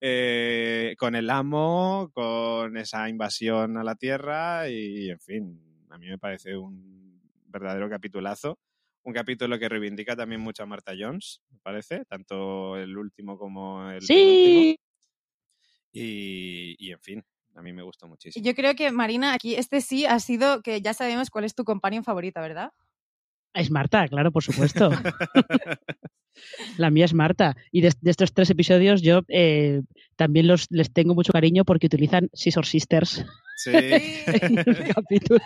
eh, 0.00 0.96
con 0.98 1.14
el 1.14 1.30
amo, 1.30 2.10
con 2.12 2.76
esa 2.76 3.08
invasión 3.08 3.76
a 3.76 3.84
la 3.84 3.94
Tierra 3.94 4.68
y, 4.68 5.10
en 5.10 5.20
fin, 5.20 5.86
a 5.90 5.98
mí 5.98 6.08
me 6.08 6.18
parece 6.18 6.56
un 6.56 7.20
verdadero 7.46 7.88
capitulazo. 7.88 8.58
Un 9.02 9.14
capítulo 9.14 9.58
que 9.58 9.68
reivindica 9.68 10.14
también 10.14 10.42
mucho 10.42 10.62
a 10.64 10.66
Marta 10.66 10.92
Jones, 10.98 11.40
me 11.50 11.58
parece, 11.60 12.04
tanto 12.04 12.76
el 12.76 12.96
último 12.98 13.38
como 13.38 13.88
el. 13.90 14.02
Sí, 14.02 14.78
Y, 15.92 16.76
y, 16.78 16.92
en 16.92 17.00
fin, 17.00 17.24
a 17.54 17.62
mí 17.62 17.72
me 17.72 17.82
gustó 17.82 18.06
muchísimo. 18.08 18.44
Yo 18.44 18.54
creo 18.54 18.74
que, 18.74 18.90
Marina, 18.92 19.32
aquí 19.34 19.54
este 19.54 19.80
sí 19.80 20.06
ha 20.06 20.18
sido 20.20 20.62
que 20.62 20.80
ya 20.80 20.94
sabemos 20.94 21.30
cuál 21.30 21.44
es 21.44 21.54
tu 21.54 21.64
companion 21.64 22.04
favorita, 22.04 22.40
¿verdad? 22.40 22.70
es 23.52 23.68
Marta, 23.70 24.06
claro, 24.06 24.30
por 24.30 24.44
supuesto. 24.44 24.90
La 26.78 26.90
mía 26.90 27.04
es 27.04 27.12
Marta. 27.14 27.56
Y 27.72 27.80
de, 27.80 27.92
de 28.00 28.10
estos 28.10 28.32
tres 28.32 28.48
episodios 28.50 29.02
yo 29.02 29.22
eh, 29.28 29.82
también 30.16 30.46
los, 30.46 30.66
les 30.70 30.92
tengo 30.92 31.14
mucho 31.14 31.32
cariño 31.32 31.64
porque 31.64 31.86
utilizan 31.86 32.28
Scissor 32.32 32.64
Sisters 32.64 33.24
Sí. 33.56 33.70
en 33.74 34.58
el 34.58 34.94
capítulo. 34.94 35.40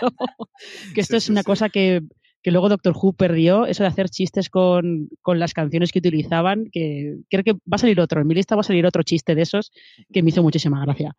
Que 0.95 1.01
esto 1.01 1.15
Sí, 1.15 1.17
es 1.17 1.25
sí, 1.25 1.33
una 1.33 1.41
sí. 1.41 1.47
cosa 1.47 1.69
que, 1.71 2.03
que 2.43 2.51
luego 2.53 2.69
Doctor 2.69 2.95
Who 2.95 3.15
perdió, 3.15 3.67
eso 3.67 3.83
de 3.83 3.89
hacer 3.89 4.09
chistes 4.11 4.51
con, 4.51 5.09
con 5.23 5.39
las 5.41 5.53
canciones 5.55 5.91
que 5.91 5.99
utilizaban, 5.99 6.67
que 6.71 7.17
creo 7.31 7.43
que 7.43 7.53
va 7.55 7.77
a 7.77 7.79
salir 7.79 7.99
otro, 8.01 8.21
en 8.21 8.27
mi 8.29 8.35
lista 8.35 8.55
va 8.55 8.61
a 8.61 8.65
salir 8.65 8.87
otro 8.87 9.03
chiste 9.03 9.35
de 9.35 9.43
esos 9.43 9.73
que 10.13 10.23
me 10.23 10.29
hizo 10.29 10.43
muchísima 10.43 10.81
gracia. 10.85 11.17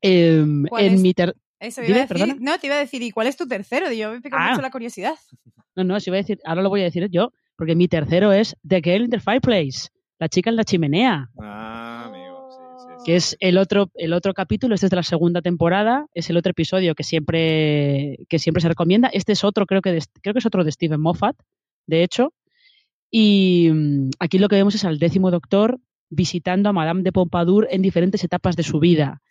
¿Cuál 0.00 0.84
en 0.84 0.94
es? 0.94 1.00
mi 1.00 1.14
ter- 1.14 1.34
Eso 1.58 1.80
Dime, 1.80 1.94
iba 1.94 2.02
a 2.04 2.06
decir. 2.06 2.36
No, 2.40 2.58
te 2.58 2.66
iba 2.66 2.76
a 2.76 2.80
decir, 2.80 3.02
¿y 3.02 3.10
cuál 3.10 3.26
es 3.28 3.36
tu 3.36 3.46
tercero? 3.48 3.90
Yo 3.92 4.10
me 4.12 4.20
pica 4.20 4.36
Ah. 4.38 4.50
mucho 4.50 4.62
la 4.62 4.70
curiosidad. 4.70 5.14
No, 5.76 5.84
no, 5.84 6.00
si 6.00 6.08
iba 6.08 6.16
a 6.16 6.20
decir, 6.22 6.38
ahora 6.46 6.62
lo 6.62 6.70
voy 6.70 6.80
a 6.80 6.84
decir 6.84 7.06
yo, 7.10 7.32
porque 7.54 7.74
mi 7.74 7.86
tercero 7.86 8.32
es 8.32 8.56
The 8.66 8.80
Girl 8.82 9.04
in 9.04 9.10
the 9.10 9.20
Fireplace, 9.20 9.88
la 10.18 10.26
chica 10.30 10.48
en 10.48 10.56
la 10.56 10.64
chimenea, 10.64 11.28
Ah, 11.38 12.04
amigo, 12.06 12.48
sí, 12.50 12.56
sí, 12.78 12.94
sí. 13.00 13.04
que 13.04 13.16
es 13.16 13.36
el 13.40 13.58
otro, 13.58 13.90
el 13.94 14.14
otro 14.14 14.32
capítulo, 14.32 14.74
este 14.74 14.86
es 14.86 14.90
de 14.90 14.96
la 14.96 15.02
segunda 15.02 15.42
temporada, 15.42 16.06
es 16.14 16.30
el 16.30 16.38
otro 16.38 16.52
episodio 16.52 16.94
que 16.94 17.02
siempre, 17.04 18.16
que 18.30 18.38
siempre 18.38 18.62
se 18.62 18.68
recomienda. 18.68 19.08
Este 19.12 19.32
es 19.32 19.44
otro, 19.44 19.66
creo 19.66 19.82
que, 19.82 19.92
de- 19.92 20.02
creo 20.22 20.32
que 20.32 20.38
es 20.38 20.46
otro 20.46 20.64
de 20.64 20.72
Steven 20.72 20.98
Moffat, 21.00 21.36
de 21.86 22.02
hecho. 22.02 22.32
Y 23.10 23.68
mm, 23.70 24.10
aquí 24.18 24.38
lo 24.38 24.48
que 24.48 24.56
vemos 24.56 24.74
es 24.74 24.84
al 24.86 24.98
décimo 24.98 25.30
doctor 25.30 25.78
visitando 26.16 26.68
a 26.68 26.72
Madame 26.72 27.02
de 27.02 27.12
Pompadour 27.12 27.68
en 27.70 27.82
diferentes 27.82 28.24
etapas 28.24 28.56
de 28.56 28.62
su 28.62 28.80
vida. 28.80 29.22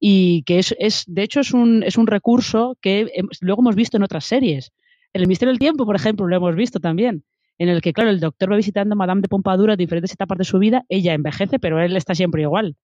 Y 0.00 0.42
que 0.44 0.58
es, 0.58 0.74
es 0.78 1.04
de 1.06 1.22
hecho, 1.22 1.40
es 1.40 1.52
un, 1.52 1.82
es 1.84 1.96
un 1.98 2.06
recurso 2.06 2.76
que 2.80 3.06
luego 3.40 3.62
hemos 3.62 3.76
visto 3.76 3.96
en 3.96 4.02
otras 4.02 4.24
series. 4.24 4.72
En 5.12 5.22
El 5.22 5.28
Misterio 5.28 5.50
del 5.52 5.58
Tiempo, 5.58 5.84
por 5.86 5.96
ejemplo, 5.96 6.26
lo 6.26 6.36
hemos 6.36 6.56
visto 6.56 6.80
también. 6.80 7.22
En 7.58 7.68
el 7.68 7.82
que, 7.82 7.92
claro, 7.92 8.10
el 8.10 8.20
doctor 8.20 8.50
va 8.50 8.56
visitando 8.56 8.94
a 8.94 8.96
Madame 8.96 9.20
de 9.20 9.28
Pompadour 9.28 9.70
en 9.70 9.76
diferentes 9.76 10.12
etapas 10.12 10.38
de 10.38 10.44
su 10.44 10.58
vida. 10.58 10.84
Ella 10.88 11.12
envejece, 11.12 11.58
pero 11.58 11.80
él 11.80 11.94
está 11.96 12.14
siempre 12.14 12.42
igual. 12.42 12.74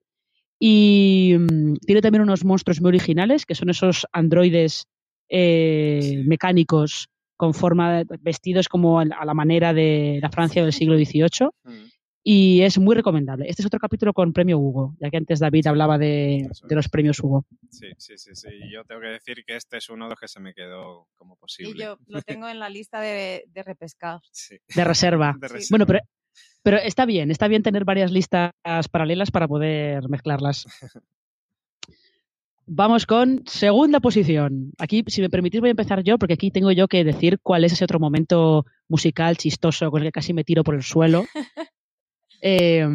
Y 0.58 1.34
mm, 1.38 1.76
tiene 1.86 2.02
también 2.02 2.22
unos 2.22 2.44
monstruos 2.44 2.80
muy 2.80 2.88
originales, 2.88 3.46
que 3.46 3.54
son 3.54 3.70
esos 3.70 4.06
androides 4.12 4.84
eh, 5.28 6.00
Sí. 6.02 6.16
mecánicos 6.28 7.08
con 7.36 7.52
forma, 7.52 8.02
vestidos 8.20 8.68
como 8.68 8.98
a 9.00 9.04
la 9.04 9.16
a 9.18 9.34
manera 9.34 9.74
de 9.74 10.18
la 10.22 10.30
Francia 10.30 10.62
del 10.62 10.72
siglo 10.72 10.96
XVIII. 10.96 11.50
Y 12.28 12.62
es 12.62 12.76
muy 12.76 12.96
recomendable. 12.96 13.48
Este 13.48 13.62
es 13.62 13.66
otro 13.66 13.78
capítulo 13.78 14.12
con 14.12 14.32
premio 14.32 14.58
Hugo, 14.58 14.96
ya 14.98 15.10
que 15.10 15.16
antes 15.16 15.38
David 15.38 15.68
hablaba 15.68 15.96
de, 15.96 16.50
de 16.68 16.74
los 16.74 16.88
premios 16.88 17.20
Hugo. 17.20 17.46
Sí, 17.70 17.86
sí, 17.98 18.14
sí, 18.18 18.30
sí. 18.34 18.48
Y 18.64 18.72
Yo 18.72 18.82
tengo 18.84 19.00
que 19.00 19.06
decir 19.06 19.44
que 19.46 19.54
este 19.54 19.76
es 19.76 19.88
uno 19.90 20.06
de 20.06 20.10
los 20.10 20.18
que 20.18 20.26
se 20.26 20.40
me 20.40 20.52
quedó 20.52 21.06
como 21.14 21.34
Y 21.34 21.38
posible. 21.38 21.84
yo 21.84 21.98
lo 22.08 22.20
tengo 22.22 22.48
en 22.48 22.58
la 22.58 22.68
lista 22.68 23.00
de, 23.00 23.44
de 23.46 23.62
repescar. 23.62 24.18
Sí. 24.32 24.56
De 24.74 24.82
reserva. 24.82 25.36
De 25.38 25.46
Sí. 25.46 25.54
reserva. 25.54 25.68
Bueno, 25.70 25.86
pero, 25.86 26.00
pero 26.64 26.76
está 26.78 27.06
bien, 27.06 27.30
está 27.30 27.46
bien 27.46 27.62
tener 27.62 27.84
varias 27.84 28.10
listas 28.10 28.50
paralelas 28.90 29.30
para 29.30 29.46
poder 29.46 30.08
mezclarlas. 30.08 30.66
Vamos 32.66 33.06
con 33.06 33.44
segunda 33.46 34.00
posición. 34.00 34.72
Aquí, 34.78 35.04
si 35.06 35.20
me 35.20 35.30
permitís, 35.30 35.60
voy 35.60 35.68
a 35.68 35.78
empezar 35.78 36.02
yo, 36.02 36.18
porque 36.18 36.34
aquí 36.34 36.50
tengo 36.50 36.72
yo 36.72 36.88
que 36.88 37.04
decir 37.04 37.38
cuál 37.40 37.62
es 37.62 37.72
ese 37.72 37.84
otro 37.84 38.00
momento 38.00 38.66
musical 38.88 39.36
chistoso 39.36 39.92
con 39.92 40.02
el 40.02 40.08
que 40.08 40.12
casi 40.12 40.32
me 40.34 40.42
tiro 40.42 40.64
por 40.64 40.74
el 40.74 40.82
suelo. 40.82 41.24
Eh, 42.40 42.86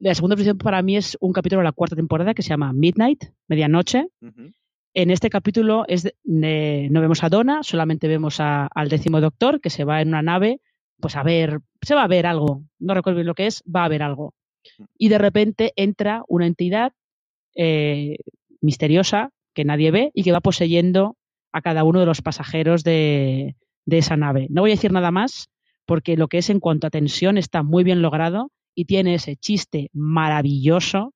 la 0.00 0.14
segunda 0.14 0.36
posición 0.36 0.58
para 0.58 0.82
mí 0.82 0.96
es 0.96 1.16
un 1.20 1.32
capítulo 1.32 1.60
de 1.60 1.64
la 1.64 1.72
cuarta 1.72 1.96
temporada 1.96 2.34
que 2.34 2.42
se 2.42 2.50
llama 2.50 2.72
Midnight, 2.72 3.24
Medianoche. 3.48 4.08
En 4.94 5.10
este 5.10 5.28
capítulo 5.30 5.84
es 5.88 6.04
de- 6.04 6.88
no 6.90 7.00
vemos 7.00 7.24
a 7.24 7.28
Donna, 7.28 7.62
solamente 7.64 8.06
vemos 8.06 8.38
a- 8.40 8.66
al 8.72 8.88
décimo 8.88 9.20
doctor 9.20 9.60
que 9.60 9.70
se 9.70 9.84
va 9.84 10.00
en 10.00 10.08
una 10.08 10.22
nave, 10.22 10.60
pues 11.00 11.16
a 11.16 11.22
ver, 11.24 11.60
se 11.82 11.94
va 11.96 12.04
a 12.04 12.08
ver 12.08 12.26
algo, 12.26 12.62
no 12.78 12.94
recuerdo 12.94 13.16
bien 13.16 13.26
lo 13.26 13.34
que 13.34 13.46
es, 13.48 13.62
va 13.64 13.84
a 13.84 13.88
ver 13.88 14.02
algo. 14.02 14.34
Y 14.96 15.08
de 15.08 15.18
repente 15.18 15.72
entra 15.76 16.22
una 16.28 16.46
entidad 16.46 16.92
eh, 17.56 18.16
misteriosa 18.60 19.30
que 19.52 19.64
nadie 19.64 19.90
ve 19.90 20.10
y 20.14 20.22
que 20.22 20.32
va 20.32 20.40
poseyendo 20.40 21.16
a 21.52 21.60
cada 21.62 21.84
uno 21.84 22.00
de 22.00 22.06
los 22.06 22.22
pasajeros 22.22 22.82
de, 22.82 23.56
de 23.86 23.98
esa 23.98 24.16
nave. 24.16 24.46
No 24.50 24.62
voy 24.62 24.70
a 24.70 24.74
decir 24.74 24.90
nada 24.92 25.10
más 25.10 25.48
porque 25.86 26.16
lo 26.16 26.28
que 26.28 26.38
es 26.38 26.50
en 26.50 26.60
cuanto 26.60 26.86
a 26.86 26.90
tensión 26.90 27.36
está 27.38 27.62
muy 27.62 27.84
bien 27.84 28.00
logrado 28.02 28.50
y 28.74 28.84
tiene 28.86 29.14
ese 29.14 29.36
chiste 29.36 29.90
maravilloso 29.92 31.14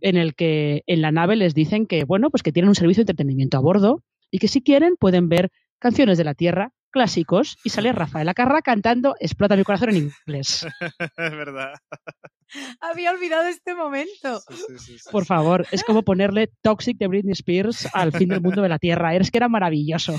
en 0.00 0.16
el 0.16 0.34
que 0.34 0.82
en 0.86 1.00
la 1.02 1.12
nave 1.12 1.36
les 1.36 1.54
dicen 1.54 1.86
que, 1.86 2.04
bueno, 2.04 2.30
pues 2.30 2.42
que 2.42 2.52
tienen 2.52 2.68
un 2.68 2.74
servicio 2.74 3.00
de 3.04 3.12
entretenimiento 3.12 3.56
a 3.56 3.60
bordo 3.60 4.02
y 4.30 4.38
que 4.38 4.48
si 4.48 4.62
quieren 4.62 4.96
pueden 4.96 5.28
ver 5.28 5.50
canciones 5.78 6.18
de 6.18 6.24
la 6.24 6.34
Tierra, 6.34 6.72
clásicos, 6.90 7.56
y 7.64 7.70
sale 7.70 7.92
Rafael 7.92 8.28
Acarra 8.28 8.62
cantando 8.62 9.16
Explota 9.20 9.56
mi 9.56 9.64
corazón 9.64 9.90
en 9.90 10.12
inglés. 10.26 10.66
es 11.16 11.30
verdad. 11.32 11.74
Había 12.80 13.10
olvidado 13.10 13.48
este 13.48 13.74
momento. 13.74 14.40
Sí, 14.48 14.54
sí, 14.54 14.78
sí, 14.78 14.98
sí, 14.98 15.08
Por 15.10 15.24
favor, 15.24 15.66
es 15.72 15.82
como 15.82 16.02
ponerle 16.02 16.50
Toxic 16.62 16.96
de 16.98 17.08
Britney 17.08 17.32
Spears 17.32 17.88
al 17.92 18.12
fin 18.12 18.28
del 18.28 18.40
mundo 18.40 18.62
de 18.62 18.68
la 18.68 18.78
Tierra. 18.78 19.14
Es 19.16 19.30
que 19.30 19.38
era 19.38 19.48
maravilloso. 19.48 20.14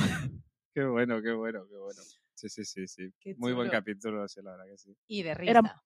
Qué 0.74 0.84
bueno, 0.84 1.22
qué 1.22 1.32
bueno, 1.32 1.66
qué 1.70 1.78
bueno. 1.78 2.02
Sí, 2.34 2.50
sí, 2.50 2.66
sí, 2.66 2.88
sí. 2.88 3.10
Muy 3.38 3.54
buen 3.54 3.70
capítulo, 3.70 4.28
sí, 4.28 4.42
la 4.44 4.52
verdad 4.52 4.66
que 4.70 4.78
sí. 4.78 4.94
Y 5.08 5.24
de 5.24 5.34
risa. 5.34 5.52
Era- 5.52 5.84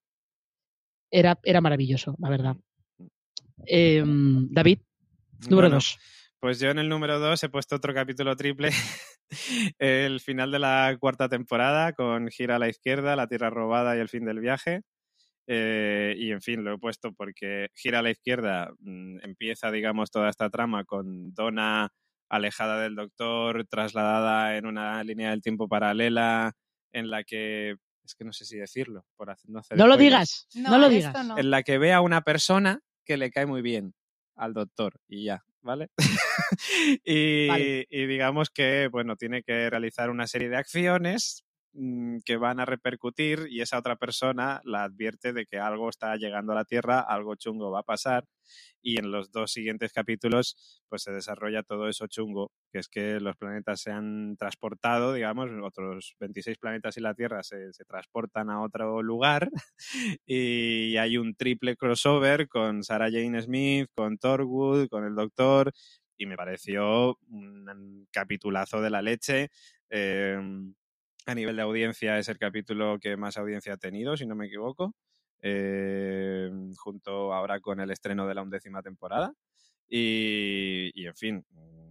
Era, 1.10 1.38
era 1.42 1.60
maravilloso, 1.60 2.16
la 2.18 2.30
verdad. 2.30 2.56
Eh, 3.66 4.02
David, 4.04 4.80
número 5.48 5.68
Bueno, 5.68 5.76
dos. 5.76 5.98
Pues 6.40 6.58
yo 6.58 6.70
en 6.70 6.78
el 6.78 6.88
número 6.88 7.18
2 7.18 7.44
he 7.44 7.48
puesto 7.50 7.76
otro 7.76 7.92
capítulo 7.92 8.34
triple, 8.34 8.70
el 9.78 10.20
final 10.20 10.50
de 10.50 10.58
la 10.58 10.96
cuarta 10.98 11.28
temporada 11.28 11.92
con 11.92 12.28
Gira 12.28 12.56
a 12.56 12.58
la 12.58 12.70
izquierda, 12.70 13.14
La 13.14 13.26
Tierra 13.26 13.50
robada 13.50 13.94
y 13.94 14.00
el 14.00 14.08
fin 14.08 14.24
del 14.24 14.40
viaje. 14.40 14.80
Eh, 15.46 16.14
y 16.16 16.30
en 16.30 16.40
fin, 16.40 16.64
lo 16.64 16.72
he 16.72 16.78
puesto 16.78 17.12
porque 17.12 17.68
Gira 17.74 17.98
a 17.98 18.02
la 18.02 18.10
izquierda 18.10 18.72
mm, 18.78 19.18
empieza, 19.22 19.70
digamos, 19.70 20.10
toda 20.10 20.30
esta 20.30 20.48
trama 20.48 20.84
con 20.84 21.34
Donna 21.34 21.90
alejada 22.30 22.80
del 22.80 22.94
doctor, 22.94 23.66
trasladada 23.66 24.56
en 24.56 24.64
una 24.64 25.04
línea 25.04 25.30
del 25.30 25.42
tiempo 25.42 25.68
paralela 25.68 26.52
en 26.92 27.10
la 27.10 27.22
que, 27.22 27.76
es 28.10 28.14
que 28.16 28.24
no 28.24 28.32
sé 28.32 28.44
si 28.44 28.56
decirlo, 28.56 29.06
por 29.16 29.30
hacer, 29.30 29.50
no 29.50 29.60
hacer 29.60 29.78
No 29.78 29.86
lo 29.86 29.96
digas, 29.96 30.48
no, 30.54 30.78
lo 30.78 30.88
digas. 30.88 31.24
no. 31.24 31.38
en 31.38 31.50
la 31.50 31.62
que 31.62 31.78
ve 31.78 31.92
a 31.92 32.00
una 32.00 32.22
persona 32.22 32.80
que 33.04 33.16
le 33.16 33.30
cae 33.30 33.46
muy 33.46 33.62
bien 33.62 33.94
al 34.36 34.52
doctor 34.52 35.00
y 35.08 35.24
ya, 35.24 35.44
¿vale? 35.62 35.90
y, 37.04 37.46
Vale. 37.48 37.86
y 37.88 38.06
digamos 38.06 38.50
que, 38.50 38.88
bueno, 38.90 39.16
tiene 39.16 39.42
que 39.42 39.70
realizar 39.70 40.10
una 40.10 40.26
serie 40.26 40.48
de 40.48 40.56
acciones 40.56 41.44
que 42.24 42.36
van 42.36 42.58
a 42.60 42.64
repercutir 42.64 43.46
y 43.48 43.60
esa 43.60 43.78
otra 43.78 43.96
persona 43.96 44.60
la 44.64 44.84
advierte 44.84 45.32
de 45.32 45.46
que 45.46 45.58
algo 45.58 45.88
está 45.88 46.16
llegando 46.16 46.52
a 46.52 46.56
la 46.56 46.64
Tierra, 46.64 47.00
algo 47.00 47.36
chungo 47.36 47.70
va 47.70 47.80
a 47.80 47.84
pasar 47.84 48.24
y 48.82 48.98
en 48.98 49.12
los 49.12 49.30
dos 49.30 49.52
siguientes 49.52 49.92
capítulos 49.92 50.82
pues 50.88 51.02
se 51.02 51.12
desarrolla 51.12 51.62
todo 51.62 51.88
eso 51.88 52.06
chungo, 52.08 52.50
que 52.72 52.80
es 52.80 52.88
que 52.88 53.20
los 53.20 53.36
planetas 53.36 53.80
se 53.82 53.92
han 53.92 54.36
transportado, 54.36 55.12
digamos, 55.12 55.48
otros 55.62 56.16
26 56.18 56.58
planetas 56.58 56.96
y 56.96 57.00
la 57.00 57.14
Tierra 57.14 57.42
se, 57.42 57.70
transportan 57.86 58.50
a 58.50 58.62
otro 58.62 59.02
lugar 59.02 59.50
y 60.26 60.96
hay 60.96 61.18
un 61.18 61.34
triple 61.34 61.76
crossover 61.76 62.48
con 62.48 62.82
Sarah 62.82 63.10
Jane 63.10 63.40
Smith, 63.42 63.88
con 63.94 64.18
Thorwood, 64.18 64.88
con 64.88 65.04
el 65.04 65.14
Doctor 65.14 65.72
y 66.18 66.26
me 66.26 66.36
pareció 66.36 67.16
un 67.28 68.06
capitulazo 68.12 68.82
de 68.82 68.90
la 68.90 69.00
leche. 69.00 69.48
Eh, 69.88 70.38
a 71.26 71.34
nivel 71.34 71.56
de 71.56 71.62
audiencia 71.62 72.18
es 72.18 72.28
el 72.28 72.38
capítulo 72.38 72.98
que 73.00 73.16
más 73.16 73.36
audiencia 73.36 73.74
ha 73.74 73.76
tenido, 73.76 74.16
si 74.16 74.26
no 74.26 74.34
me 74.34 74.46
equivoco, 74.46 74.94
eh, 75.42 76.50
junto 76.76 77.32
ahora 77.32 77.60
con 77.60 77.80
el 77.80 77.90
estreno 77.90 78.26
de 78.26 78.34
la 78.34 78.42
undécima 78.42 78.82
temporada. 78.82 79.32
Y, 79.88 80.90
y, 80.94 81.06
en 81.06 81.16
fin, 81.16 81.46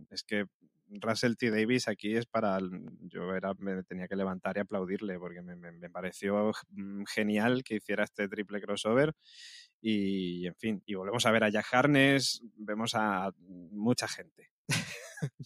es 0.09 0.23
que 0.23 0.45
Russell 0.89 1.35
T. 1.35 1.51
Davis 1.51 1.87
aquí 1.87 2.15
es 2.15 2.25
para. 2.25 2.59
Yo 3.01 3.35
era, 3.35 3.53
me 3.59 3.83
tenía 3.83 4.07
que 4.07 4.15
levantar 4.15 4.57
y 4.57 4.61
aplaudirle 4.61 5.19
porque 5.19 5.41
me 5.41 5.89
pareció 5.89 6.51
mm, 6.69 7.03
genial 7.05 7.63
que 7.63 7.75
hiciera 7.75 8.03
este 8.03 8.27
triple 8.27 8.61
crossover. 8.61 9.13
Y 9.81 10.45
en 10.45 10.55
fin, 10.55 10.83
y 10.85 10.95
volvemos 10.95 11.25
a 11.25 11.31
ver 11.31 11.43
a 11.43 11.49
Jack 11.49 11.67
Harness, 11.71 12.43
vemos 12.55 12.95
a 12.95 13.31
mucha 13.71 14.07
gente. 14.07 14.51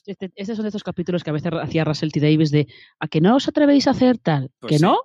Este, 0.05 0.31
este 0.36 0.55
son 0.55 0.63
de 0.63 0.69
estos 0.69 0.84
capítulos 0.84 1.23
que 1.23 1.29
a 1.29 1.34
veces 1.34 1.51
hacía 1.53 1.84
Russell 1.84 2.11
T. 2.11 2.19
Davis 2.19 2.51
de 2.51 2.67
¿a 2.99 3.07
que 3.07 3.21
no 3.21 3.36
os 3.36 3.47
atrevéis 3.47 3.88
a 3.88 3.91
hacer 3.91 4.17
tal? 4.17 4.51
Pues 4.59 4.71
¿Que 4.71 4.77
sí. 4.77 4.84
no? 4.84 4.99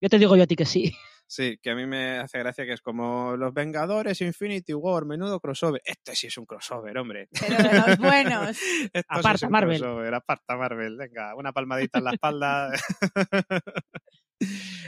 Yo 0.00 0.08
te 0.08 0.18
digo 0.18 0.36
yo 0.36 0.42
a 0.44 0.46
ti 0.46 0.56
que 0.56 0.66
sí. 0.66 0.92
Sí, 1.26 1.58
que 1.62 1.70
a 1.70 1.74
mí 1.74 1.86
me 1.86 2.18
hace 2.18 2.38
gracia 2.38 2.66
que 2.66 2.74
es 2.74 2.82
como 2.82 3.34
Los 3.38 3.54
Vengadores, 3.54 4.20
Infinity 4.20 4.74
War, 4.74 5.06
menudo 5.06 5.40
crossover. 5.40 5.80
Este 5.82 6.14
sí 6.14 6.26
es 6.26 6.36
un 6.36 6.44
crossover, 6.44 6.96
hombre. 6.98 7.28
Pero 7.32 7.56
de 7.56 7.74
los 7.88 7.98
buenos. 7.98 8.56
Sí 8.58 8.90
Aparta, 9.08 9.32
es 9.36 9.42
un 9.44 9.50
Marvel. 9.50 9.80
crossover, 9.80 10.14
aparta 10.14 10.56
Marvel. 10.56 10.96
Venga, 10.98 11.34
una 11.34 11.52
palmadita 11.52 11.98
en 11.98 12.04
la 12.04 12.10
espalda. 12.12 12.70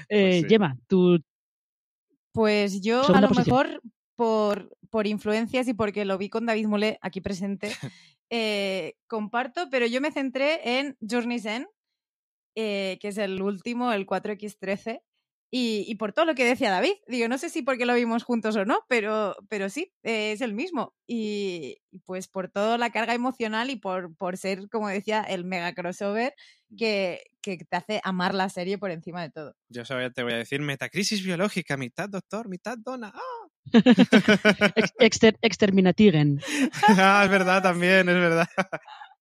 Eh, 0.09 0.41
sí. 0.43 0.47
Gemma, 0.49 0.77
tú 0.87 1.19
Pues 2.37 2.83
yo 2.83 3.01
a 3.15 3.21
lo 3.23 3.29
posición. 3.29 3.57
mejor 3.57 3.83
por, 4.15 4.77
por 4.91 5.07
influencias 5.07 5.69
y 5.69 5.73
porque 5.73 6.05
lo 6.05 6.19
vi 6.19 6.29
con 6.29 6.45
David 6.45 6.67
Mulé 6.67 6.99
aquí 7.01 7.23
presente, 7.23 7.71
eh, 8.31 8.93
comparto, 9.07 9.69
pero 9.71 9.87
yo 9.87 10.03
me 10.03 10.13
centré 10.13 10.79
en 10.79 10.99
Journey's 11.01 11.47
End, 11.47 11.67
eh, 12.55 12.99
que 13.01 13.09
es 13.09 13.17
el 13.17 13.41
último, 13.41 13.91
el 13.91 14.07
4X13. 14.07 15.01
Y, 15.51 15.85
y 15.87 15.95
por 15.95 16.13
todo 16.13 16.25
lo 16.25 16.35
que 16.35 16.45
decía 16.45 16.71
David, 16.71 16.95
digo, 17.07 17.29
no 17.29 17.39
sé 17.39 17.49
si 17.51 17.63
porque 17.63 17.87
lo 17.87 17.95
vimos 17.95 18.25
juntos 18.25 18.57
o 18.57 18.65
no, 18.65 18.81
pero, 18.89 19.37
pero 19.49 19.69
sí, 19.71 19.93
eh, 20.03 20.33
es 20.33 20.41
el 20.41 20.55
mismo. 20.55 20.93
Y, 21.07 21.79
y 21.93 22.01
pues 22.01 22.27
por 22.29 22.51
toda 22.51 22.79
la 22.79 22.91
carga 22.91 23.15
emocional 23.15 23.71
y 23.71 23.77
por, 23.77 24.15
por 24.17 24.37
ser, 24.37 24.69
como 24.69 24.89
decía, 24.89 25.23
el 25.23 25.45
mega 25.45 25.73
crossover 25.73 26.35
que, 26.77 27.23
que 27.43 27.59
te 27.59 27.77
hace 27.77 28.01
amar 28.03 28.35
la 28.35 28.49
serie 28.49 28.77
por 28.77 28.91
encima 28.91 29.23
de 29.23 29.31
todo. 29.31 29.55
Yo 29.69 29.85
sabía, 29.85 30.11
te 30.11 30.25
voy 30.25 30.33
a 30.33 30.39
decir 30.39 30.61
metacrisis 30.61 31.25
biológica, 31.25 31.77
mitad 31.77 32.09
doctor, 32.09 32.49
mitad 32.49 32.77
dona. 32.77 33.13
¡Ah! 33.15 33.21
ex- 34.77 34.93
exter- 34.99 35.39
exterminatigen. 35.43 36.41
Ah, 36.99 37.23
es 37.25 37.31
verdad 37.31 37.63
también, 37.63 38.09
es 38.09 38.15
verdad. 38.17 38.49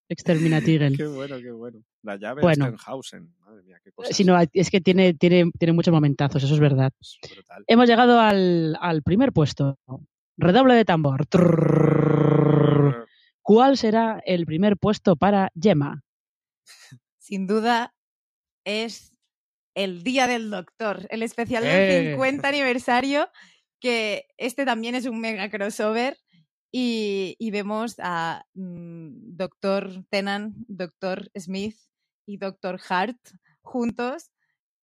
Exterminatigen. 0.09 0.95
Qué 0.97 1.07
bueno, 1.07 1.37
qué 1.39 1.51
bueno. 1.51 1.83
La 2.03 2.15
llave 2.17 2.41
Bueno. 2.41 2.65
de 2.71 2.77
Stenhausen. 2.77 3.33
Madre 3.39 3.63
mía, 3.63 3.79
qué 3.83 3.91
cosa. 3.91 4.13
Si 4.13 4.23
no, 4.23 4.37
es 4.53 4.69
que 4.69 4.81
tiene, 4.81 5.13
tiene, 5.15 5.49
tiene 5.57 5.73
muchos 5.73 5.91
momentazos, 5.93 6.43
eso 6.43 6.53
es 6.53 6.59
verdad. 6.59 6.91
brutal. 7.33 7.63
Hemos 7.67 7.87
llegado 7.87 8.19
al, 8.19 8.77
al 8.79 9.01
primer 9.01 9.31
puesto. 9.33 9.79
Redoble 10.37 10.75
de 10.75 10.85
tambor. 10.85 11.25
¿Cuál 13.41 13.77
será 13.77 14.21
el 14.25 14.45
primer 14.45 14.77
puesto 14.77 15.15
para 15.15 15.51
Gemma? 15.59 16.01
sin 17.17 17.47
duda 17.47 17.93
es 18.65 19.11
el 19.75 20.03
Día 20.03 20.27
del 20.27 20.49
Doctor, 20.51 21.07
el 21.09 21.23
especial 21.23 21.63
del 21.63 22.07
¡Eh! 22.07 22.11
50 22.11 22.47
aniversario, 22.47 23.29
que 23.79 24.25
este 24.37 24.63
también 24.65 24.93
es 24.95 25.05
un 25.05 25.19
mega 25.19 25.49
crossover. 25.49 26.17
Y, 26.77 27.37
vemos 27.51 27.95
a 27.99 28.45
mm, 28.53 29.37
Doctor 29.37 30.03
Tennant, 30.09 30.55
Doctor 30.67 31.29
Smith 31.37 31.77
y 32.25 32.37
Doctor 32.37 32.79
Hart 32.89 33.17
juntos 33.61 34.31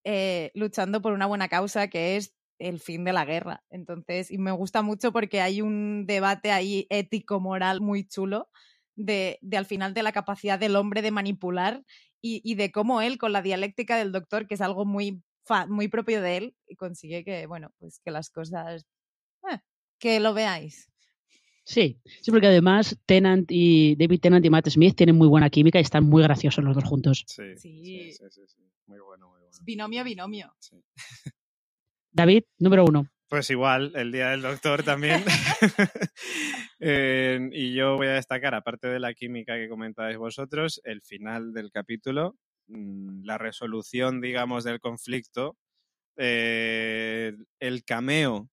eh, 0.05 0.51
luchando 0.55 1.03
por 1.03 1.13
una 1.13 1.27
buena 1.27 1.49
causa 1.49 1.89
que 1.89 2.17
es 2.17 2.35
el 2.59 2.81
fin 2.81 3.05
de 3.05 3.13
la 3.13 3.25
guerra. 3.25 3.63
Entonces, 3.71 4.31
y 4.31 4.39
me 4.39 4.53
gusta 4.53 4.83
mucho 4.83 5.13
porque 5.13 5.41
hay 5.43 5.61
un 5.63 6.07
debate 6.07 6.51
ahí 6.53 6.87
ético-moral 6.91 7.81
muy 7.81 8.07
chulo 8.07 8.49
de, 8.97 9.39
al 9.57 9.67
final 9.67 9.95
de 9.95 10.03
la 10.03 10.13
capacidad 10.13 10.59
del 10.59 10.77
hombre 10.77 11.03
de 11.03 11.11
manipular 11.11 11.83
y, 12.23 12.41
y 12.45 12.55
de 12.55 12.71
cómo 12.73 13.03
él, 13.03 13.19
con 13.19 13.33
la 13.33 13.43
dialéctica 13.43 13.97
del 13.97 14.13
doctor, 14.13 14.47
que 14.47 14.55
es 14.55 14.61
algo 14.61 14.85
muy, 14.87 15.23
fa- 15.45 15.67
muy 15.67 15.89
propio 15.89 16.23
de 16.23 16.37
él, 16.37 16.57
consigue 16.79 17.25
que, 17.25 17.47
bueno, 17.47 17.71
pues 17.79 18.01
que 18.05 18.11
las 18.13 18.31
cosas. 18.31 18.87
eh, 19.51 19.59
que 20.01 20.21
lo 20.21 20.35
veáis. 20.35 20.92
Sí, 21.65 22.01
sí, 22.21 22.31
porque 22.31 22.49
además 22.49 22.99
Tennant 23.07 23.51
y 23.51 23.95
David 23.97 24.21
Tennant 24.21 24.45
y 24.45 24.51
Matt 24.51 24.69
Smith 24.69 24.97
tienen 24.97 25.17
muy 25.17 25.29
buena 25.29 25.49
química 25.49 25.79
y 25.79 25.83
están 25.83 26.05
muy 26.05 26.23
graciosos 26.23 26.65
los 26.65 26.75
dos 26.75 26.85
juntos. 26.85 27.25
Sí, 27.27 27.43
Sí. 27.57 27.85
sí, 27.85 28.13
sí, 28.13 28.25
sí, 28.31 28.41
sí. 28.49 28.63
Muy 28.87 28.99
bueno, 29.01 29.29
muy 29.31 29.41
bueno. 29.41 29.57
Binomio, 29.63 30.03
binomio. 30.05 30.53
Sí. 30.59 30.83
David, 32.11 32.43
número 32.59 32.85
uno. 32.85 33.07
Pues 33.29 33.49
igual, 33.49 33.93
el 33.95 34.13
Día 34.13 34.31
del 34.31 34.43
Doctor 34.43 34.83
también. 34.83 35.25
Eh, 36.85 37.49
y 37.53 37.75
yo 37.75 37.97
voy 37.97 38.09
a 38.09 38.15
destacar, 38.15 38.57
aparte 38.57 38.89
de 38.89 38.99
la 38.99 39.15
química 39.15 39.55
que 39.55 39.69
comentáis 39.69 40.17
vosotros, 40.17 40.81
el 40.83 41.01
final 41.01 41.53
del 41.53 41.71
capítulo, 41.71 42.35
mm, 42.67 43.23
la 43.23 43.39
resolución, 43.39 44.21
digamos, 44.21 44.65
del 44.65 44.81
conflicto, 44.81 45.57
eh, 46.17 47.33
el 47.61 47.85
cameo. 47.85 48.51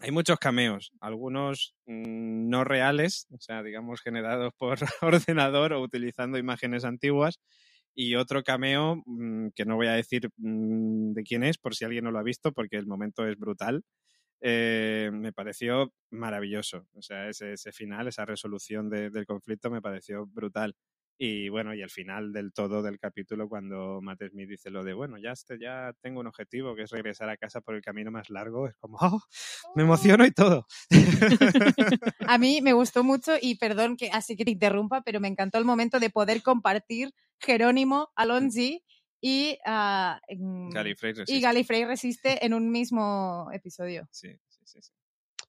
Hay 0.00 0.12
muchos 0.12 0.38
cameos, 0.38 0.92
algunos 1.00 1.74
mm, 1.86 2.48
no 2.48 2.62
reales, 2.64 3.26
o 3.32 3.38
sea, 3.40 3.62
digamos, 3.62 4.00
generados 4.00 4.52
por 4.56 4.78
ordenador 5.02 5.72
o 5.72 5.82
utilizando 5.82 6.38
imágenes 6.38 6.84
antiguas, 6.84 7.40
y 7.94 8.14
otro 8.16 8.42
cameo 8.44 9.02
mm, 9.06 9.48
que 9.56 9.64
no 9.64 9.74
voy 9.76 9.88
a 9.88 9.92
decir 9.94 10.30
mm, 10.36 11.12
de 11.14 11.22
quién 11.24 11.42
es 11.44 11.58
por 11.58 11.74
si 11.74 11.84
alguien 11.84 12.04
no 12.04 12.12
lo 12.12 12.18
ha 12.20 12.22
visto 12.22 12.52
porque 12.52 12.76
el 12.76 12.86
momento 12.86 13.26
es 13.26 13.36
brutal. 13.38 13.82
Eh, 14.42 15.10
me 15.12 15.32
pareció 15.32 15.92
maravilloso. 16.10 16.86
O 16.94 17.02
sea, 17.02 17.28
ese, 17.30 17.56
final, 17.72 18.08
esa 18.08 18.24
resolución 18.26 18.90
de- 18.90 19.10
del 19.10 19.26
conflicto 19.26 19.70
me 19.70 19.82
pareció 19.82 20.26
brutal. 20.26 20.74
Y 21.20 21.48
bueno, 21.48 21.74
y 21.74 21.82
el 21.82 21.90
final 21.90 22.32
del 22.32 22.52
todo 22.52 22.80
del 22.80 23.00
capítulo 23.00 23.48
cuando 23.48 24.00
Matt 24.00 24.22
Smith 24.30 24.48
dice 24.48 24.70
lo 24.70 24.84
de, 24.84 24.94
bueno, 24.94 25.18
ya, 25.18 25.32
este, 25.32 25.58
ya 25.58 25.92
tengo 26.00 26.20
un 26.20 26.28
objetivo 26.28 26.76
que 26.76 26.82
es 26.82 26.90
regresar 26.90 27.28
a 27.28 27.36
casa 27.36 27.60
por 27.60 27.74
el 27.74 27.82
camino 27.82 28.12
más 28.12 28.30
largo, 28.30 28.68
es 28.68 28.76
como, 28.76 28.98
¡oh! 29.00 29.20
me 29.74 29.82
emociono 29.82 30.24
y 30.24 30.30
todo. 30.30 30.66
A 32.28 32.38
mí 32.38 32.60
me 32.62 32.72
gustó 32.72 33.02
mucho 33.02 33.32
y 33.40 33.56
perdón 33.56 33.96
que 33.96 34.10
así 34.12 34.36
que 34.36 34.44
te 34.44 34.52
interrumpa, 34.52 35.02
pero 35.02 35.18
me 35.18 35.26
encantó 35.26 35.58
el 35.58 35.64
momento 35.64 35.98
de 35.98 36.10
poder 36.10 36.40
compartir 36.42 37.10
Jerónimo, 37.40 38.10
Alonzi 38.14 38.84
y, 39.20 39.58
en- 40.28 40.70
Gallifrey 40.70 41.10
y 41.10 41.14
resiste. 41.14 41.40
Gallifrey 41.40 41.84
Resiste 41.84 42.46
en 42.46 42.54
un 42.54 42.70
mismo 42.70 43.48
episodio. 43.52 44.06
Sí, 44.12 44.28
sí, 44.46 44.60
sí, 44.64 44.82
sí. 44.82 44.92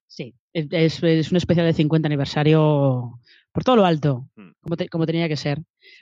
Sí, 0.07 0.35
es, 0.53 1.03
es 1.03 1.29
un 1.31 1.37
especial 1.37 1.67
de 1.67 1.73
50 1.73 2.07
aniversario 2.07 3.19
por 3.59 3.65
todo 3.65 3.75
lo 3.75 3.85
alto, 3.85 4.25
Mm. 4.37 4.51
como, 4.61 4.77
te- 4.77 4.87
como 4.87 5.05
tenía 5.05 5.27
que 5.27 5.35
ser. 5.35 5.59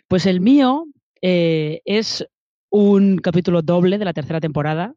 Pues 0.07 0.27
el 0.27 0.41
mío 0.41 0.85
eh, 1.23 1.81
es 1.85 2.23
un 2.69 3.17
capítulo 3.17 3.63
doble 3.63 3.97
de 3.97 4.05
la 4.05 4.13
tercera 4.13 4.39
temporada 4.39 4.93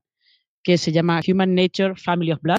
que 0.62 0.76
se 0.76 0.92
llama 0.92 1.22
Human 1.26 1.54
Nature, 1.54 1.94
Family 1.96 2.32
of 2.32 2.42
Blood, 2.42 2.58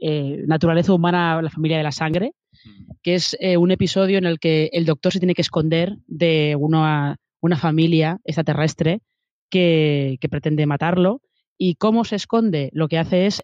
eh, 0.00 0.42
Naturaleza 0.46 0.94
Humana, 0.94 1.42
la 1.42 1.50
familia 1.50 1.76
de 1.76 1.82
la 1.82 1.92
sangre, 1.92 2.32
Mm. 2.64 2.92
que 3.02 3.14
es 3.16 3.36
eh, 3.38 3.58
un 3.58 3.70
episodio 3.70 4.16
en 4.16 4.24
el 4.24 4.38
que 4.38 4.70
el 4.72 4.86
doctor 4.86 5.12
se 5.12 5.18
tiene 5.20 5.34
que 5.34 5.42
esconder 5.42 5.98
de 6.06 6.56
una, 6.58 7.16
una 7.42 7.58
familia 7.58 8.18
extraterrestre 8.24 9.00
que, 9.50 10.16
que 10.22 10.28
pretende 10.30 10.64
matarlo. 10.64 11.20
¿Y 11.58 11.74
cómo 11.74 12.04
se 12.06 12.16
esconde? 12.16 12.70
Lo 12.72 12.88
que 12.88 12.96
hace 12.96 13.26
es 13.26 13.42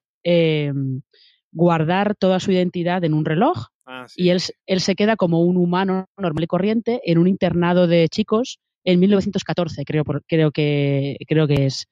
guardar 1.52 2.14
toda 2.14 2.40
su 2.40 2.52
identidad 2.52 3.04
en 3.04 3.12
un 3.12 3.24
reloj 3.26 3.66
Ah, 3.92 4.06
sí. 4.08 4.22
y 4.22 4.30
él, 4.30 4.40
se 4.40 4.94
queda 4.94 5.16
como 5.16 5.40
un 5.42 5.56
humano 5.56 6.06
normal 6.16 6.44
y 6.44 6.46
corriente 6.46 7.00
en 7.04 7.18
un 7.18 7.26
internado 7.26 7.88
de 7.88 8.08
chicos 8.08 8.60
en 8.84 9.00
1914, 9.00 9.84
creo, 9.84 10.04
creo, 10.28 10.52
que, 10.52 11.16
creo 11.26 11.48
que 11.48 11.66
es. 11.66 11.86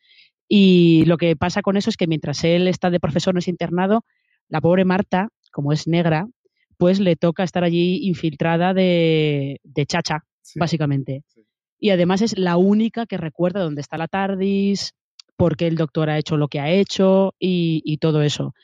Y 0.49 1.05
lo 1.07 1.17
que 1.19 1.35
pasa 1.35 1.61
con 1.61 1.77
eso 1.77 1.91
es 1.91 1.97
que 1.97 2.07
mientras 2.07 2.45
él 2.45 2.69
está 2.69 2.89
de 2.89 3.01
profesor 3.01 3.35
en 3.35 3.39
ese 3.39 3.51
internado, 3.51 4.05
la 4.49 4.61
pobre 4.61 4.85
Marta, 4.85 5.29
como 5.51 5.73
es 5.73 5.89
negra, 5.89 6.29
pues 6.77 7.01
le 7.01 7.17
toca 7.17 7.43
estar 7.43 7.65
allí 7.65 8.07
infiltrada 8.07 8.73
de, 8.75 9.59
de 9.65 9.87
chacha, 9.87 10.25
Sí. 10.41 10.59
básicamente. 10.59 11.25
Sí. 11.27 11.43
Y 11.81 11.91
además 11.91 12.23
es 12.23 12.39
la 12.39 12.57
única 12.57 13.07
que 13.07 13.19
recuerda 13.19 13.61
dónde 13.61 13.81
está 13.83 13.99
la 13.99 14.09
TARDIS, 14.09 14.95
por 15.37 15.57
qué 15.57 15.67
el 15.67 15.77
doctor 15.77 16.11
ha 16.11 16.19
hecho 16.19 16.37
lo 16.37 16.49
que 16.49 16.61
ha 16.61 16.71
hecho 16.71 17.35
y, 17.39 17.83
y 17.85 17.99
todo 17.99 18.23
eso. 18.23 18.55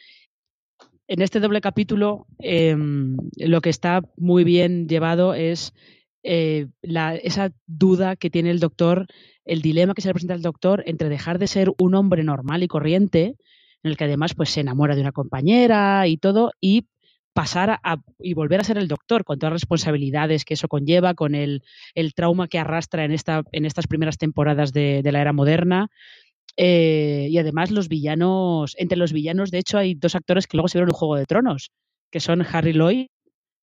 En 1.07 1.21
este 1.21 1.41
doble 1.41 1.61
capítulo, 1.61 2.27
em, 2.39 3.17
lo 3.37 3.61
que 3.61 3.69
está 3.71 4.03
muy 4.17 4.45
bien 4.45 4.89
llevado 4.89 5.35
es 5.35 5.75
eh, 6.27 6.69
la- 6.81 7.15
esa 7.17 7.53
duda 7.67 8.17
que 8.17 8.31
tiene 8.31 8.51
el 8.51 8.59
doctor, 8.59 9.07
el 9.45 9.61
dilema 9.61 9.93
que 9.93 10.01
se 10.01 10.09
le 10.09 10.15
presenta 10.15 10.33
al 10.33 10.41
doctor 10.41 10.83
entre 10.87 11.11
dejar 11.11 11.39
de 11.39 11.47
ser 11.47 11.71
un 11.79 11.95
hombre 11.95 12.25
normal 12.25 12.63
y 12.63 12.69
corriente, 12.69 13.37
en 13.83 13.91
el 13.91 13.99
que 13.99 14.05
además 14.05 14.33
pues, 14.35 14.49
se 14.49 14.61
enamora 14.61 14.95
de 14.95 15.03
una 15.03 15.13
compañera 15.13 16.09
y 16.09 16.17
todo, 16.17 16.53
y 16.63 16.87
pasar 17.35 17.79
a, 17.83 17.99
y 18.19 18.33
volver 18.33 18.61
a 18.61 18.65
ser 18.65 18.79
el 18.79 18.89
doctor 18.89 19.25
con 19.25 19.39
todas 19.39 19.53
las 19.53 19.61
responsabilidades 19.61 20.47
que 20.47 20.55
eso 20.55 20.69
conlleva, 20.69 21.13
con 21.13 21.35
el, 21.35 21.63
trauma 22.15 22.49
que 22.49 22.59
arrastra 22.59 23.05
en, 23.05 23.13
esta, 23.13 23.43
en 23.53 23.67
estas 23.67 23.87
primeras 23.87 24.17
temporadas 24.17 24.73
de 24.73 25.03
la 25.13 25.21
era 25.21 25.35
moderna. 25.35 25.91
Eh, 26.57 27.29
y 27.31 27.39
además 27.39 27.71
los 27.71 27.89
villanos, 27.89 28.75
entre 28.79 28.99
los 28.99 29.13
villanos, 29.13 29.51
de 29.51 29.59
hecho, 29.59 29.79
hay 29.79 29.95
dos 29.95 30.15
actores 30.15 30.47
que 30.47 30.57
luego 30.57 30.69
se 30.69 30.79
vieron 30.79 30.91
en 30.91 30.95
Juego 30.95 31.17
de 31.17 31.27
Tronos, 31.27 31.71
que 32.11 32.21
son 32.21 32.43
Harry 32.43 32.73
Lloyd, 32.73 33.07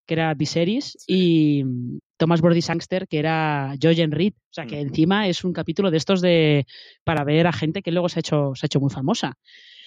que 0.08 0.14
era 0.16 0.34
Viserys, 0.34 0.98
y 1.08 1.64
mm, 1.64 2.00
Thomas 2.18 2.42
Brody 2.42 2.62
Sangster, 2.62 3.08
que 3.08 3.20
era 3.20 3.76
Jojen 3.82 4.12
Reed. 4.12 4.34
O 4.34 4.54
sea, 4.54 4.66
que 4.66 4.76
Mm. 4.78 4.88
encima 4.88 5.28
es 5.28 5.44
un 5.44 5.54
capítulo 5.54 5.90
de 5.92 5.98
estos 5.98 6.22
de 6.22 6.66
para 7.06 7.24
ver 7.24 7.48
a 7.48 7.54
gente 7.54 7.82
que 7.82 7.92
luego 7.92 8.10
se 8.10 8.20
ha 8.20 8.22
hecho, 8.22 8.52
se 8.56 8.66
ha 8.66 8.68
hecho 8.68 8.80
muy 8.82 8.90
famosa. 8.90 9.38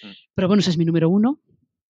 Mm. 0.02 0.10
Pero 0.34 0.48
bueno, 0.48 0.60
ese 0.60 0.70
es 0.70 0.78
mi 0.78 0.84
número 0.84 1.10
uno. 1.10 1.40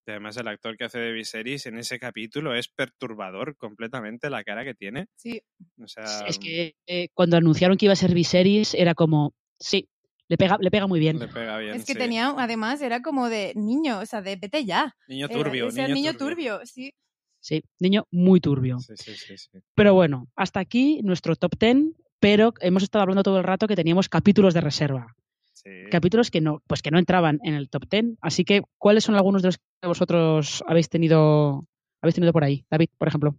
Y 0.06 0.10
además 0.10 0.36
el 0.36 0.48
actor 0.48 0.76
que 0.76 0.84
hace 0.84 0.98
de 0.98 1.12
Viserys 1.12 1.64
en 1.66 1.78
ese 1.78 1.98
capítulo 1.98 2.54
es 2.54 2.68
perturbador 2.68 3.56
completamente 3.56 4.28
la 4.28 4.44
cara 4.44 4.62
que 4.64 4.74
tiene. 4.74 5.06
Sí, 5.16 5.40
O 5.82 5.86
sea, 5.88 6.26
es 6.26 6.38
que 6.38 6.74
eh, 6.86 7.08
cuando 7.14 7.36
anunciaron 7.38 7.78
que 7.78 7.86
iba 7.86 7.94
a 7.94 7.96
ser 7.96 8.12
Viserys, 8.12 8.74
era 8.74 8.94
como, 8.94 9.32
sí, 9.58 9.88
le 10.28 10.36
pega, 10.36 10.56
le 10.60 10.70
pega 10.70 10.86
muy 10.86 11.00
bien. 11.00 11.18
le 11.18 11.28
pega 11.28 11.58
bien. 11.58 11.74
es 11.74 11.84
que 11.84 11.92
sí. 11.92 11.98
tenía, 11.98 12.34
además, 12.36 12.80
era 12.82 13.02
como 13.02 13.28
de 13.28 13.52
niño, 13.56 13.98
o 14.00 14.06
sea, 14.06 14.22
de 14.22 14.36
vete 14.36 14.64
ya. 14.64 14.94
Niño 15.08 15.26
Era- 15.26 15.34
turbio, 15.42 15.68
ese 15.68 15.82
niño, 15.82 15.94
niño 15.94 16.12
turbio. 16.14 16.54
turbio, 16.56 16.66
sí. 16.66 16.92
Sí, 17.40 17.62
niño 17.78 18.06
muy 18.10 18.40
turbio. 18.40 18.78
Sí, 18.78 18.94
sí, 18.96 19.14
sí, 19.14 19.36
sí. 19.36 19.58
Pero 19.74 19.92
bueno, 19.92 20.28
hasta 20.34 20.60
aquí 20.60 21.00
nuestro 21.02 21.36
top 21.36 21.52
10, 21.58 21.76
pero 22.18 22.54
hemos 22.60 22.82
estado 22.82 23.02
hablando 23.02 23.22
todo 23.22 23.36
el 23.38 23.44
rato 23.44 23.66
que 23.66 23.76
teníamos 23.76 24.08
capítulos 24.08 24.54
de 24.54 24.62
reserva. 24.62 25.14
Sí. 25.52 25.70
Capítulos 25.90 26.30
que 26.30 26.40
no, 26.40 26.62
pues 26.66 26.80
que 26.80 26.90
no 26.90 26.98
entraban 26.98 27.38
en 27.44 27.52
el 27.54 27.68
top 27.68 27.84
10. 27.90 28.04
Así 28.22 28.44
que, 28.44 28.62
¿cuáles 28.78 29.04
son 29.04 29.14
algunos 29.14 29.42
de 29.42 29.48
los 29.48 29.58
que 29.58 29.88
vosotros 29.88 30.64
habéis 30.66 30.88
tenido, 30.88 31.66
habéis 32.00 32.14
tenido 32.14 32.32
por 32.32 32.44
ahí? 32.44 32.64
David, 32.70 32.88
por 32.96 33.08
ejemplo. 33.08 33.36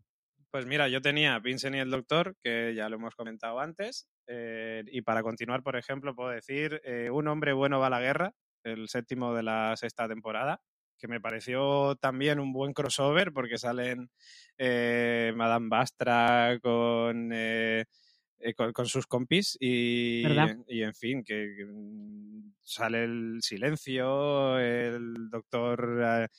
Pues 0.55 0.67
mira, 0.67 0.87
yo 0.87 1.01
tenía 1.01 1.37
Vincent 1.39 1.75
y 1.75 1.79
el 1.79 1.91
Doctor, 1.91 2.37
que 2.41 2.73
ya 2.73 2.87
lo 2.87 2.95
hemos 2.95 3.13
comentado 3.13 3.59
antes. 3.59 4.07
eh, 4.25 4.85
y 4.87 5.01
para 5.01 5.21
continuar, 5.21 5.61
por 5.63 5.75
ejemplo, 5.75 6.15
puedo 6.15 6.29
decir 6.29 6.79
eh, 6.85 7.09
Un 7.11 7.27
hombre 7.27 7.51
bueno 7.51 7.77
va 7.81 7.87
a 7.87 7.89
la 7.89 7.99
guerra, 7.99 8.31
el 8.63 8.87
séptimo 8.87 9.33
de 9.33 9.43
la 9.43 9.75
sexta 9.75 10.07
temporada, 10.07 10.61
que 10.97 11.09
me 11.09 11.19
pareció 11.19 11.97
también 11.97 12.39
un 12.39 12.53
buen 12.53 12.71
crossover 12.71 13.33
porque 13.33 13.57
salen 13.57 14.09
eh, 14.57 15.33
Madame 15.35 15.67
Bastra 15.67 16.57
con, 16.61 17.33
con, 18.55 18.71
con 18.71 18.85
sus 18.85 19.07
compis 19.07 19.57
y, 19.59 20.23
y 20.69 20.83
en 20.83 20.95
fin, 20.95 21.25
que, 21.25 21.53
que, 21.57 21.65
mm, 21.65 22.53
sale 22.61 23.03
el 23.03 23.39
silencio, 23.41 24.57
el 24.57 25.29
doctor... 25.29 26.29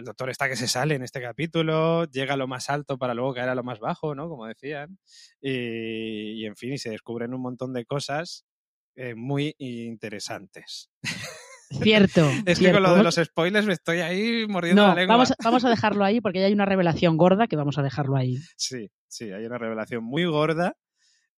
el 0.00 0.04
doctor 0.04 0.30
está 0.30 0.48
que 0.48 0.56
se 0.56 0.66
sale 0.66 0.96
en 0.96 1.02
este 1.02 1.22
capítulo, 1.22 2.04
llega 2.06 2.34
a 2.34 2.36
lo 2.36 2.48
más 2.48 2.68
alto 2.68 2.98
para 2.98 3.14
luego 3.14 3.34
caer 3.34 3.50
a 3.50 3.54
lo 3.54 3.62
más 3.62 3.78
bajo, 3.78 4.14
¿no? 4.14 4.28
Como 4.28 4.46
decían. 4.46 4.98
Y, 5.40 6.42
y, 6.42 6.46
en 6.46 6.56
fin, 6.56 6.72
y 6.72 6.78
se 6.78 6.90
descubren 6.90 7.32
un 7.32 7.42
montón 7.42 7.72
de 7.72 7.84
cosas 7.84 8.44
eh, 8.96 9.14
muy 9.14 9.54
interesantes. 9.58 10.90
Cierto. 11.70 12.28
Es 12.46 12.58
que 12.58 12.72
con 12.72 12.82
lo 12.82 12.96
de 12.96 13.04
los 13.04 13.14
spoilers 13.14 13.66
me 13.66 13.74
estoy 13.74 14.00
ahí 14.00 14.46
mordiendo 14.48 14.82
no, 14.82 14.88
la 14.88 14.94
lengua. 14.94 15.16
vamos, 15.16 15.32
vamos 15.42 15.64
a 15.64 15.70
dejarlo 15.70 16.04
ahí 16.04 16.20
porque 16.20 16.40
ya 16.40 16.46
hay 16.46 16.52
una 16.52 16.64
revelación 16.64 17.16
gorda 17.16 17.46
que 17.46 17.56
vamos 17.56 17.78
a 17.78 17.82
dejarlo 17.82 18.16
ahí. 18.16 18.38
Sí, 18.56 18.90
sí, 19.06 19.30
hay 19.30 19.46
una 19.46 19.58
revelación 19.58 20.02
muy 20.02 20.24
gorda. 20.24 20.76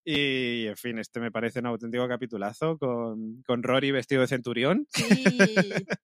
Y, 0.04 0.66
en 0.66 0.76
fin, 0.76 0.98
este 0.98 1.20
me 1.20 1.30
parece 1.30 1.60
un 1.60 1.66
auténtico 1.66 2.08
capitulazo 2.08 2.76
con, 2.76 3.42
con 3.46 3.62
Rory 3.62 3.92
vestido 3.92 4.22
de 4.22 4.26
centurión, 4.26 4.86
Sí. 4.92 5.04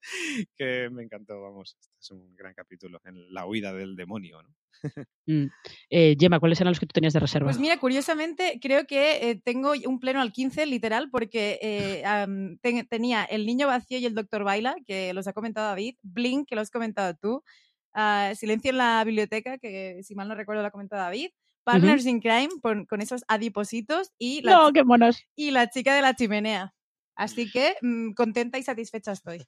que 0.57 0.89
me 0.91 1.03
encantó, 1.03 1.41
vamos. 1.41 1.77
Este 1.81 1.93
es 2.01 2.11
un 2.13 2.35
gran 2.37 2.55
capítulo 2.55 3.01
en 3.05 3.33
la 3.33 3.47
huida 3.47 3.73
del 3.73 3.97
demonio, 3.97 4.43
¿no? 4.43 4.49
Mm. 5.27 5.51
Eh, 5.91 6.17
Gemma, 6.19 6.41
¿cuáles 6.41 6.59
eran 6.59 6.71
los 6.71 6.81
que 6.81 6.87
tú 6.87 6.95
tenías 6.95 7.13
de 7.13 7.21
reserva? 7.21 7.49
Pues 7.49 7.59
mira, 7.59 7.79
curiosamente, 7.79 8.59
creo 8.63 8.87
que 8.87 9.29
eh, 9.31 9.41
tengo 9.45 9.73
un 9.87 10.01
pleno 10.01 10.23
al 10.23 10.33
15, 10.33 10.65
literal, 10.65 11.11
porque 11.11 11.59
eh, 11.61 12.03
ten- 12.63 12.87
tenía 12.89 13.25
El 13.25 13.45
Niño 13.45 13.67
Vacío 13.67 13.99
y 13.99 14.07
El 14.07 14.15
Doctor 14.15 14.45
Baila, 14.45 14.77
que 14.87 15.13
los 15.13 15.27
ha 15.27 15.35
comentado 15.35 15.67
David, 15.69 15.97
Blink, 16.03 16.49
que 16.49 16.55
lo 16.55 16.63
has 16.63 16.71
comentado 16.71 17.15
tú, 17.21 17.43
ah, 17.93 18.33
Silencio 18.37 18.71
en 18.71 18.79
la 18.79 19.05
Biblioteca, 19.05 19.59
que 19.59 20.01
si 20.03 20.15
mal 20.15 20.29
no 20.29 20.35
recuerdo 20.35 20.63
lo 20.63 20.69
ha 20.69 20.73
comentado 20.73 21.03
David, 21.03 21.29
Partners 21.73 22.07
in 22.07 22.21
Crime, 22.21 22.49
con, 22.63 22.85
con 22.87 23.01
esos 23.01 23.25
adipositos, 23.29 24.13
y 24.19 24.43
la, 24.43 24.53
no, 24.53 24.67
chi- 24.69 24.73
qué 24.75 24.85
monos. 24.85 25.23
y 25.37 25.51
la 25.51 25.69
chica 25.71 25.95
de 25.95 26.03
la 26.03 26.15
chimenea. 26.15 26.75
Así 27.17 27.51
que 27.51 27.75
mm, 27.83 28.13
contenta 28.13 28.59
y 28.59 28.63
satisfecha 28.63 29.13
estoy. 29.13 29.45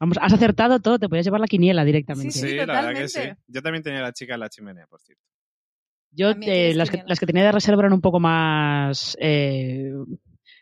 Vamos, 0.00 0.18
has 0.20 0.32
acertado 0.32 0.80
todo, 0.80 0.98
te 0.98 1.08
podías 1.08 1.24
llevar 1.24 1.40
la 1.40 1.46
quiniela 1.46 1.84
directamente. 1.84 2.32
Sí, 2.32 2.48
Sí, 2.50 2.56
la 2.56 2.66
verdad 2.66 2.90
que 2.94 3.08
sí. 3.08 3.18
totalmente. 3.18 3.42
Yo 3.46 3.62
también 3.62 3.82
tenía 3.82 4.02
la 4.02 4.12
chica 4.12 4.34
en 4.34 4.40
la 4.40 4.48
chimenea, 4.50 4.86
por 4.86 5.00
cierto. 5.00 5.22
Yo 6.10 6.30
eh, 6.42 6.74
las, 6.74 6.90
que, 6.90 7.02
las 7.06 7.18
que 7.18 7.26
tenía 7.26 7.44
de 7.44 7.52
reserva 7.52 7.82
eran 7.82 7.92
un 7.92 8.00
poco 8.00 8.20
más 8.20 9.16
eh, 9.20 9.92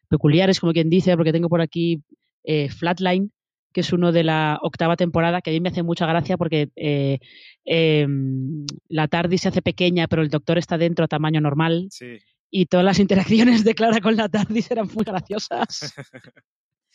peculiares, 0.08 0.60
como 0.60 0.72
quien 0.72 0.88
dice, 0.88 1.14
porque 1.16 1.32
tengo 1.32 1.48
por 1.48 1.60
aquí 1.60 2.02
eh, 2.44 2.68
Flatline, 2.70 3.30
que 3.72 3.80
es 3.80 3.92
uno 3.92 4.12
de 4.12 4.24
la 4.24 4.58
octava 4.62 4.96
temporada, 4.96 5.40
que 5.42 5.50
a 5.50 5.52
mí 5.52 5.60
me 5.60 5.70
hace 5.70 5.82
mucha 5.82 6.06
gracia 6.06 6.36
porque 6.36 6.70
eh, 6.76 7.18
em, 7.64 8.66
la 8.88 9.08
TARDIS 9.08 9.42
se 9.42 9.48
hace 9.48 9.62
pequeña, 9.62 10.06
pero 10.08 10.22
el 10.22 10.28
doctor 10.30 10.58
está 10.58 10.78
dentro 10.78 11.04
a 11.04 11.08
tamaño 11.08 11.40
normal. 11.40 11.88
Sí. 11.90 12.18
Y 12.50 12.66
todas 12.66 12.84
las 12.84 12.98
interacciones 12.98 13.64
de 13.64 13.74
Clara 13.74 14.00
con 14.00 14.16
la 14.16 14.28
TARDIS 14.28 14.70
eran 14.70 14.88
muy 14.94 15.04
graciosas. 15.04 15.94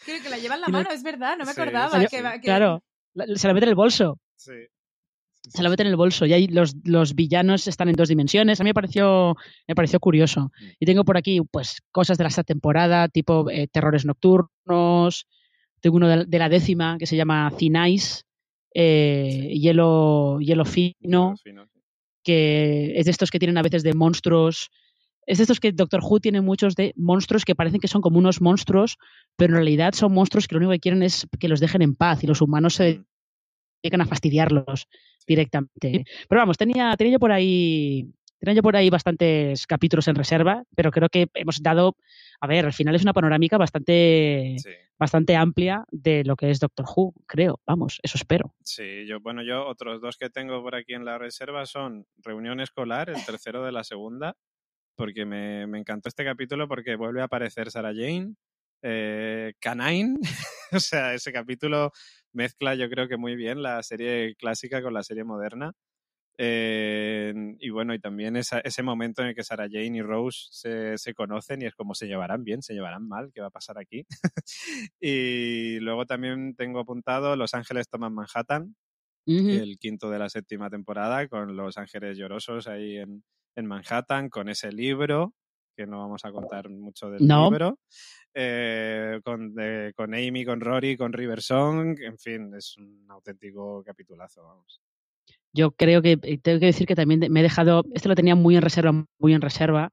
Creo 0.05 0.21
que 0.21 0.29
la 0.29 0.37
lleva 0.37 0.55
en 0.55 0.61
la 0.61 0.67
mano, 0.67 0.89
es 0.91 1.01
verdad, 1.03 1.37
no 1.37 1.45
me 1.45 1.53
Sí, 1.53 1.59
acordaba. 1.59 1.99
sí, 1.99 2.05
que 2.09 2.21
Claro, 2.41 2.83
la- 3.13 3.25
se 3.35 3.47
la 3.47 3.53
mete 3.53 3.65
en 3.65 3.69
el 3.69 3.75
bolso. 3.75 4.19
Sí. 4.35 4.53
Se 5.49 5.63
la 5.63 5.69
mete 5.69 5.81
en 5.83 5.87
el 5.89 5.95
bolso 5.95 6.25
y 6.25 6.33
ahí 6.33 6.47
los, 6.47 6.75
los 6.83 7.15
villanos 7.15 7.67
están 7.67 7.87
en 7.87 7.95
dos 7.95 8.09
dimensiones. 8.09 8.59
A 8.59 8.63
mí 8.63 8.69
me 8.69 8.73
pareció, 8.73 9.35
me 9.67 9.75
pareció 9.75 9.99
curioso. 9.99 10.51
Mm. 10.59 10.65
Y 10.81 10.85
tengo 10.85 11.05
por 11.05 11.17
aquí 11.17 11.39
pues 11.49 11.77
cosas 11.91 12.17
de 12.17 12.25
la 12.25 12.27
esta 12.27 12.43
temporada, 12.43 13.07
tipo 13.07 13.49
eh, 13.49 13.67
terrores 13.71 14.05
nocturnos. 14.05 15.25
Tengo 15.81 15.97
uno 15.97 16.07
de, 16.07 16.25
de 16.25 16.39
la 16.39 16.49
décima 16.49 16.97
que 16.97 17.05
se 17.05 17.15
llama 17.15 17.51
Thin 17.57 17.75
Ice, 17.87 18.21
eh, 18.73 19.29
Sí. 19.31 19.59
hielo, 19.59 20.39
hielo 20.39 20.65
fino, 20.65 21.35
fino, 21.43 21.65
sí. 21.65 21.79
que 22.23 22.93
es 22.97 23.05
de 23.05 23.11
estos 23.11 23.31
que 23.31 23.39
tienen 23.39 23.57
a 23.57 23.61
veces 23.63 23.83
de 23.83 23.93
monstruos. 23.93 24.69
Es 25.25 25.39
de 25.39 25.43
estos 25.43 25.59
que 25.59 25.71
Doctor 25.73 25.99
Who 26.03 26.19
tiene 26.19 26.41
muchos 26.41 26.75
de 26.75 26.93
monstruos 26.95 27.43
que 27.43 27.53
parecen 27.55 27.79
que 27.81 27.87
son 27.89 28.01
como 28.01 28.17
unos 28.17 28.39
monstruos, 28.41 28.97
pero 29.35 29.51
en 29.51 29.55
realidad 29.55 29.93
son 29.93 30.13
monstruos 30.13 30.47
que 30.47 30.55
lo 30.55 30.59
único 30.59 30.71
que 30.71 30.79
quieren 30.79 31.03
es 31.03 31.27
que 31.39 31.49
los 31.49 31.59
dejen 31.59 31.81
en 31.81 31.95
paz 31.95 32.23
y 32.23 32.27
los 32.27 32.41
humanos 32.41 32.75
se 32.75 32.99
Mm. 32.99 33.05
dedican 33.83 34.01
a 34.01 34.05
fastidiarlos 34.05 34.87
directamente. 35.27 35.69
Pero 36.29 36.41
vamos, 36.41 36.57
tenía, 36.57 36.95
tenía 36.97 37.13
yo 37.13 37.19
por 37.19 37.31
ahí. 37.31 38.07
Tenía 38.39 38.55
yo 38.55 38.61
por 38.61 38.75
ahí 38.75 38.89
bastantes 38.89 39.65
capítulos 39.65 40.07
en 40.07 40.15
reserva, 40.15 40.63
pero 40.75 40.91
creo 40.91 41.09
que 41.09 41.27
hemos 41.33 41.61
dado, 41.61 41.95
a 42.39 42.47
ver, 42.47 42.65
al 42.65 42.73
final 42.73 42.95
es 42.95 43.01
una 43.01 43.13
panorámica 43.13 43.57
bastante, 43.57 44.55
Sí. 44.59 44.71
bastante 44.99 45.35
amplia 45.35 45.85
de 45.91 46.23
lo 46.23 46.35
que 46.35 46.51
es 46.51 46.59
Doctor 46.59 46.85
Who, 46.95 47.13
creo, 47.25 47.59
vamos, 47.65 47.99
eso 48.03 48.17
espero. 48.17 48.53
Sí, 48.63 49.05
yo, 49.07 49.19
bueno, 49.19 49.41
yo 49.43 49.65
otros 49.65 50.01
dos 50.01 50.17
que 50.17 50.29
tengo 50.29 50.61
por 50.61 50.75
aquí 50.75 50.93
en 50.93 51.05
la 51.05 51.17
reserva 51.17 51.65
son 51.65 52.05
Reunión 52.17 52.59
Escolar, 52.59 53.09
el 53.09 53.25
tercero 53.25 53.63
de 53.63 53.71
la 53.71 53.83
segunda, 53.83 54.35
porque 54.95 55.25
me, 55.25 55.65
me 55.67 55.79
encantó 55.79 56.09
este 56.09 56.23
capítulo 56.25 56.67
porque 56.67 56.95
vuelve 56.95 57.21
a 57.21 57.25
aparecer 57.25 57.71
Sarah 57.71 57.93
Jane, 57.93 58.35
eh, 58.83 59.53
Canine, 59.59 60.19
o 60.71 60.79
sea, 60.79 61.13
ese 61.15 61.31
capítulo 61.33 61.91
mezcla 62.33 62.75
yo 62.75 62.87
creo 62.89 63.07
que 63.07 63.17
muy 63.17 63.35
bien 63.35 63.63
la 63.63 63.81
serie 63.81 64.35
clásica 64.35 64.81
con 64.83 64.93
la 64.93 65.01
serie 65.01 65.23
moderna. 65.23 65.73
Eh, 66.37 67.33
y 67.59 67.69
bueno, 67.71 67.93
y 67.93 67.99
también 67.99 68.35
esa- 68.35 68.59
ese 68.59 68.83
momento 68.83 69.21
en 69.23 69.29
el 69.29 69.35
que 69.35 69.43
Sarah 69.43 69.67
Jane 69.71 69.97
y 69.97 70.01
Rose 70.01 70.47
se, 70.51 70.97
se 70.97 71.13
conocen 71.15 71.61
y 71.61 71.65
es 71.65 71.75
como 71.75 71.95
se 71.95 72.07
llevarán 72.07 72.43
bien, 72.43 72.61
se 72.61 72.73
llevarán 72.75 73.07
mal, 73.07 73.31
¿qué 73.33 73.41
va 73.41 73.47
a 73.47 73.51
pasar 73.51 73.77
aquí? 73.79 74.05
y 75.01 75.79
luego 75.79 76.05
también 76.05 76.55
tengo 76.55 76.79
apuntado 76.79 77.35
Los 77.35 77.53
Ángeles 77.53 77.89
toman 77.89 78.13
Manhattan, 78.13 78.75
el 79.47 79.77
quinto 79.79 80.09
de 80.11 80.19
la 80.19 80.29
séptima 80.29 80.69
temporada, 80.69 81.27
con 81.27 81.55
Los 81.55 81.77
Ángeles 81.77 82.17
Llorosos 82.17 82.67
ahí 82.67 82.97
en, 82.97 83.23
en 83.55 83.65
Manhattan, 83.65 84.29
con 84.29 84.49
ese 84.49 84.71
libro, 84.71 85.33
que 85.75 85.87
no 85.87 85.99
vamos 85.99 86.25
a 86.25 86.31
contar 86.31 86.69
mucho 86.69 87.09
del 87.11 87.27
No. 87.27 87.49
libro, 87.49 87.79
eh, 88.33 89.21
con, 89.23 89.55
eh, 89.59 89.93
con 89.95 90.13
Amy, 90.15 90.45
con 90.45 90.61
Rory, 90.61 90.97
con 90.97 91.13
River 91.13 91.41
Song, 91.41 91.97
en 92.01 92.17
fin, 92.19 92.53
es 92.55 92.77
un 92.77 93.05
auténtico 93.09 93.83
capitulazo, 93.83 94.43
vamos. 94.43 94.81
Yo 95.57 95.71
creo 95.71 96.03
que 96.03 96.19
eh, 96.21 96.37
tengo 96.37 96.59
que 96.59 96.67
decir 96.67 96.85
que 96.85 96.93
también 96.95 97.19
me 97.31 97.39
he 97.39 97.43
dejado, 97.43 97.83
este 97.95 98.07
lo 98.07 98.13
tenía 98.13 98.35
muy 98.35 98.55
en 98.55 98.61
reserva, 98.61 99.05
muy 99.17 99.33
en 99.33 99.41
reserva, 99.41 99.91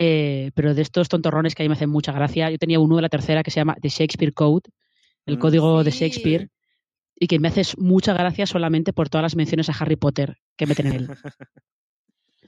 eh, 0.00 0.50
pero 0.54 0.74
de 0.74 0.82
estos 0.82 1.08
tontorrones 1.08 1.54
que 1.54 1.62
a 1.62 1.64
mí 1.64 1.68
me 1.68 1.74
hacen 1.74 1.90
mucha 1.90 2.10
gracia, 2.10 2.50
yo 2.50 2.58
tenía 2.58 2.80
uno 2.80 2.96
de 2.96 3.02
la 3.02 3.08
tercera 3.08 3.44
que 3.44 3.52
se 3.52 3.60
llama 3.60 3.76
The 3.80 3.88
Shakespeare 3.88 4.34
Code, 4.34 4.68
el 5.26 5.36
Mm. 5.36 5.38
código 5.38 5.84
de. 5.84 5.92
Shakespeare, 5.92 6.50
y 7.18 7.28
que 7.28 7.38
me 7.38 7.48
hace 7.48 7.62
mucha 7.78 8.12
gracia 8.14 8.46
solamente 8.46 8.92
por 8.92 9.08
todas 9.08 9.22
las 9.22 9.36
menciones 9.36 9.68
a 9.68 9.74
Harry 9.78 9.96
Potter 9.96 10.38
que 10.56 10.66
meten 10.66 10.88
en 10.88 10.92
él. 10.92 11.08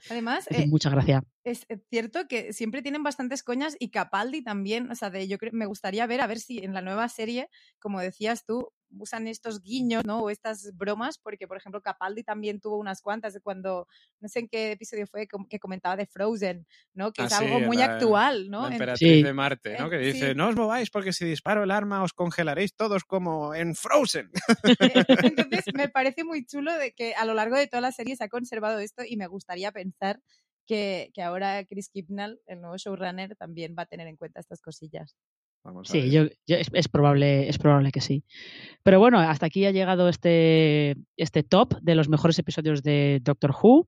Además, 0.09 0.47
eh, 0.51 0.67
mucha 0.67 0.89
gracia. 0.89 1.23
es 1.43 1.65
cierto 1.89 2.27
que 2.27 2.53
siempre 2.53 2.81
tienen 2.81 3.03
bastantes 3.03 3.41
coñas 3.43 3.75
y 3.79 3.89
Capaldi 3.89 4.43
también, 4.43 4.91
o 4.91 4.95
sea, 4.95 5.09
de, 5.09 5.27
yo 5.27 5.37
creo, 5.37 5.51
me 5.53 5.65
gustaría 5.65 6.05
ver 6.07 6.21
a 6.21 6.27
ver 6.27 6.39
si 6.39 6.59
en 6.59 6.73
la 6.73 6.81
nueva 6.81 7.07
serie, 7.09 7.47
como 7.79 7.99
decías 7.99 8.45
tú, 8.45 8.71
usan 8.97 9.27
estos 9.27 9.61
guiños, 9.61 10.03
¿no? 10.05 10.19
O 10.21 10.29
estas 10.29 10.71
bromas, 10.75 11.17
porque 11.19 11.47
por 11.47 11.57
ejemplo 11.57 11.81
Capaldi 11.81 12.23
también 12.23 12.59
tuvo 12.59 12.77
unas 12.77 13.01
cuantas 13.01 13.33
de 13.33 13.41
cuando, 13.41 13.87
no 14.19 14.27
sé 14.29 14.39
en 14.39 14.47
qué 14.47 14.71
episodio 14.71 15.05
fue, 15.07 15.27
que 15.49 15.59
comentaba 15.59 15.95
de 15.95 16.07
Frozen, 16.07 16.65
¿no? 16.93 17.11
Que 17.11 17.21
Ah, 17.21 17.25
es 17.25 17.33
sí, 17.33 17.43
algo 17.45 17.59
muy 17.59 17.77
la- 17.77 17.85
actual, 17.95 18.49
¿no? 18.49 18.67
La 18.67 18.73
emperatriz 18.75 19.09
Sí. 19.17 19.23
de 19.23 19.33
Marte, 19.33 19.77
¿no? 19.77 19.89
Que 19.89 19.97
dice, 19.99 20.29
sí. 20.29 20.35
no 20.35 20.47
os 20.49 20.55
mováis 20.55 20.89
porque 20.89 21.13
si 21.13 21.25
disparo 21.25 21.63
el 21.63 21.71
arma 21.71 22.01
os 22.03 22.13
congelaréis 22.13 22.75
todos 22.75 23.03
como 23.03 23.53
en 23.53 23.75
Frozen. 23.75 24.31
Entonces, 25.23 25.65
me 25.73 25.89
parece 25.89 26.23
muy 26.23 26.45
chulo 26.45 26.73
de 26.73 26.93
que 26.93 27.13
a 27.15 27.25
lo 27.25 27.33
largo 27.33 27.55
de 27.57 27.67
toda 27.67 27.81
la 27.81 27.91
serie 27.91 28.15
se 28.15 28.23
ha 28.23 28.29
conservado 28.29 28.79
esto 28.79 29.03
y 29.07 29.17
me 29.17 29.27
gustaría 29.27 29.71
pensar 29.71 30.19
que, 30.65 31.09
que 31.13 31.21
ahora 31.23 31.63
Chris 31.65 31.89
Kipnall, 31.89 32.39
el 32.45 32.61
nuevo 32.61 32.77
showrunner, 32.77 33.35
también 33.35 33.75
va 33.77 33.83
a 33.83 33.85
tener 33.87 34.07
en 34.07 34.17
cuenta 34.17 34.39
estas 34.39 34.61
cosillas. 34.61 35.15
Vamos 35.63 35.89
a 35.89 35.91
Sí, 35.93 36.01
ver. 36.01 36.09
yo, 36.09 36.23
yo- 36.47 36.55
es, 36.57 36.69
es 36.73 36.87
probable, 36.87 37.49
es 37.49 37.57
probable 37.57 37.91
que 37.91 38.01
sí. 38.01 38.23
Pero 38.83 38.99
bueno, 38.99 39.19
hasta 39.19 39.45
aquí 39.47 39.65
ha 39.65 39.71
llegado 39.71 40.07
este, 40.09 40.95
este 41.17 41.43
top 41.43 41.73
de 41.81 41.95
los 41.95 42.09
mejores 42.09 42.39
episodios 42.39 42.81
de 42.81 43.19
Doctor 43.21 43.51
Who. 43.61 43.87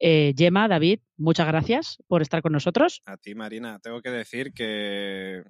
Eh, 0.00 0.34
Gemma, 0.36 0.66
David, 0.68 0.98
muchas 1.16 1.46
gracias 1.46 1.98
por 2.08 2.20
estar 2.20 2.42
con 2.42 2.52
nosotros. 2.52 3.00
A 3.06 3.16
ti, 3.16 3.34
Marina, 3.34 3.78
tengo 3.80 4.02
que 4.02 4.10
decir 4.10 4.52
que, 4.52 5.42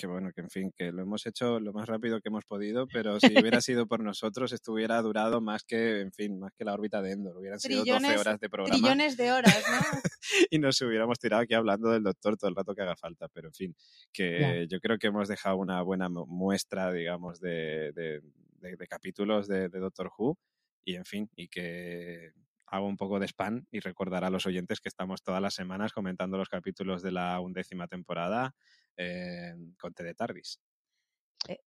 que 0.00 0.06
bueno, 0.06 0.30
que 0.32 0.40
en 0.40 0.48
fin, 0.50 0.72
que 0.74 0.92
lo 0.92 1.02
hemos 1.02 1.26
hecho 1.26 1.60
lo 1.60 1.72
más 1.72 1.86
rápido 1.88 2.20
que 2.20 2.28
hemos 2.30 2.44
podido, 2.44 2.86
pero 2.88 3.20
si 3.20 3.26
hubiera 3.38 3.60
sido 3.60 3.86
por 3.86 4.02
nosotros, 4.02 4.52
esto 4.52 4.72
hubiera 4.72 5.00
durado 5.02 5.40
más 5.40 5.62
que, 5.64 6.00
en 6.00 6.12
fin, 6.12 6.38
más 6.38 6.52
que 6.54 6.64
la 6.64 6.72
órbita 6.72 7.02
de 7.02 7.12
Endor. 7.12 7.36
Hubieran 7.36 7.60
sido 7.60 7.84
12 7.84 7.90
Trillones- 7.92 8.18
horas 8.18 8.40
de 8.40 8.48
programa 8.48 8.78
Trillones 8.78 9.16
de 9.16 9.32
horas, 9.32 9.64
¿no? 9.70 10.00
y 10.50 10.58
nos 10.58 10.80
hubiéramos 10.80 11.18
tirado 11.18 11.42
aquí 11.42 11.54
hablando 11.54 11.90
del 11.90 12.02
doctor 12.02 12.36
todo 12.36 12.48
el 12.48 12.56
rato 12.56 12.74
que 12.74 12.82
haga 12.82 12.96
falta. 12.96 13.28
Pero 13.28 13.48
en 13.48 13.54
fin, 13.54 13.76
que 14.12 14.66
yo 14.70 14.80
creo 14.80 14.98
que 14.98 15.08
hemos 15.08 15.28
dejado 15.28 15.56
una 15.56 15.82
buena 15.82 16.08
mu- 16.08 16.26
muestra, 16.26 16.90
digamos, 16.92 17.40
de, 17.40 17.92
de- 17.94 18.20
de- 18.60 18.76
de 18.76 18.86
capítulos 18.86 19.48
de, 19.48 19.68
de 19.68 19.78
Doctor 19.78 20.10
Who 20.18 20.38
y 20.84 20.94
en 20.96 21.04
fin, 21.04 21.30
y 21.36 21.48
que 21.48 22.32
hago 22.66 22.86
un 22.86 22.96
poco 22.96 23.18
de 23.18 23.26
spam 23.26 23.66
y 23.70 23.80
recordar 23.80 24.24
a 24.24 24.30
los 24.30 24.46
oyentes 24.46 24.80
que 24.80 24.88
estamos 24.88 25.22
todas 25.22 25.42
las 25.42 25.54
semanas 25.54 25.92
comentando 25.92 26.38
los 26.38 26.48
capítulos 26.48 27.02
de 27.02 27.10
la 27.12 27.40
undécima 27.40 27.88
temporada 27.88 28.54
eh, 28.96 29.54
con 29.78 29.92
T 29.94 30.02
de 30.04 30.14
Tardis. 30.14 30.60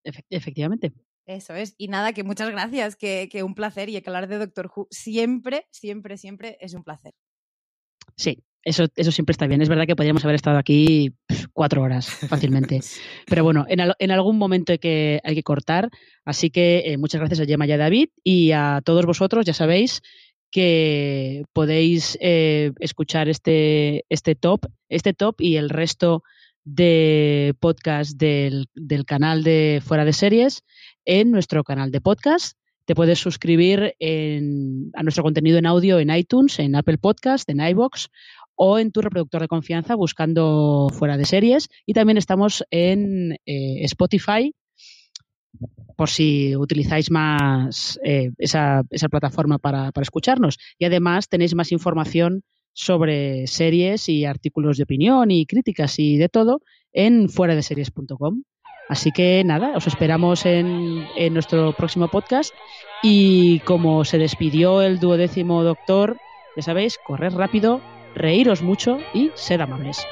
Efe- 0.03 0.25
efectivamente. 0.29 0.93
Eso 1.25 1.55
es. 1.55 1.73
Y 1.77 1.87
nada, 1.87 2.13
que 2.13 2.23
muchas 2.23 2.49
gracias, 2.49 2.95
que, 2.95 3.29
que 3.31 3.43
un 3.43 3.55
placer 3.55 3.89
y 3.89 3.99
que 4.01 4.09
hablar 4.09 4.27
de 4.27 4.37
Doctor 4.39 4.69
Who 4.75 4.87
siempre, 4.91 5.67
siempre, 5.71 6.17
siempre 6.17 6.57
es 6.59 6.73
un 6.73 6.83
placer. 6.83 7.13
Sí, 8.17 8.43
eso, 8.63 8.85
eso 8.95 9.11
siempre 9.11 9.31
está 9.31 9.47
bien. 9.47 9.61
Es 9.61 9.69
verdad 9.69 9.87
que 9.87 9.95
podríamos 9.95 10.23
haber 10.25 10.35
estado 10.35 10.57
aquí 10.57 11.13
cuatro 11.53 11.81
horas 11.81 12.07
fácilmente. 12.09 12.81
Pero 13.27 13.43
bueno, 13.43 13.65
en, 13.69 13.79
al- 13.79 13.95
en 13.97 14.11
algún 14.11 14.37
momento 14.37 14.73
hay 14.73 14.79
que, 14.79 15.21
hay 15.23 15.35
que 15.35 15.43
cortar. 15.43 15.89
Así 16.25 16.49
que 16.49 16.79
eh, 16.85 16.97
muchas 16.97 17.19
gracias 17.19 17.39
a 17.39 17.45
Gemma 17.45 17.65
y 17.67 17.71
a 17.71 17.77
David 17.77 18.09
y 18.23 18.51
a 18.51 18.81
todos 18.83 19.05
vosotros, 19.05 19.45
ya 19.45 19.53
sabéis 19.53 20.01
que 20.51 21.45
podéis 21.53 22.15
eh, 22.21 22.73
escuchar 22.79 23.27
este, 23.27 24.05
este 24.09 24.35
top, 24.35 24.67
este 24.87 25.13
top 25.13 25.41
y 25.41 25.55
el 25.55 25.69
resto 25.69 26.21
de 26.65 27.55
podcast 27.59 28.17
del, 28.17 28.67
del 28.73 29.05
canal 29.05 29.43
de 29.43 29.81
Fuera 29.83 30.05
de 30.05 30.13
Series 30.13 30.63
en 31.05 31.31
nuestro 31.31 31.63
canal 31.63 31.91
de 31.91 32.01
podcast. 32.01 32.57
Te 32.85 32.95
puedes 32.95 33.19
suscribir 33.19 33.95
en- 33.99 34.91
a 34.93 35.03
nuestro 35.03 35.23
contenido 35.23 35.57
en 35.57 35.65
audio 35.65 35.99
en 35.99 36.09
iTunes, 36.09 36.59
en 36.59 36.75
Apple 36.75 36.97
Podcast, 36.97 37.49
en 37.49 37.61
iBox 37.61 38.09
o 38.55 38.77
en 38.79 38.91
tu 38.91 39.01
reproductor 39.01 39.41
de 39.41 39.47
confianza 39.47 39.95
buscando 39.95 40.89
fuera 40.93 41.17
de 41.17 41.25
series. 41.25 41.69
Y 41.85 41.93
también 41.93 42.17
estamos 42.17 42.63
en 42.71 43.33
eh, 43.45 43.83
Spotify 43.85 44.53
por 45.95 46.09
si 46.09 46.55
utilizáis 46.55 47.11
más 47.11 47.99
eh, 48.03 48.31
esa, 48.37 48.81
esa 48.89 49.09
plataforma 49.09 49.59
para, 49.59 49.91
para 49.91 50.03
escucharnos. 50.03 50.57
Y 50.77 50.85
además 50.85 51.29
tenéis 51.29 51.55
más 51.55 51.71
información 51.71 52.43
sobre 52.73 53.47
series 53.47 54.09
y 54.09 54.25
artículos 54.25 54.77
de 54.77 54.83
opinión 54.83 55.31
y 55.31 55.45
críticas 55.45 55.99
y 55.99 56.17
de 56.17 56.29
todo 56.29 56.61
en 56.91 57.29
fuera 57.29 57.55
de 57.55 57.63
series.com. 57.63 58.43
Así 58.89 59.11
que 59.11 59.43
nada, 59.45 59.73
os 59.75 59.87
esperamos 59.87 60.45
en, 60.45 61.05
en 61.15 61.33
nuestro 61.33 61.73
próximo 61.73 62.09
podcast. 62.09 62.53
Y 63.01 63.59
como 63.59 64.03
se 64.05 64.17
despidió 64.17 64.81
el 64.81 64.99
duodécimo 64.99 65.63
doctor, 65.63 66.17
ya 66.55 66.63
sabéis, 66.63 66.97
corred 67.05 67.33
rápido, 67.33 67.81
reíros 68.15 68.61
mucho 68.61 68.97
y 69.13 69.31
sed 69.35 69.61
amables. 69.61 70.05